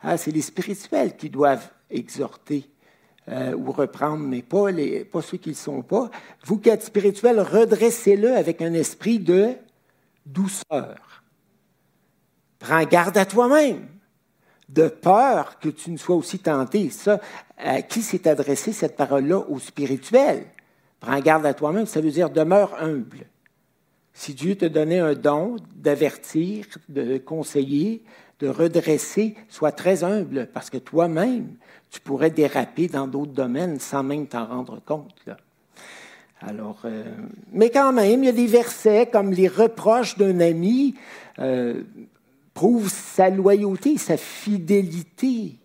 ah, 0.03 0.18
c'est 0.18 0.31
les 0.31 0.43
spirituels 0.43 1.16
qui 1.16 1.31
doivent 1.31 1.70
exhorter 1.89 2.68
euh, 3.29 3.55
ou 3.55 3.73
reprendre, 3.73 4.18
mais 4.18 4.43
pas, 4.43 4.70
les, 4.70 5.05
pas 5.05 5.23
ceux 5.23 5.39
qui 5.39 5.51
ne 5.51 5.55
le 5.55 5.59
sont 5.59 5.83
pas. 5.83 6.11
Vous 6.45 6.59
qui 6.59 6.68
êtes 6.68 6.83
spirituels, 6.83 7.41
redressez-le 7.41 8.37
avec 8.37 8.61
un 8.61 8.75
esprit 8.75 9.20
de 9.20 9.55
douceur. 10.27 11.23
Prends 12.59 12.85
garde 12.85 13.16
à 13.16 13.25
toi-même 13.25 13.89
de 14.73 14.89
peur 14.89 15.59
que 15.59 15.68
tu 15.68 15.91
ne 15.91 15.97
sois 15.97 16.16
aussi 16.16 16.39
tenté. 16.39 16.91
Ça, 16.91 17.20
à 17.59 17.83
qui 17.83 18.03
s'est 18.03 18.27
adressé 18.27 18.73
cette 18.73 18.97
parole-là 18.97 19.39
au 19.49 19.59
spirituel? 19.59 20.47
Prends 21.01 21.20
garde 21.20 21.47
à 21.47 21.55
toi-même, 21.55 21.87
ça 21.87 22.01
veut 22.01 22.11
dire 22.11 22.31
demeure 22.31 22.75
humble. 22.81 23.27
Si 24.14 24.35
Dieu 24.35 24.57
te 24.57 24.64
donnait 24.64 24.99
un 24.99 25.14
don 25.14 25.57
d'avertir, 25.75 26.66
de 26.89 27.18
conseiller, 27.18 28.05
de 28.41 28.49
redresser, 28.49 29.35
sois 29.49 29.73
très 29.73 30.05
humble, 30.05 30.49
parce 30.53 30.70
que 30.70 30.79
toi-même, 30.79 31.55
tu 31.91 32.01
pourrais 32.01 32.31
déraper 32.31 32.89
dans 32.89 33.07
d'autres 33.07 33.33
domaines 33.33 33.79
sans 33.79 34.03
même 34.03 34.27
t'en 34.27 34.47
rendre 34.47 34.81
compte. 34.85 35.29
Alors, 36.41 36.81
euh, 36.85 37.05
mais 37.53 37.70
quand 37.70 37.93
même, 37.93 38.25
il 38.25 38.27
y 38.27 38.31
a 38.31 38.33
des 38.33 38.47
versets 38.47 39.07
comme 39.07 39.31
les 39.31 39.49
reproches 39.49 40.18
d'un 40.18 40.41
ami. 40.41 40.95
Euh, 41.39 41.83
prouve 42.55 42.89
sa 42.89 43.31
loyauté, 43.31 43.99
sa 43.99 44.17
fidélité, 44.17 45.57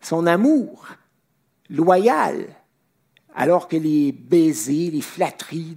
son 0.00 0.26
amour 0.26 0.88
loyal, 1.70 2.46
alors 3.34 3.68
que 3.68 3.76
les 3.76 4.12
baisers, 4.12 4.90
les 4.90 5.00
flatteries 5.00 5.76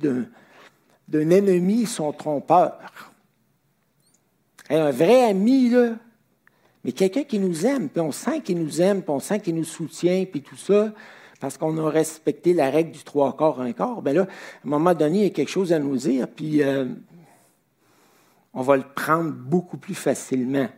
d'un 1.07 1.29
ennemi 1.29 1.85
sont 1.85 2.11
trompeurs. 2.11 3.13
un 4.69 4.91
vrai 4.91 5.29
ami, 5.29 5.69
là, 5.69 5.95
mais 6.83 6.91
quelqu'un 6.91 7.23
qui 7.23 7.39
nous 7.39 7.65
aime, 7.65 7.89
puis 7.89 8.01
on 8.01 8.11
sent 8.11 8.41
qu'il 8.41 8.59
nous 8.59 8.81
aime, 8.81 9.01
puis 9.01 9.09
on 9.09 9.19
sent 9.19 9.39
qu'il 9.39 9.55
nous 9.55 9.63
soutient, 9.63 10.25
puis 10.29 10.41
tout 10.41 10.57
ça, 10.57 10.93
parce 11.39 11.57
qu'on 11.57 11.77
a 11.77 11.89
respecté 11.89 12.53
la 12.53 12.69
règle 12.69 12.91
du 12.91 13.03
trois 13.03 13.35
quarts, 13.35 13.61
un 13.61 13.73
quart, 13.73 14.01
bien 14.01 14.13
là, 14.13 14.21
à 14.21 14.25
un 14.25 14.69
moment 14.69 14.93
donné, 14.93 15.17
il 15.17 15.23
y 15.23 15.27
a 15.27 15.31
quelque 15.31 15.49
chose 15.49 15.73
à 15.73 15.79
nous 15.79 15.97
dire, 15.97 16.27
puis 16.27 16.61
euh, 16.61 16.85
on 18.55 18.61
va 18.61 18.77
le 18.77 18.83
prendre 18.83 19.31
beaucoup 19.31 19.77
plus 19.77 19.93
facilement. 19.93 20.69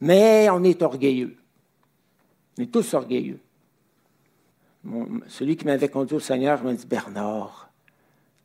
Mais 0.00 0.48
on 0.50 0.64
est 0.64 0.82
orgueilleux. 0.82 1.36
On 2.58 2.62
est 2.62 2.72
tous 2.72 2.94
orgueilleux. 2.94 3.38
celui 5.28 5.56
qui 5.56 5.66
m'avait 5.66 5.88
conduit 5.88 6.16
au 6.16 6.20
Seigneur 6.20 6.64
m'a 6.64 6.72
dit, 6.72 6.86
Bernard, 6.86 7.70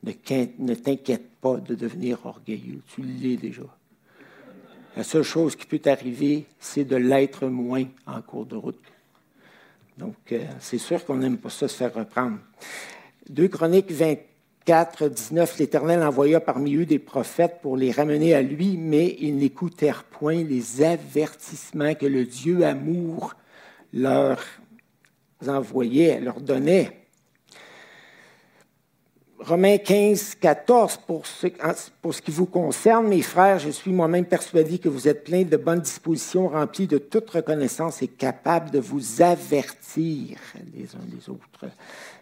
ne, 0.04 0.74
t'inquiète 0.74 1.30
pas 1.42 1.58
de 1.58 1.76
devenir 1.76 2.26
orgueilleux, 2.26 2.82
tu 2.94 3.02
l'es 3.02 3.38
déjà. 3.38 3.64
La 4.98 5.04
seule 5.04 5.24
chose 5.24 5.56
qui 5.56 5.66
peut 5.66 5.80
t'arriver, 5.80 6.46
c'est 6.60 6.84
de 6.84 6.98
l'être 6.98 7.48
moins 7.48 7.86
en 8.06 8.22
cours 8.22 8.46
de 8.46 8.56
route. 8.56 8.84
Donc, 9.98 10.16
euh, 10.32 10.46
c'est 10.60 10.78
sûr 10.78 11.06
qu'on 11.06 11.18
n'aime 11.18 11.38
pas 11.38 11.50
ça 11.50 11.68
se 11.68 11.76
faire 11.76 11.94
reprendre. 11.94 12.40
Deux 13.30 13.48
Chroniques 13.48 13.92
20, 13.92 14.16
4, 14.66 15.10
19, 15.10 15.58
l'Éternel 15.58 16.04
envoya 16.04 16.40
parmi 16.40 16.76
eux 16.76 16.86
des 16.86 17.00
prophètes 17.00 17.60
pour 17.62 17.76
les 17.76 17.92
ramener 17.92 18.34
à 18.34 18.42
lui, 18.42 18.78
mais 18.78 19.16
ils 19.20 19.36
n'écoutèrent 19.36 20.04
point 20.04 20.44
les 20.44 20.84
avertissements 20.84 21.96
que 21.96 22.06
le 22.06 22.26
Dieu 22.26 22.64
amour 22.64 23.36
leur 23.94 24.40
envoyait, 25.48 26.20
leur 26.20 26.42
donnait. 26.42 27.00
Romains 29.40 29.78
15, 29.78 30.36
14, 30.36 30.98
pour 31.08 31.26
ce, 31.26 31.48
qui 32.22 32.32
vous 32.32 32.46
concerne, 32.46 33.08
mes 33.08 33.22
frères, 33.22 33.58
je 33.58 33.70
suis 33.70 33.92
moi-même 33.92 34.26
persuadé 34.26 34.80
que 34.80 34.90
vous 34.90 35.08
êtes 35.08 35.24
pleins 35.24 35.44
de 35.44 35.56
bonnes 35.56 35.80
dispositions, 35.80 36.50
remplis 36.50 36.88
de 36.88 36.98
toute 36.98 37.30
reconnaissance 37.30 38.02
et 38.02 38.10
capables 38.10 38.70
de 38.70 38.80
vous 38.80 39.22
avertir 39.22 40.38
les 40.76 40.94
uns 40.94 41.06
les 41.10 41.30
autres 41.30 41.72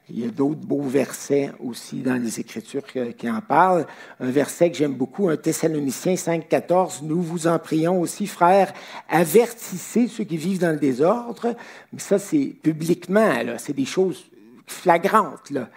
il 0.09 0.19
y 0.19 0.25
a 0.25 0.29
d'autres 0.29 0.61
beaux 0.61 0.83
versets 0.83 1.51
aussi 1.59 1.97
dans 1.97 2.15
les 2.15 2.39
Écritures 2.39 2.83
qui 2.85 3.29
en 3.29 3.41
parlent. 3.41 3.85
Un 4.21 4.31
verset 4.31 4.71
que 4.71 4.77
j'aime 4.77 4.93
beaucoup, 4.93 5.27
un 5.27 5.35
Thessaloniciens 5.35 6.15
5, 6.15 6.47
14. 6.47 7.01
Nous 7.03 7.21
vous 7.21 7.47
en 7.47 7.59
prions 7.59 7.99
aussi, 7.99 8.25
frères, 8.25 8.73
avertissez 9.09 10.07
ceux 10.07 10.23
qui 10.23 10.37
vivent 10.37 10.59
dans 10.59 10.71
le 10.71 10.79
désordre. 10.79 11.55
Mais 11.91 11.99
ça, 11.99 12.19
c'est 12.19 12.55
publiquement, 12.63 13.33
c'est 13.57 13.75
des 13.75 13.85
choses 13.85 14.25
flagrantes. 14.65 15.49
Là. 15.49 15.69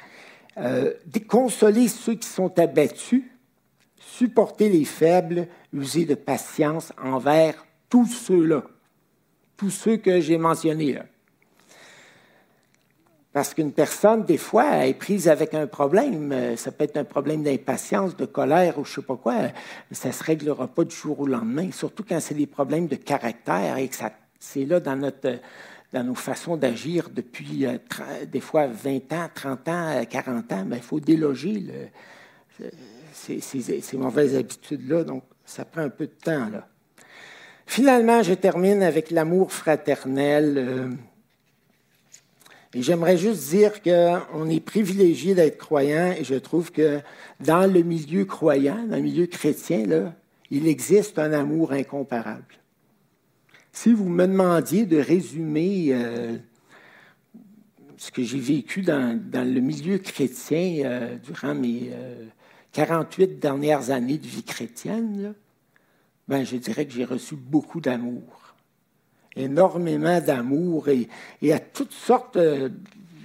Euh, 0.59 0.93
ceux 1.49 2.14
qui 2.14 2.28
sont 2.28 2.57
abattus, 2.59 3.24
supportez 3.99 4.68
les 4.68 4.85
faibles, 4.85 5.49
usez 5.72 6.05
de 6.05 6.14
patience 6.14 6.93
envers 7.03 7.66
tous 7.89 8.07
ceux-là, 8.07 8.62
tous 9.57 9.70
ceux 9.70 9.97
que 9.97 10.20
j'ai 10.20 10.39
mentionnés. 10.39 10.93
Là. 10.93 11.07
Parce 13.41 13.55
qu'une 13.55 13.72
personne, 13.72 14.24
des 14.24 14.36
fois, 14.36 14.86
est 14.86 14.93
prise 14.93 15.26
avec 15.26 15.55
un 15.55 15.66
problème. 15.66 16.30
Euh, 16.30 16.57
ça 16.57 16.72
peut 16.72 16.84
être 16.84 16.99
un 16.99 17.05
problème 17.05 17.43
d'impatience, 17.43 18.14
de 18.14 18.26
colère 18.26 18.78
ou 18.78 18.84
je 18.84 18.91
ne 18.91 18.95
sais 18.97 19.01
pas 19.01 19.16
quoi. 19.16 19.34
Ça 19.93 20.09
ne 20.09 20.12
se 20.12 20.22
réglera 20.22 20.68
pas 20.68 20.84
du 20.84 20.95
jour 20.95 21.18
au 21.20 21.26
lendemain, 21.26 21.72
surtout 21.72 22.05
quand 22.07 22.20
c'est 22.20 22.34
des 22.34 22.47
problèmes 22.47 22.86
de 22.86 22.97
caractère 22.97 23.78
et 23.78 23.88
que 23.88 23.97
c'est 24.38 24.66
là 24.66 24.78
dans, 24.78 24.95
notre, 24.95 25.38
dans 25.91 26.05
nos 26.05 26.14
façons 26.14 26.59
d'agir 26.59 27.09
depuis 27.09 27.64
euh, 27.64 27.78
des 28.30 28.41
fois 28.41 28.66
20 28.66 29.11
ans, 29.14 29.30
30 29.34 29.68
ans, 29.68 30.05
40 30.05 30.53
ans. 30.53 30.64
Ben, 30.66 30.76
il 30.76 30.82
faut 30.82 31.01
déloger 31.01 31.64
ces, 33.14 33.97
mauvaises 33.97 34.36
habitudes-là. 34.36 35.05
Donc, 35.05 35.22
ça 35.47 35.64
prend 35.64 35.80
un 35.80 35.88
peu 35.88 36.05
de 36.05 36.12
temps. 36.22 36.47
Finalement, 37.64 38.22
je 38.22 38.34
termine 38.34 38.82
avec 38.82 39.11
l'amour 39.11 39.51
fraternel. 39.51 40.59
Euh, 40.59 40.91
et 42.73 42.83
j'aimerais 42.83 43.16
juste 43.16 43.49
dire 43.49 43.83
qu'on 43.83 44.49
est 44.49 44.61
privilégié 44.61 45.35
d'être 45.35 45.59
croyant 45.59 46.14
et 46.16 46.23
je 46.23 46.37
trouve 46.37 46.71
que 46.71 47.01
dans 47.41 47.71
le 47.71 47.83
milieu 47.83 48.25
croyant, 48.25 48.85
dans 48.87 48.97
le 48.97 49.03
milieu 49.03 49.27
chrétien, 49.27 50.12
il 50.51 50.68
existe 50.68 51.18
un 51.18 51.33
amour 51.33 51.73
incomparable. 51.73 52.55
Si 53.73 53.93
vous 53.93 54.09
me 54.09 54.27
demandiez 54.27 54.87
de 54.87 54.99
résumer 54.99 55.89
euh, 55.91 56.37
ce 57.97 58.12
que 58.12 58.23
j'ai 58.23 58.39
vécu 58.39 58.83
dans, 58.83 59.21
le 59.33 59.61
milieu 59.61 59.99
chrétien 59.99 60.85
euh, 60.85 61.16
durant 61.16 61.55
mes 61.55 61.91
48 62.73 63.23
euh, 63.23 63.37
dernières 63.41 63.91
années 63.91 64.18
de 64.18 64.27
vie 64.27 64.45
chrétienne, 64.45 65.35
ben, 66.29 66.45
je 66.45 66.57
dirais 66.57 66.87
que 66.87 66.93
j'ai 66.93 67.05
reçu 67.05 67.35
beaucoup 67.35 67.81
d'amour 67.81 68.39
énormément 69.37 70.20
d'amour 70.20 70.89
et, 70.89 71.09
et, 71.43 71.53
à 71.53 71.59
toutes 71.59 71.93
sortes 71.93 72.37
euh, 72.37 72.68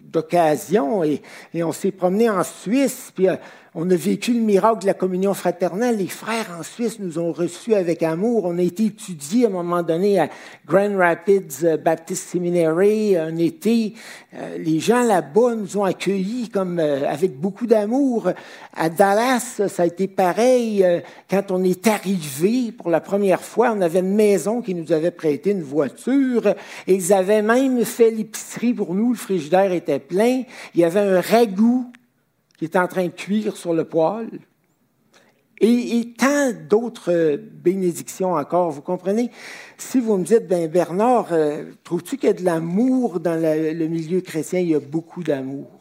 d'occasions. 0.03 1.03
Et, 1.03 1.22
et, 1.53 1.64
on 1.64 1.72
s'est 1.72 1.91
promené 1.91 2.30
en 2.30 2.43
Suisse, 2.43 3.12
puis 3.14 3.28
euh, 3.28 3.36
on 3.78 3.90
a 3.90 3.96
vécu 3.96 4.34
le 4.34 4.40
miracle 4.40 4.84
de 4.84 4.86
la 4.86 4.94
communion 4.94 5.34
fraternelle. 5.34 5.98
Les 5.98 6.08
frères 6.08 6.58
en 6.58 6.64
Suisse 6.64 6.98
nous 7.00 7.20
ont 7.20 7.34
reçus 7.34 7.76
avec 7.76 8.04
amour. 8.04 8.46
On 8.46 8.58
a 8.58 8.62
été 8.62 8.86
étudiés 8.86 9.46
à 9.46 9.50
un 9.50 9.52
moment 9.52 9.84
donné 9.84 10.18
à 10.18 10.30
Grand 10.66 10.98
Rapids 10.98 11.66
euh, 11.66 11.76
Baptist 11.76 12.30
Seminary 12.30 13.18
un 13.18 13.36
été. 13.36 13.94
Euh, 14.34 14.58
les 14.58 14.80
gens 14.80 15.04
là-bas 15.04 15.56
nous 15.56 15.78
ont 15.78 15.84
accueillis 15.84 16.48
comme 16.48 16.80
euh, 16.80 17.06
avec 17.06 17.38
beaucoup 17.38 17.68
d'amour. 17.68 18.32
À 18.74 18.90
Dallas, 18.90 19.62
ça 19.68 19.84
a 19.84 19.86
été 19.86 20.08
pareil. 20.08 20.86
Quand 21.30 21.52
on 21.52 21.62
est 21.64 21.86
arrivé 21.88 22.72
pour 22.72 22.90
la 22.90 23.02
première 23.02 23.42
fois, 23.42 23.74
on 23.76 23.82
avait 23.82 24.00
une 24.00 24.16
maison 24.16 24.62
qui 24.62 24.74
nous 24.74 24.94
avait 24.94 25.12
prêté 25.12 25.52
une 25.52 25.64
voiture. 25.64 26.56
ils 26.88 27.12
avaient 27.12 27.42
même 27.42 27.84
fait 27.84 28.12
l'épicerie 28.12 28.74
pour 28.74 28.94
nous. 28.96 29.12
Le 29.12 29.18
frigidaire 29.18 29.74
était 29.74 30.00
plein. 30.00 30.44
Il 30.74 30.82
y 30.82 30.86
avait 30.86 31.02
un 31.02 31.20
ragoût 31.20 31.92
qui 32.58 32.66
est 32.66 32.76
en 32.76 32.88
train 32.88 33.06
de 33.06 33.12
cuire 33.12 33.58
sur 33.58 33.74
le 33.74 33.86
poêle. 33.86 34.39
Et, 35.62 36.14
tant 36.18 36.51
d'autres 36.51 37.38
bénédictions 37.38 38.34
encore, 38.34 38.72
vous 38.72 38.82
comprenez? 38.82 39.32
Si 39.78 40.01
vous 40.01 40.18
me 40.18 40.26
dites, 40.26 40.47
ben 40.47 40.70
Bernard, 40.70 41.28
euh, 41.32 41.72
trouves-tu 41.84 42.18
qu'il 42.18 42.28
y 42.28 42.32
a 42.32 42.34
de 42.34 42.43
l'amour 42.43 43.22
dans 43.22 43.41
le, 43.41 43.88
milieu 43.88 44.20
chrétien? 44.20 44.60
Il 44.60 44.68
y 44.68 44.76
a 44.76 44.80
beaucoup 44.80 45.24
d'amour. 45.24 45.72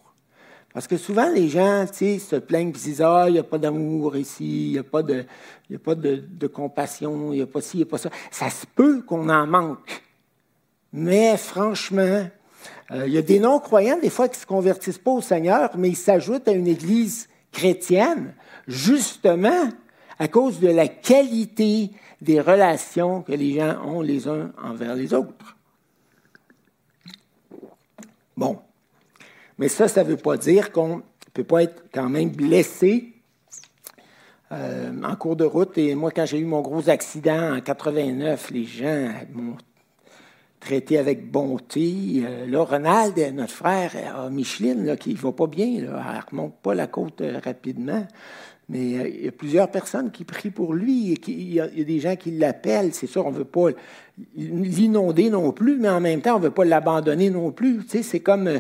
Parce 0.72 0.86
que 0.86 0.96
souvent, 0.96 1.28
les 1.28 1.48
gens 1.48 1.86
se 1.92 2.36
plaignent 2.36 2.68
et 2.68 2.72
disent 2.72 3.02
Ah, 3.02 3.24
il 3.28 3.32
n'y 3.32 3.38
a 3.38 3.44
pas 3.44 3.58
d'amour 3.58 4.16
ici, 4.16 4.68
il 4.68 4.72
n'y 4.72 4.78
a 4.78 4.84
pas, 4.84 5.02
de, 5.02 5.24
a 5.72 5.78
pas 5.78 5.94
de, 5.94 6.16
de 6.16 6.46
compassion, 6.46 7.32
il 7.32 7.36
n'y 7.36 7.42
a 7.42 7.46
pas 7.46 7.60
ci, 7.60 7.78
il 7.78 7.80
n'y 7.80 7.82
a 7.84 7.86
pas 7.86 7.98
ça. 7.98 8.10
Ça 8.30 8.50
se 8.50 8.66
peut 8.66 9.02
qu'on 9.02 9.28
en 9.28 9.46
manque. 9.46 10.02
Mais 10.92 11.36
franchement, 11.36 12.28
euh, 12.90 13.06
il 13.06 13.12
y 13.12 13.18
a 13.18 13.22
des 13.22 13.38
non-croyants, 13.38 13.98
des 13.98 14.10
fois, 14.10 14.28
qui 14.28 14.36
ne 14.36 14.42
se 14.42 14.46
convertissent 14.46 14.98
pas 14.98 15.10
au 15.10 15.20
Seigneur, 15.20 15.70
mais 15.76 15.90
ils 15.90 15.96
s'ajoutent 15.96 16.48
à 16.48 16.52
une 16.52 16.66
Église 16.66 17.28
chrétienne, 17.52 18.34
justement 18.66 19.68
à 20.18 20.28
cause 20.28 20.60
de 20.60 20.68
la 20.68 20.88
qualité 20.88 21.90
des 22.20 22.40
relations 22.40 23.22
que 23.22 23.32
les 23.32 23.54
gens 23.54 23.84
ont 23.84 24.00
les 24.00 24.28
uns 24.28 24.52
envers 24.62 24.94
les 24.94 25.12
autres. 25.12 25.56
Bon. 28.36 28.58
Mais 29.58 29.68
ça, 29.68 29.88
ça 29.88 30.02
ne 30.02 30.08
veut 30.08 30.16
pas 30.16 30.36
dire 30.36 30.72
qu'on 30.72 30.96
ne 30.96 31.02
peut 31.32 31.44
pas 31.44 31.62
être 31.62 31.84
quand 31.92 32.08
même 32.08 32.30
blessé 32.30 33.12
euh, 34.52 34.92
en 35.02 35.16
cours 35.16 35.36
de 35.36 35.44
route. 35.44 35.76
Et 35.78 35.94
moi, 35.94 36.10
quand 36.10 36.26
j'ai 36.26 36.38
eu 36.38 36.44
mon 36.44 36.60
gros 36.60 36.88
accident 36.88 37.56
en 37.56 37.60
89, 37.60 38.50
les 38.50 38.64
gens 38.64 39.10
m'ont 39.32 39.56
traité 40.64 40.98
avec 40.98 41.30
bonté. 41.30 42.22
Euh, 42.24 42.46
là, 42.46 42.64
Ronald, 42.64 43.14
notre 43.34 43.52
frère, 43.52 43.92
a 44.16 44.30
Micheline, 44.30 44.96
qui 44.96 45.10
ne 45.10 45.18
va 45.18 45.32
pas 45.32 45.46
bien, 45.46 45.82
là, 45.82 46.02
elle 46.08 46.16
ne 46.16 46.30
remonte 46.30 46.56
pas 46.62 46.74
la 46.74 46.86
côte 46.86 47.20
euh, 47.20 47.38
rapidement. 47.44 48.06
Mais 48.70 48.98
euh, 48.98 49.08
il 49.08 49.24
y 49.26 49.28
a 49.28 49.32
plusieurs 49.32 49.70
personnes 49.70 50.10
qui 50.10 50.24
prient 50.24 50.50
pour 50.50 50.72
lui. 50.72 51.12
Et 51.12 51.20
il, 51.28 51.52
y 51.52 51.60
a, 51.60 51.68
des 51.68 52.00
gens 52.00 52.16
qui 52.16 52.30
l'appellent. 52.30 52.94
C'est 52.94 53.06
sûr, 53.06 53.26
on 53.26 53.30
ne 53.30 53.36
veut 53.36 53.44
pas 53.44 53.68
l'inonder 54.36 55.28
non 55.28 55.52
plus, 55.52 55.76
mais 55.78 55.90
en 55.90 56.00
même 56.00 56.22
temps, 56.22 56.36
on 56.36 56.38
ne 56.38 56.44
veut 56.44 56.50
pas 56.50 56.64
l'abandonner 56.64 57.28
non 57.28 57.52
plus. 57.52 57.82
C'est 57.88 58.20
comme. 58.20 58.50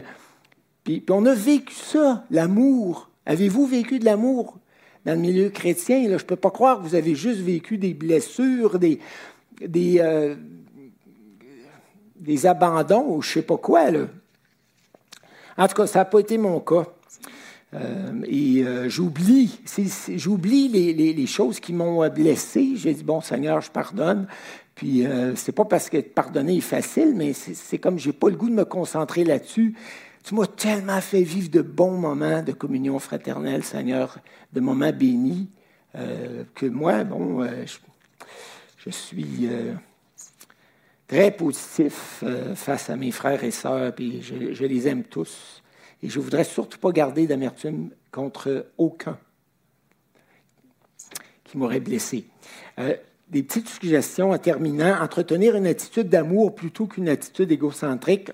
puis, 0.84 1.02
on 1.08 1.24
a 1.24 1.34
vécu 1.34 1.74
ça, 1.74 2.24
l'amour. 2.30 3.08
Avez-vous 3.24 3.66
vécu 3.66 3.98
de 3.98 4.04
l'amour? 4.04 4.58
Dans 5.06 5.14
le 5.14 5.20
milieu 5.20 5.48
chrétien? 5.48 6.02
Là, 6.02 6.18
je 6.18 6.22
ne 6.22 6.28
peux 6.28 6.36
pas 6.36 6.50
croire 6.50 6.78
que 6.78 6.86
vous 6.86 6.94
avez 6.94 7.14
juste 7.14 7.40
vécu 7.40 7.78
des 7.78 7.94
blessures, 7.94 8.78
des, 8.78 8.98
des, 9.66 10.00
des 12.24 12.46
abandons 12.46 13.06
ou 13.08 13.22
je 13.22 13.28
ne 13.28 13.32
sais 13.34 13.42
pas 13.42 13.56
quoi. 13.56 13.90
Là. 13.90 14.06
En 15.56 15.68
tout 15.68 15.74
cas, 15.74 15.86
ça 15.86 16.00
n'a 16.00 16.04
pas 16.04 16.20
été 16.20 16.38
mon 16.38 16.60
cas. 16.60 16.86
Euh, 17.74 18.22
et 18.26 18.62
euh, 18.62 18.88
j'oublie, 18.88 19.58
j'oublie 20.16 20.68
les, 20.68 21.26
choses 21.26 21.60
qui 21.60 21.72
m'ont 21.72 22.08
blessé. 22.08 22.72
J'ai 22.76 22.94
dit, 22.94 23.04
bon 23.04 23.20
Seigneur, 23.20 23.60
je 23.60 23.70
pardonne. 23.70 24.26
Puis 24.74 25.06
euh, 25.06 25.34
c'est 25.36 25.52
pas 25.52 25.64
parce 25.64 25.88
que 25.88 25.98
pardonner 25.98 26.56
est 26.56 26.60
facile, 26.60 27.14
mais 27.14 27.32
c'est 27.32 27.78
comme 27.78 27.98
j'ai 27.98 28.12
pas 28.12 28.28
le 28.28 28.36
goût 28.36 28.48
de 28.48 28.54
me 28.54 28.64
concentrer 28.64 29.24
là-dessus. 29.24 29.74
Tu 30.24 30.34
m'as 30.34 30.46
tellement 30.46 31.00
fait 31.00 31.22
vivre 31.22 31.50
de 31.50 31.60
bons 31.60 31.96
moments 31.96 32.42
de 32.42 32.52
communion 32.52 32.98
fraternelle, 32.98 33.62
Seigneur, 33.62 34.18
de 34.52 34.60
moments 34.60 34.92
bénis, 34.92 35.50
que 35.92 36.66
moi, 36.66 37.04
bon, 37.04 37.46
je, 38.76 38.90
suis 38.90 39.48
très 41.14 41.30
positif 41.30 42.24
euh, 42.24 42.56
face 42.56 42.90
à 42.90 42.96
mes 42.96 43.12
frères 43.12 43.44
et 43.44 43.52
sœurs, 43.52 43.94
puis 43.94 44.20
je, 44.20 44.64
les 44.64 44.88
aime 44.88 45.04
tous. 45.04 45.62
Et 46.02 46.08
je 46.08 46.18
ne 46.18 46.24
voudrais 46.24 46.42
surtout 46.42 46.78
pas 46.78 46.90
garder 46.90 47.28
d'amertume 47.28 47.90
contre 48.10 48.66
aucun 48.78 49.16
qui 51.44 51.56
m'aurait 51.56 51.78
blessé. 51.78 52.24
Euh, 52.80 52.96
des 53.28 53.44
petites 53.44 53.68
suggestions 53.68 54.32
en 54.32 54.38
terminant. 54.38 55.00
Entretenir 55.00 55.54
une 55.54 55.68
attitude 55.68 56.08
d'amour 56.08 56.52
plutôt 56.52 56.86
qu'une 56.86 57.08
attitude 57.08 57.52
égocentrique. 57.52 58.32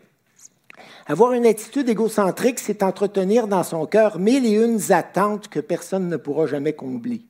Avoir 1.06 1.32
une 1.32 1.44
attitude 1.44 1.88
égocentrique, 1.88 2.58
c'est 2.58 2.82
entretenir 2.82 3.46
dans 3.46 3.62
son 3.62 3.84
cœur 3.84 4.18
mille 4.18 4.46
et 4.46 4.56
une 4.56 4.80
attentes 4.90 5.48
que 5.48 5.60
personne 5.60 6.08
ne 6.08 6.16
pourra 6.16 6.46
jamais 6.46 6.72
combler. 6.72 7.20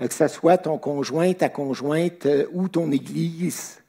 Euh, 0.00 0.08
que 0.08 0.14
ce 0.14 0.26
soit 0.26 0.56
ton 0.56 0.78
conjoint, 0.78 1.34
ta 1.34 1.50
conjointe 1.50 2.26
ou 2.54 2.68
ton 2.68 2.90
Église 2.90 3.83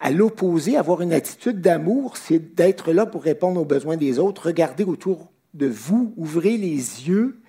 À 0.00 0.10
l'opposé, 0.10 0.76
avoir 0.78 1.02
une 1.02 1.12
attitude 1.12 1.60
d'amour, 1.60 2.16
c'est 2.16 2.54
d'être 2.54 2.92
là 2.92 3.04
pour 3.04 3.22
répondre 3.22 3.60
aux 3.60 3.66
besoins 3.66 3.98
des 3.98 4.18
autres. 4.18 4.46
Regardez 4.46 4.84
autour 4.84 5.30
de 5.52 5.66
vous, 5.66 6.14
ouvrez 6.16 6.56
les 6.56 7.06
yeux, 7.08 7.40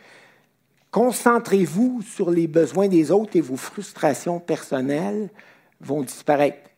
concentrez-vous 0.91 2.01
sur 2.01 2.29
les 2.29 2.47
besoins 2.47 2.89
des 2.89 3.09
autres 3.11 3.37
et 3.37 3.41
vos 3.41 3.55
frustrations 3.55 4.39
personnelles 4.39 5.29
vont 5.79 6.01
disparaître. 6.01 6.69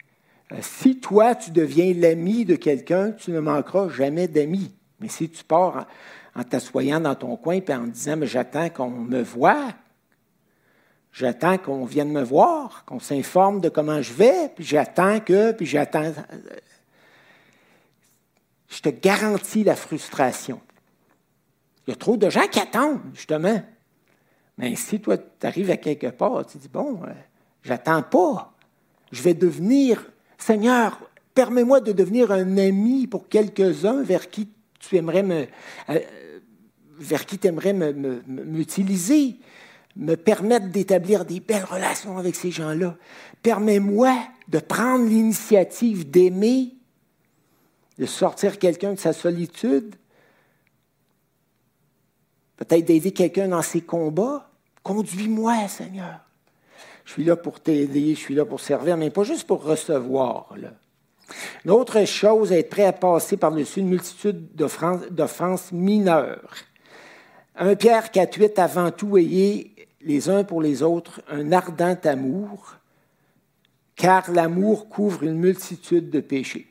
Euh, 0.52 0.58
si 0.62 1.00
toi, 1.00 1.34
tu 1.34 1.52
deviens 1.52 1.94
l'ami 1.94 2.46
de 2.46 2.56
quelqu'un, 2.56 3.12
tu 3.12 3.32
ne 3.32 3.40
manqueras 3.40 3.90
jamais 3.90 4.28
d'amis. 4.28 4.72
Mais 5.00 5.08
si 5.08 5.30
tu 5.30 5.44
pars 5.44 5.88
en, 6.36 6.44
t'assoyant 6.44 7.00
dans 7.00 7.16
ton 7.16 7.36
coin 7.36 7.56
et 7.56 7.74
en 7.74 7.88
disant, 7.88 8.18
mais 8.18 8.28
j'attends 8.28 8.70
qu'on 8.70 8.90
me 8.90 9.22
voie, 9.22 9.70
J'attends 11.14 11.60
qu'on 11.60 11.86
vienne 11.86 12.12
me 12.12 12.24
voir, 12.24 12.86
qu'on 12.86 13.00
s'informe 13.00 13.62
de 13.62 13.70
comment 13.70 14.02
je 14.02 14.14
vais, 14.14 14.50
puis 14.56 14.64
j'attends 14.64 15.20
que, 15.20 15.52
puis 15.52 15.68
j'attends. 15.68 16.12
Je 18.68 18.82
te 18.82 18.90
garantis 18.90 19.64
la 19.64 19.76
frustration. 19.76 20.60
Il 21.86 21.92
y 21.92 21.94
a 21.94 21.98
trop 21.98 22.18
de 22.18 22.30
gens 22.32 22.48
qui 22.48 22.60
attendent, 22.60 23.02
justement. 23.14 23.62
Mais 24.58 24.76
si 24.76 25.00
toi, 25.00 25.18
tu 25.18 25.46
arrives 25.46 25.70
à 25.70 25.78
quelque 25.78 26.08
part, 26.08 26.46
tu 26.48 26.58
dis, 26.58 26.70
bon, 26.70 27.00
euh, 27.04 27.12
j'attends 27.62 28.02
pas. 28.02 28.52
Je 29.12 29.22
vais 29.22 29.36
devenir, 29.36 30.04
Seigneur, 30.40 31.00
permets-moi 31.36 31.80
de 31.82 31.92
devenir 31.92 32.32
un 32.32 32.58
ami 32.58 33.06
pour 33.06 33.30
quelques-uns 33.30 34.02
vers 34.02 34.32
qui 34.32 34.50
tu 34.80 34.98
aimerais 34.98 35.24
me, 35.24 35.46
euh, 35.90 36.00
vers 36.98 37.28
qui 37.28 37.40
aimerais 37.44 37.74
m'utiliser 37.74 39.28
me 39.28 39.34
permettre 40.16 40.70
d'établir 40.70 41.26
des 41.26 41.40
belles 41.40 41.66
relations 41.66 42.18
avec 42.18 42.36
ces 42.36 42.52
gens-là. 42.52 42.96
Permets-moi 43.42 44.16
de 44.48 44.60
prendre 44.60 45.06
l'initiative 45.06 46.10
d'aimer, 46.10 46.76
de 47.98 48.06
sortir 48.06 48.60
quelqu'un 48.60 48.94
de 48.94 49.00
sa 49.00 49.14
solitude, 49.14 49.96
peut-être 52.58 52.86
d'aider 52.86 53.12
quelqu'un 53.12 53.50
dans 53.50 53.62
ses 53.62 53.82
combats. 53.82 54.50
Conduis-moi, 54.82 55.68
Seigneur. 55.68 56.20
Je 57.06 57.12
suis 57.14 57.24
là 57.24 57.36
pour 57.36 57.60
t'aider, 57.60 58.16
je 58.16 58.20
suis 58.20 58.36
là 58.36 58.46
pour 58.46 58.62
servir, 58.62 58.98
mais 58.98 59.10
pas 59.10 59.24
juste 59.24 59.46
pour 59.46 59.64
recevoir. 59.64 60.54
Là. 60.58 60.72
Une 61.66 61.72
autre 61.72 62.06
chose, 62.06 62.52
être 62.52 62.70
prêt 62.70 62.86
à 62.86 62.94
passer 62.94 63.38
par-dessus 63.38 63.80
une 63.82 63.90
multitude 63.90 64.56
d'offenses 64.56 65.72
mineures. 65.72 66.56
1 67.56 67.76
Pierre 67.76 68.08
4.8, 68.08 68.60
avant 68.60 68.92
tout, 68.92 69.18
ayez 69.18 69.73
les 70.04 70.30
uns 70.30 70.44
pour 70.44 70.62
les 70.62 70.84
autres 70.84 71.22
un 71.28 71.52
ardent 71.52 72.00
amour, 72.04 72.76
car 73.96 74.30
l'amour 74.32 74.90
couvre 74.90 75.24
une 75.24 75.38
multitude 75.38 76.10
de 76.10 76.20
péchés. 76.20 76.68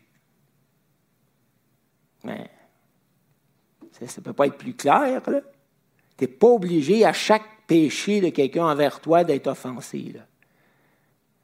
Mais 2.25 2.51
ça 3.93 4.21
ne 4.21 4.25
peut 4.25 4.33
pas 4.33 4.47
être 4.47 4.59
plus 4.59 4.75
clair. 4.75 5.23
Tu 5.25 5.33
n'es 6.21 6.29
pas 6.29 6.49
obligé 6.49 7.05
à 7.05 7.13
chaque 7.13 7.67
péché 7.67 8.21
de 8.21 8.29
quelqu'un 8.29 8.67
envers 8.67 9.01
toi 9.01 9.25
d'être 9.25 9.47
offensé. 9.47 10.15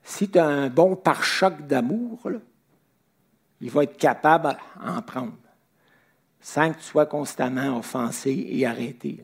Si 0.02 0.28
tu 0.28 0.38
as 0.38 0.46
un 0.46 0.68
bon 0.68 0.96
pare-choc 0.96 1.66
d'amour, 1.66 2.28
il 3.60 3.70
va 3.70 3.84
être 3.84 3.96
capable 3.96 4.56
d'en 4.84 5.02
prendre, 5.02 5.36
sans 6.40 6.72
que 6.72 6.78
tu 6.78 6.84
sois 6.84 7.06
constamment 7.06 7.78
offensé 7.78 8.46
et 8.48 8.66
arrêté. 8.66 9.22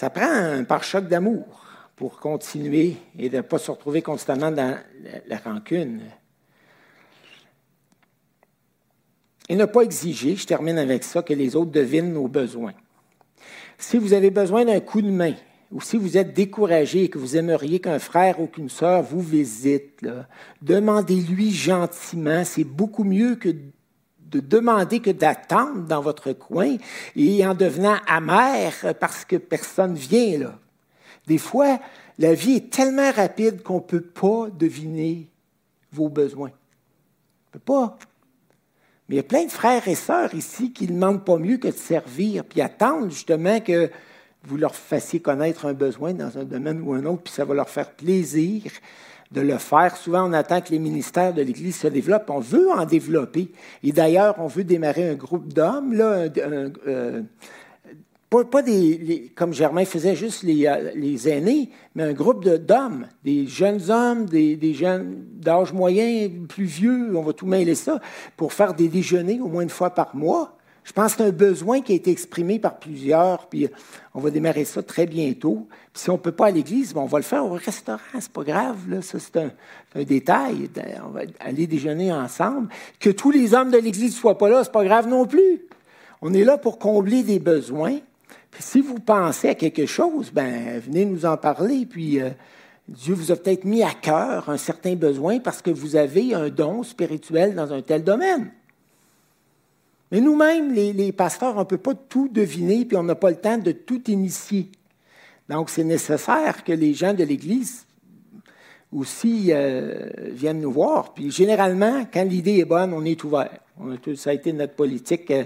Ça 0.00 0.08
prend 0.08 0.32
un 0.32 0.64
pare-choc 0.64 1.08
d'amour 1.08 1.62
pour 1.94 2.20
continuer 2.20 2.96
et 3.18 3.28
de 3.28 3.36
ne 3.36 3.42
pas 3.42 3.58
se 3.58 3.70
retrouver 3.70 4.00
constamment 4.00 4.50
dans 4.50 4.78
la, 5.28 5.36
rancune. 5.36 6.00
Et 9.50 9.56
ne 9.56 9.66
pas 9.66 9.82
exiger, 9.82 10.36
je 10.36 10.46
termine 10.46 10.78
avec 10.78 11.04
ça, 11.04 11.22
que 11.22 11.34
les 11.34 11.54
autres 11.54 11.72
devinent 11.72 12.14
nos 12.14 12.28
besoins. 12.28 12.72
Si 13.76 13.98
vous 13.98 14.14
avez 14.14 14.30
besoin 14.30 14.64
d'un 14.64 14.80
coup 14.80 15.02
de 15.02 15.10
main, 15.10 15.34
ou 15.70 15.82
si 15.82 15.98
vous 15.98 16.16
êtes 16.16 16.32
découragé 16.32 17.04
et 17.04 17.08
que 17.10 17.18
vous 17.18 17.36
aimeriez 17.36 17.78
qu'un 17.78 17.98
frère 17.98 18.40
ou 18.40 18.46
qu'une 18.46 18.70
sœur 18.70 19.02
vous 19.02 19.20
visite, 19.20 20.08
demandez-lui 20.62 21.50
gentiment. 21.50 22.42
C'est 22.46 22.64
beaucoup 22.64 23.04
mieux 23.04 23.34
que 23.34 23.54
de 24.30 24.40
demander 24.40 25.00
que 25.00 25.10
d'attendre 25.10 25.86
dans 25.86 26.00
votre 26.00 26.32
coin 26.32 26.76
et 27.16 27.46
en 27.46 27.54
devenant 27.54 27.96
amer 28.06 28.72
parce 29.00 29.24
que 29.24 29.36
personne 29.36 29.94
vient 29.94 30.38
là. 30.38 30.58
Des 31.26 31.38
fois, 31.38 31.78
la 32.18 32.34
vie 32.34 32.56
est 32.56 32.72
tellement 32.72 33.10
rapide 33.10 33.62
qu'on 33.62 33.76
ne 33.76 33.80
peut 33.80 34.00
pas 34.00 34.48
deviner 34.52 35.28
vos 35.92 36.08
besoins. 36.08 36.50
On 36.50 37.48
ne 37.48 37.52
peut 37.52 37.58
pas. 37.58 37.98
Mais 39.08 39.16
il 39.16 39.18
y 39.18 39.20
a 39.20 39.24
plein 39.24 39.44
de 39.44 39.50
frères 39.50 39.88
et 39.88 39.96
sœurs 39.96 40.34
ici 40.34 40.72
qui 40.72 40.86
ne 40.86 40.94
demandent 40.94 41.24
pas 41.24 41.36
mieux 41.36 41.56
que 41.56 41.68
de 41.68 41.72
servir, 41.72 42.44
puis 42.44 42.60
attendent 42.60 43.10
justement 43.10 43.60
que 43.60 43.90
vous 44.44 44.56
leur 44.56 44.74
fassiez 44.74 45.20
connaître 45.20 45.66
un 45.66 45.72
besoin 45.72 46.14
dans 46.14 46.38
un 46.38 46.44
domaine 46.44 46.80
ou 46.82 46.92
un 46.92 47.04
autre, 47.04 47.22
puis 47.24 47.32
ça 47.32 47.44
va 47.44 47.54
leur 47.54 47.68
faire 47.68 47.90
plaisir 47.90 48.62
de 49.30 49.40
le 49.40 49.58
faire. 49.58 49.96
Souvent, 49.96 50.28
on 50.28 50.32
attend 50.32 50.60
que 50.60 50.70
les 50.70 50.78
ministères 50.78 51.32
de 51.32 51.42
l'Église 51.42 51.76
se 51.76 51.88
développent. 51.88 52.30
On 52.30 52.40
veut 52.40 52.70
en 52.70 52.84
développer. 52.84 53.50
Et 53.82 53.92
d'ailleurs, 53.92 54.34
on 54.38 54.46
veut 54.46 54.64
démarrer 54.64 55.08
un 55.08 55.14
groupe 55.14 55.52
d'hommes, 55.52 55.92
là, 55.92 56.26
euh, 56.86 57.22
pas, 58.30 58.62
des, 58.62 59.32
comme 59.34 59.52
Germain 59.52 59.84
faisait 59.84 60.14
juste 60.14 60.44
les, 60.44 60.66
euh, 60.66 60.92
les 60.94 61.28
aînés, 61.28 61.70
mais 61.94 62.04
un 62.04 62.12
groupe 62.12 62.44
d'hommes, 62.44 63.06
des 63.24 63.46
jeunes 63.46 63.90
hommes, 63.90 64.26
des, 64.26 64.56
des 64.56 64.72
jeunes 64.72 65.24
d'âge 65.32 65.72
moyen, 65.72 66.28
plus 66.48 66.64
vieux, 66.64 67.16
on 67.16 67.22
va 67.22 67.32
tout 67.32 67.46
mêler 67.46 67.74
ça, 67.74 68.00
pour 68.36 68.52
faire 68.52 68.74
des 68.74 68.88
déjeuners 68.88 69.40
au 69.40 69.48
moins 69.48 69.62
une 69.62 69.68
fois 69.68 69.90
par 69.90 70.14
mois 70.14 70.56
Je 70.84 70.92
pense 70.92 71.12
que 71.12 71.18
c'est 71.18 71.28
un 71.28 71.32
besoin 71.32 71.82
qui 71.82 71.92
a 71.92 71.94
été 71.94 72.10
exprimé 72.10 72.58
par 72.58 72.78
plusieurs, 72.78 73.46
puis 73.46 73.68
on 74.14 74.20
va 74.20 74.30
démarrer 74.30 74.64
ça 74.64 74.82
très 74.82 75.06
bientôt. 75.06 75.68
Puis 75.92 76.02
si 76.02 76.10
on 76.10 76.14
ne 76.14 76.18
peut 76.18 76.32
pas 76.32 76.46
à 76.46 76.50
l'église, 76.50 76.92
on 76.96 77.04
va 77.04 77.18
le 77.18 77.24
faire 77.24 77.44
au 77.44 77.52
restaurant, 77.52 77.98
c'est 78.18 78.32
pas 78.32 78.44
grave, 78.44 78.88
là, 78.88 79.02
ça 79.02 79.18
c'est 79.18 79.36
un, 79.36 79.50
un, 79.94 80.02
détail. 80.02 80.70
On 81.04 81.10
va 81.10 81.20
aller 81.38 81.66
déjeuner 81.66 82.12
ensemble. 82.12 82.68
Que 82.98 83.10
tous 83.10 83.30
les 83.30 83.54
hommes 83.54 83.70
de 83.70 83.78
l'église 83.78 84.14
ne 84.14 84.20
soient 84.20 84.38
pas 84.38 84.48
là, 84.48 84.64
c'est 84.64 84.72
pas 84.72 84.84
grave 84.84 85.06
non 85.06 85.26
plus. 85.26 85.60
On 86.22 86.32
est 86.32 86.44
là 86.44 86.58
pour 86.58 86.78
combler 86.78 87.22
des 87.22 87.38
besoins. 87.38 87.98
Puis 88.50 88.62
si 88.62 88.80
vous 88.80 88.98
pensez 88.98 89.48
à 89.50 89.54
quelque 89.54 89.86
chose, 89.86 90.30
ben 90.32 90.80
venez 90.80 91.04
nous 91.04 91.24
en 91.24 91.36
parler, 91.36 91.86
puis 91.86 92.20
euh, 92.20 92.30
Dieu 92.88 93.14
vous 93.14 93.30
a 93.30 93.36
peut-être 93.36 93.64
mis 93.64 93.82
à 93.82 93.92
cœur 93.92 94.48
un 94.48 94.56
certain 94.56 94.96
besoin 94.96 95.38
parce 95.38 95.62
que 95.62 95.70
vous 95.70 95.94
avez 95.94 96.34
un 96.34 96.48
don 96.48 96.82
spirituel 96.82 97.54
dans 97.54 97.72
un 97.72 97.82
tel 97.82 98.02
domaine. 98.02 98.50
Mais 100.10 100.20
nous-mêmes, 100.20 100.72
les, 100.72 101.12
pasteurs, 101.12 101.56
on 101.56 101.60
ne 101.60 101.64
peut 101.64 101.78
pas 101.78 101.94
tout 101.94 102.28
deviner, 102.28 102.84
puis 102.84 102.96
on 102.96 103.02
n'a 103.02 103.14
pas 103.14 103.30
le 103.30 103.36
temps 103.36 103.58
de 103.58 103.72
tout 103.72 104.10
initier. 104.10 104.68
Donc, 105.48 105.70
c'est 105.70 105.84
nécessaire 105.84 106.64
que 106.64 106.72
les 106.72 106.94
gens 106.94 107.14
de 107.14 107.22
l'Église 107.22 107.86
aussi 108.92 109.50
euh, 109.50 110.08
viennent 110.30 110.60
nous 110.60 110.72
voir. 110.72 111.14
Puis 111.14 111.30
généralement, 111.30 112.04
quand 112.12 112.24
l'idée 112.24 112.58
est 112.58 112.64
bonne, 112.64 112.92
on 112.92 113.04
est 113.04 113.22
ouvert. 113.22 113.60
ça 114.16 114.30
a 114.30 114.32
été 114.32 114.52
notre 114.52 114.74
politique. 114.74 115.30
Euh, 115.30 115.44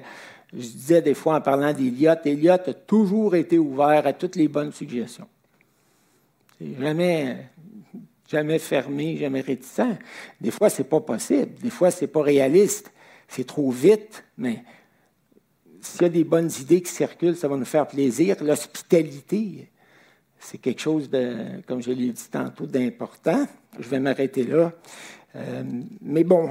je 0.53 0.61
disais 0.61 1.03
des 1.03 1.15
fois 1.15 1.37
en 1.37 1.41
parlant 1.41 1.73
d'Eliott, 1.73 2.21
Eliott 2.25 2.69
a 2.69 2.75
toujours 2.75 3.35
été 3.35 3.59
ouvert 3.59 4.07
à 4.07 4.13
toutes 4.13 4.37
les 4.37 4.49
bonnes 4.49 4.73
suggestions. 4.73 5.27
C'est 6.59 6.81
jamais, 6.81 7.49
jamais 8.31 8.59
fermé, 8.59 9.17
jamais 9.19 9.41
réticent. 9.41 9.81
Des 10.41 10.51
fois, 10.51 10.71
ce 10.71 10.81
n'est 10.81 10.89
pas 10.89 11.01
possible. 11.01 11.53
Des 11.61 11.71
fois, 11.71 11.91
ce 11.91 12.03
n'est 12.03 12.11
pas 12.11 12.23
réaliste 12.23 12.94
c'est 13.35 13.45
trop 13.45 13.71
vite, 13.71 14.25
mais 14.39 14.63
s'il 15.81 16.03
y 16.03 16.05
a 16.05 16.09
des 16.09 16.25
bonnes 16.25 16.51
idées 16.61 16.81
qui 16.83 16.93
circulent, 16.93 17.37
ça 17.37 17.49
va 17.49 17.57
nous 17.57 17.65
faire 17.65 17.87
plaisir. 17.87 18.37
L'hospitalité, 18.41 19.69
c'est 20.39 20.59
quelque 20.59 20.81
chose 20.81 21.11
de, 21.11 21.61
comme 21.67 21.83
je 21.83 21.91
l'ai 21.91 22.13
dit 22.13 22.29
tantôt, 22.31 22.67
d'important. 22.67 23.47
Je 23.79 23.89
vais 23.89 23.99
m'arrêter 23.99 24.45
là. 24.45 24.73
Euh, 25.35 25.65
mais 26.01 26.23
bon. 26.23 26.51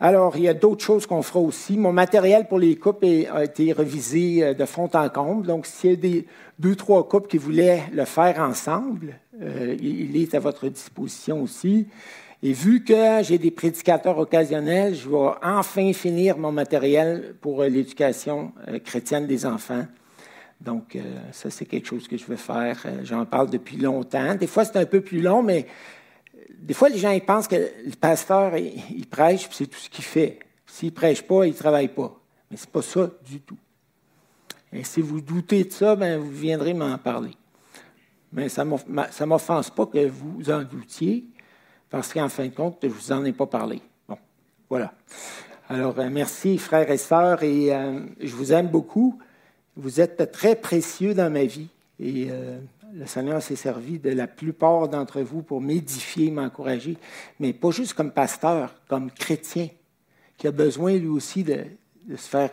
Alors, 0.00 0.36
il 0.36 0.42
y 0.42 0.48
a 0.48 0.54
d'autres 0.54 0.84
choses 0.84 1.06
qu'on 1.06 1.22
fera 1.22 1.38
aussi. 1.38 1.78
Mon 1.78 1.92
matériel 1.92 2.48
pour 2.48 2.58
les 2.58 2.76
coupes 2.76 3.04
a 3.04 3.44
été 3.44 3.72
revisé 3.72 4.42
euh, 4.42 4.54
de 4.54 4.64
fond 4.64 4.90
en 4.92 5.08
comble. 5.08 5.46
Donc, 5.46 5.66
s'il 5.66 5.90
y 5.90 5.92
a 5.92 5.96
des 5.96 6.26
deux, 6.58 6.74
trois 6.74 7.08
coupes 7.08 7.28
qui 7.28 7.38
voulaient 7.38 7.84
le 7.92 8.04
faire 8.04 8.40
ensemble, 8.40 9.20
euh, 9.40 9.76
il 9.80 10.16
est 10.16 10.34
à 10.34 10.40
votre 10.40 10.68
disposition 10.68 11.42
aussi. 11.42 11.86
Et 12.46 12.52
vu 12.52 12.84
que 12.84 13.24
j'ai 13.24 13.38
des 13.38 13.50
prédicateurs 13.50 14.16
occasionnels, 14.18 14.94
je 14.94 15.08
vais 15.08 15.30
enfin 15.42 15.92
finir 15.92 16.38
mon 16.38 16.52
matériel 16.52 17.34
pour 17.40 17.60
euh, 17.60 17.68
l'éducation 17.68 18.52
euh, 18.68 18.78
chrétienne 18.78 19.26
des 19.26 19.44
enfants. 19.44 19.84
Donc, 20.60 20.94
euh, 20.94 21.00
ça, 21.32 21.50
c'est 21.50 21.66
quelque 21.66 21.88
chose 21.88 22.06
que 22.06 22.16
je 22.16 22.24
veux 22.24 22.36
faire. 22.36 22.86
J'en 23.02 23.26
parle 23.26 23.50
depuis 23.50 23.78
longtemps. 23.78 24.36
Des 24.36 24.46
fois, 24.46 24.64
c'est 24.64 24.76
un 24.76 24.86
peu 24.86 25.00
plus 25.00 25.20
long, 25.20 25.42
mais 25.42 25.66
des 26.56 26.72
fois, 26.72 26.88
les 26.88 26.98
gens 26.98 27.18
pensent 27.18 27.48
que 27.48 27.56
le 27.56 27.96
pasteur, 28.00 28.56
il, 28.56 29.08
prêche, 29.08 29.48
puis 29.48 29.56
c'est 29.56 29.66
tout 29.66 29.80
ce 29.80 29.90
qu'il 29.90 30.04
fait. 30.04 30.38
S'il 30.66 30.90
ne 30.90 30.94
prêche 30.94 31.22
pas, 31.22 31.46
il 31.46 31.50
ne 31.50 31.58
travaille 31.58 31.88
pas. 31.88 32.16
Mais 32.48 32.56
ce 32.56 32.66
n'est 32.66 32.70
pas 32.70 32.82
ça 32.82 33.10
du 33.28 33.40
tout. 33.40 33.58
Et 34.72 34.84
si 34.84 35.00
vous 35.00 35.20
doutez 35.20 35.64
de 35.64 35.72
ça, 35.72 35.96
ben, 35.96 36.20
vous 36.20 36.30
viendrez 36.30 36.74
m'en 36.74 36.96
parler. 36.96 37.32
Mais 38.32 38.48
ça 38.48 38.64
ne 38.64 39.24
m'offense 39.24 39.68
pas 39.70 39.86
que 39.86 40.06
vous 40.06 40.48
en 40.48 40.62
doutiez 40.62 41.26
parce 41.96 42.12
qu'en 42.12 42.28
fin 42.28 42.44
de 42.44 42.54
compte, 42.54 42.76
je 42.82 42.88
ne 42.88 42.92
vous 42.92 43.12
en 43.12 43.24
ai 43.24 43.32
pas 43.32 43.46
parlé. 43.46 43.80
Bon, 44.06 44.18
voilà. 44.68 44.92
Alors, 45.70 45.98
euh, 45.98 46.10
merci, 46.12 46.58
frères 46.58 46.90
et 46.90 46.98
sœurs, 46.98 47.42
et 47.42 47.74
euh, 47.74 48.00
je 48.20 48.34
vous 48.34 48.52
aime 48.52 48.68
beaucoup. 48.68 49.18
Vous 49.76 49.98
êtes 49.98 50.30
très 50.30 50.56
précieux 50.56 51.14
dans 51.14 51.32
ma 51.32 51.44
vie, 51.44 51.68
et 51.98 52.28
euh, 52.30 52.58
le 52.92 53.06
Seigneur 53.06 53.40
s'est 53.40 53.56
servi 53.56 53.98
de 53.98 54.10
la 54.10 54.26
plupart 54.26 54.88
d'entre 54.88 55.22
vous 55.22 55.40
pour 55.40 55.62
m'édifier, 55.62 56.30
m'encourager, 56.30 56.98
mais 57.40 57.54
pas 57.54 57.70
juste 57.70 57.94
comme 57.94 58.10
pasteur, 58.10 58.74
comme 58.88 59.10
chrétien, 59.10 59.68
qui 60.36 60.46
a 60.46 60.52
besoin 60.52 60.98
lui 60.98 61.08
aussi 61.08 61.44
de, 61.44 61.64
se 62.10 62.28
faire 62.28 62.50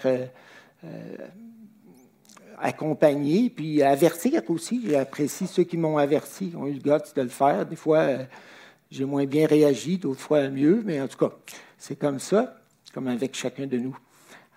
accompagner, 2.59 3.49
puis 3.49 3.83
avertir 3.83 4.41
aussi. 4.49 4.85
J'apprécie 4.87 5.47
ceux 5.47 5.63
qui 5.63 5.75
m'ont 5.75 5.97
averti, 5.97 6.53
ont 6.55 6.65
eu 6.65 6.75
le 6.75 6.79
goût 6.79 6.97
de 7.13 7.21
le 7.21 7.27
faire. 7.27 7.65
Des 7.65 7.75
fois, 7.75 8.07
j'ai 8.93 9.05
moins 9.05 9.25
bien 9.25 9.47
réagi, 9.47 9.97
d'autres 9.97 10.21
fois 10.21 10.49
mieux, 10.49 10.83
mais 10.85 11.01
en 11.01 11.07
tout 11.07 11.17
cas, 11.17 11.35
c'est 11.79 11.95
comme 11.95 12.19
ça, 12.19 12.61
comme 12.93 13.07
avec 13.07 13.35
chacun 13.35 13.65
de 13.65 13.77
nous. 13.77 13.97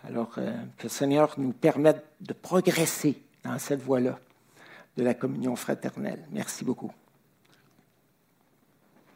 Alors, 0.06 0.34
euh, 0.36 0.52
que 0.76 0.84
le 0.84 0.88
Seigneur 0.90 1.34
nous 1.38 1.52
permette 1.52 2.04
de 2.20 2.34
progresser 2.34 3.22
dans 3.42 3.58
cette 3.58 3.80
voie-là 3.80 4.18
de 4.98 5.02
la 5.02 5.14
communion 5.14 5.56
fraternelle. 5.56 6.22
Merci 6.32 6.66
beaucoup. 6.66 6.92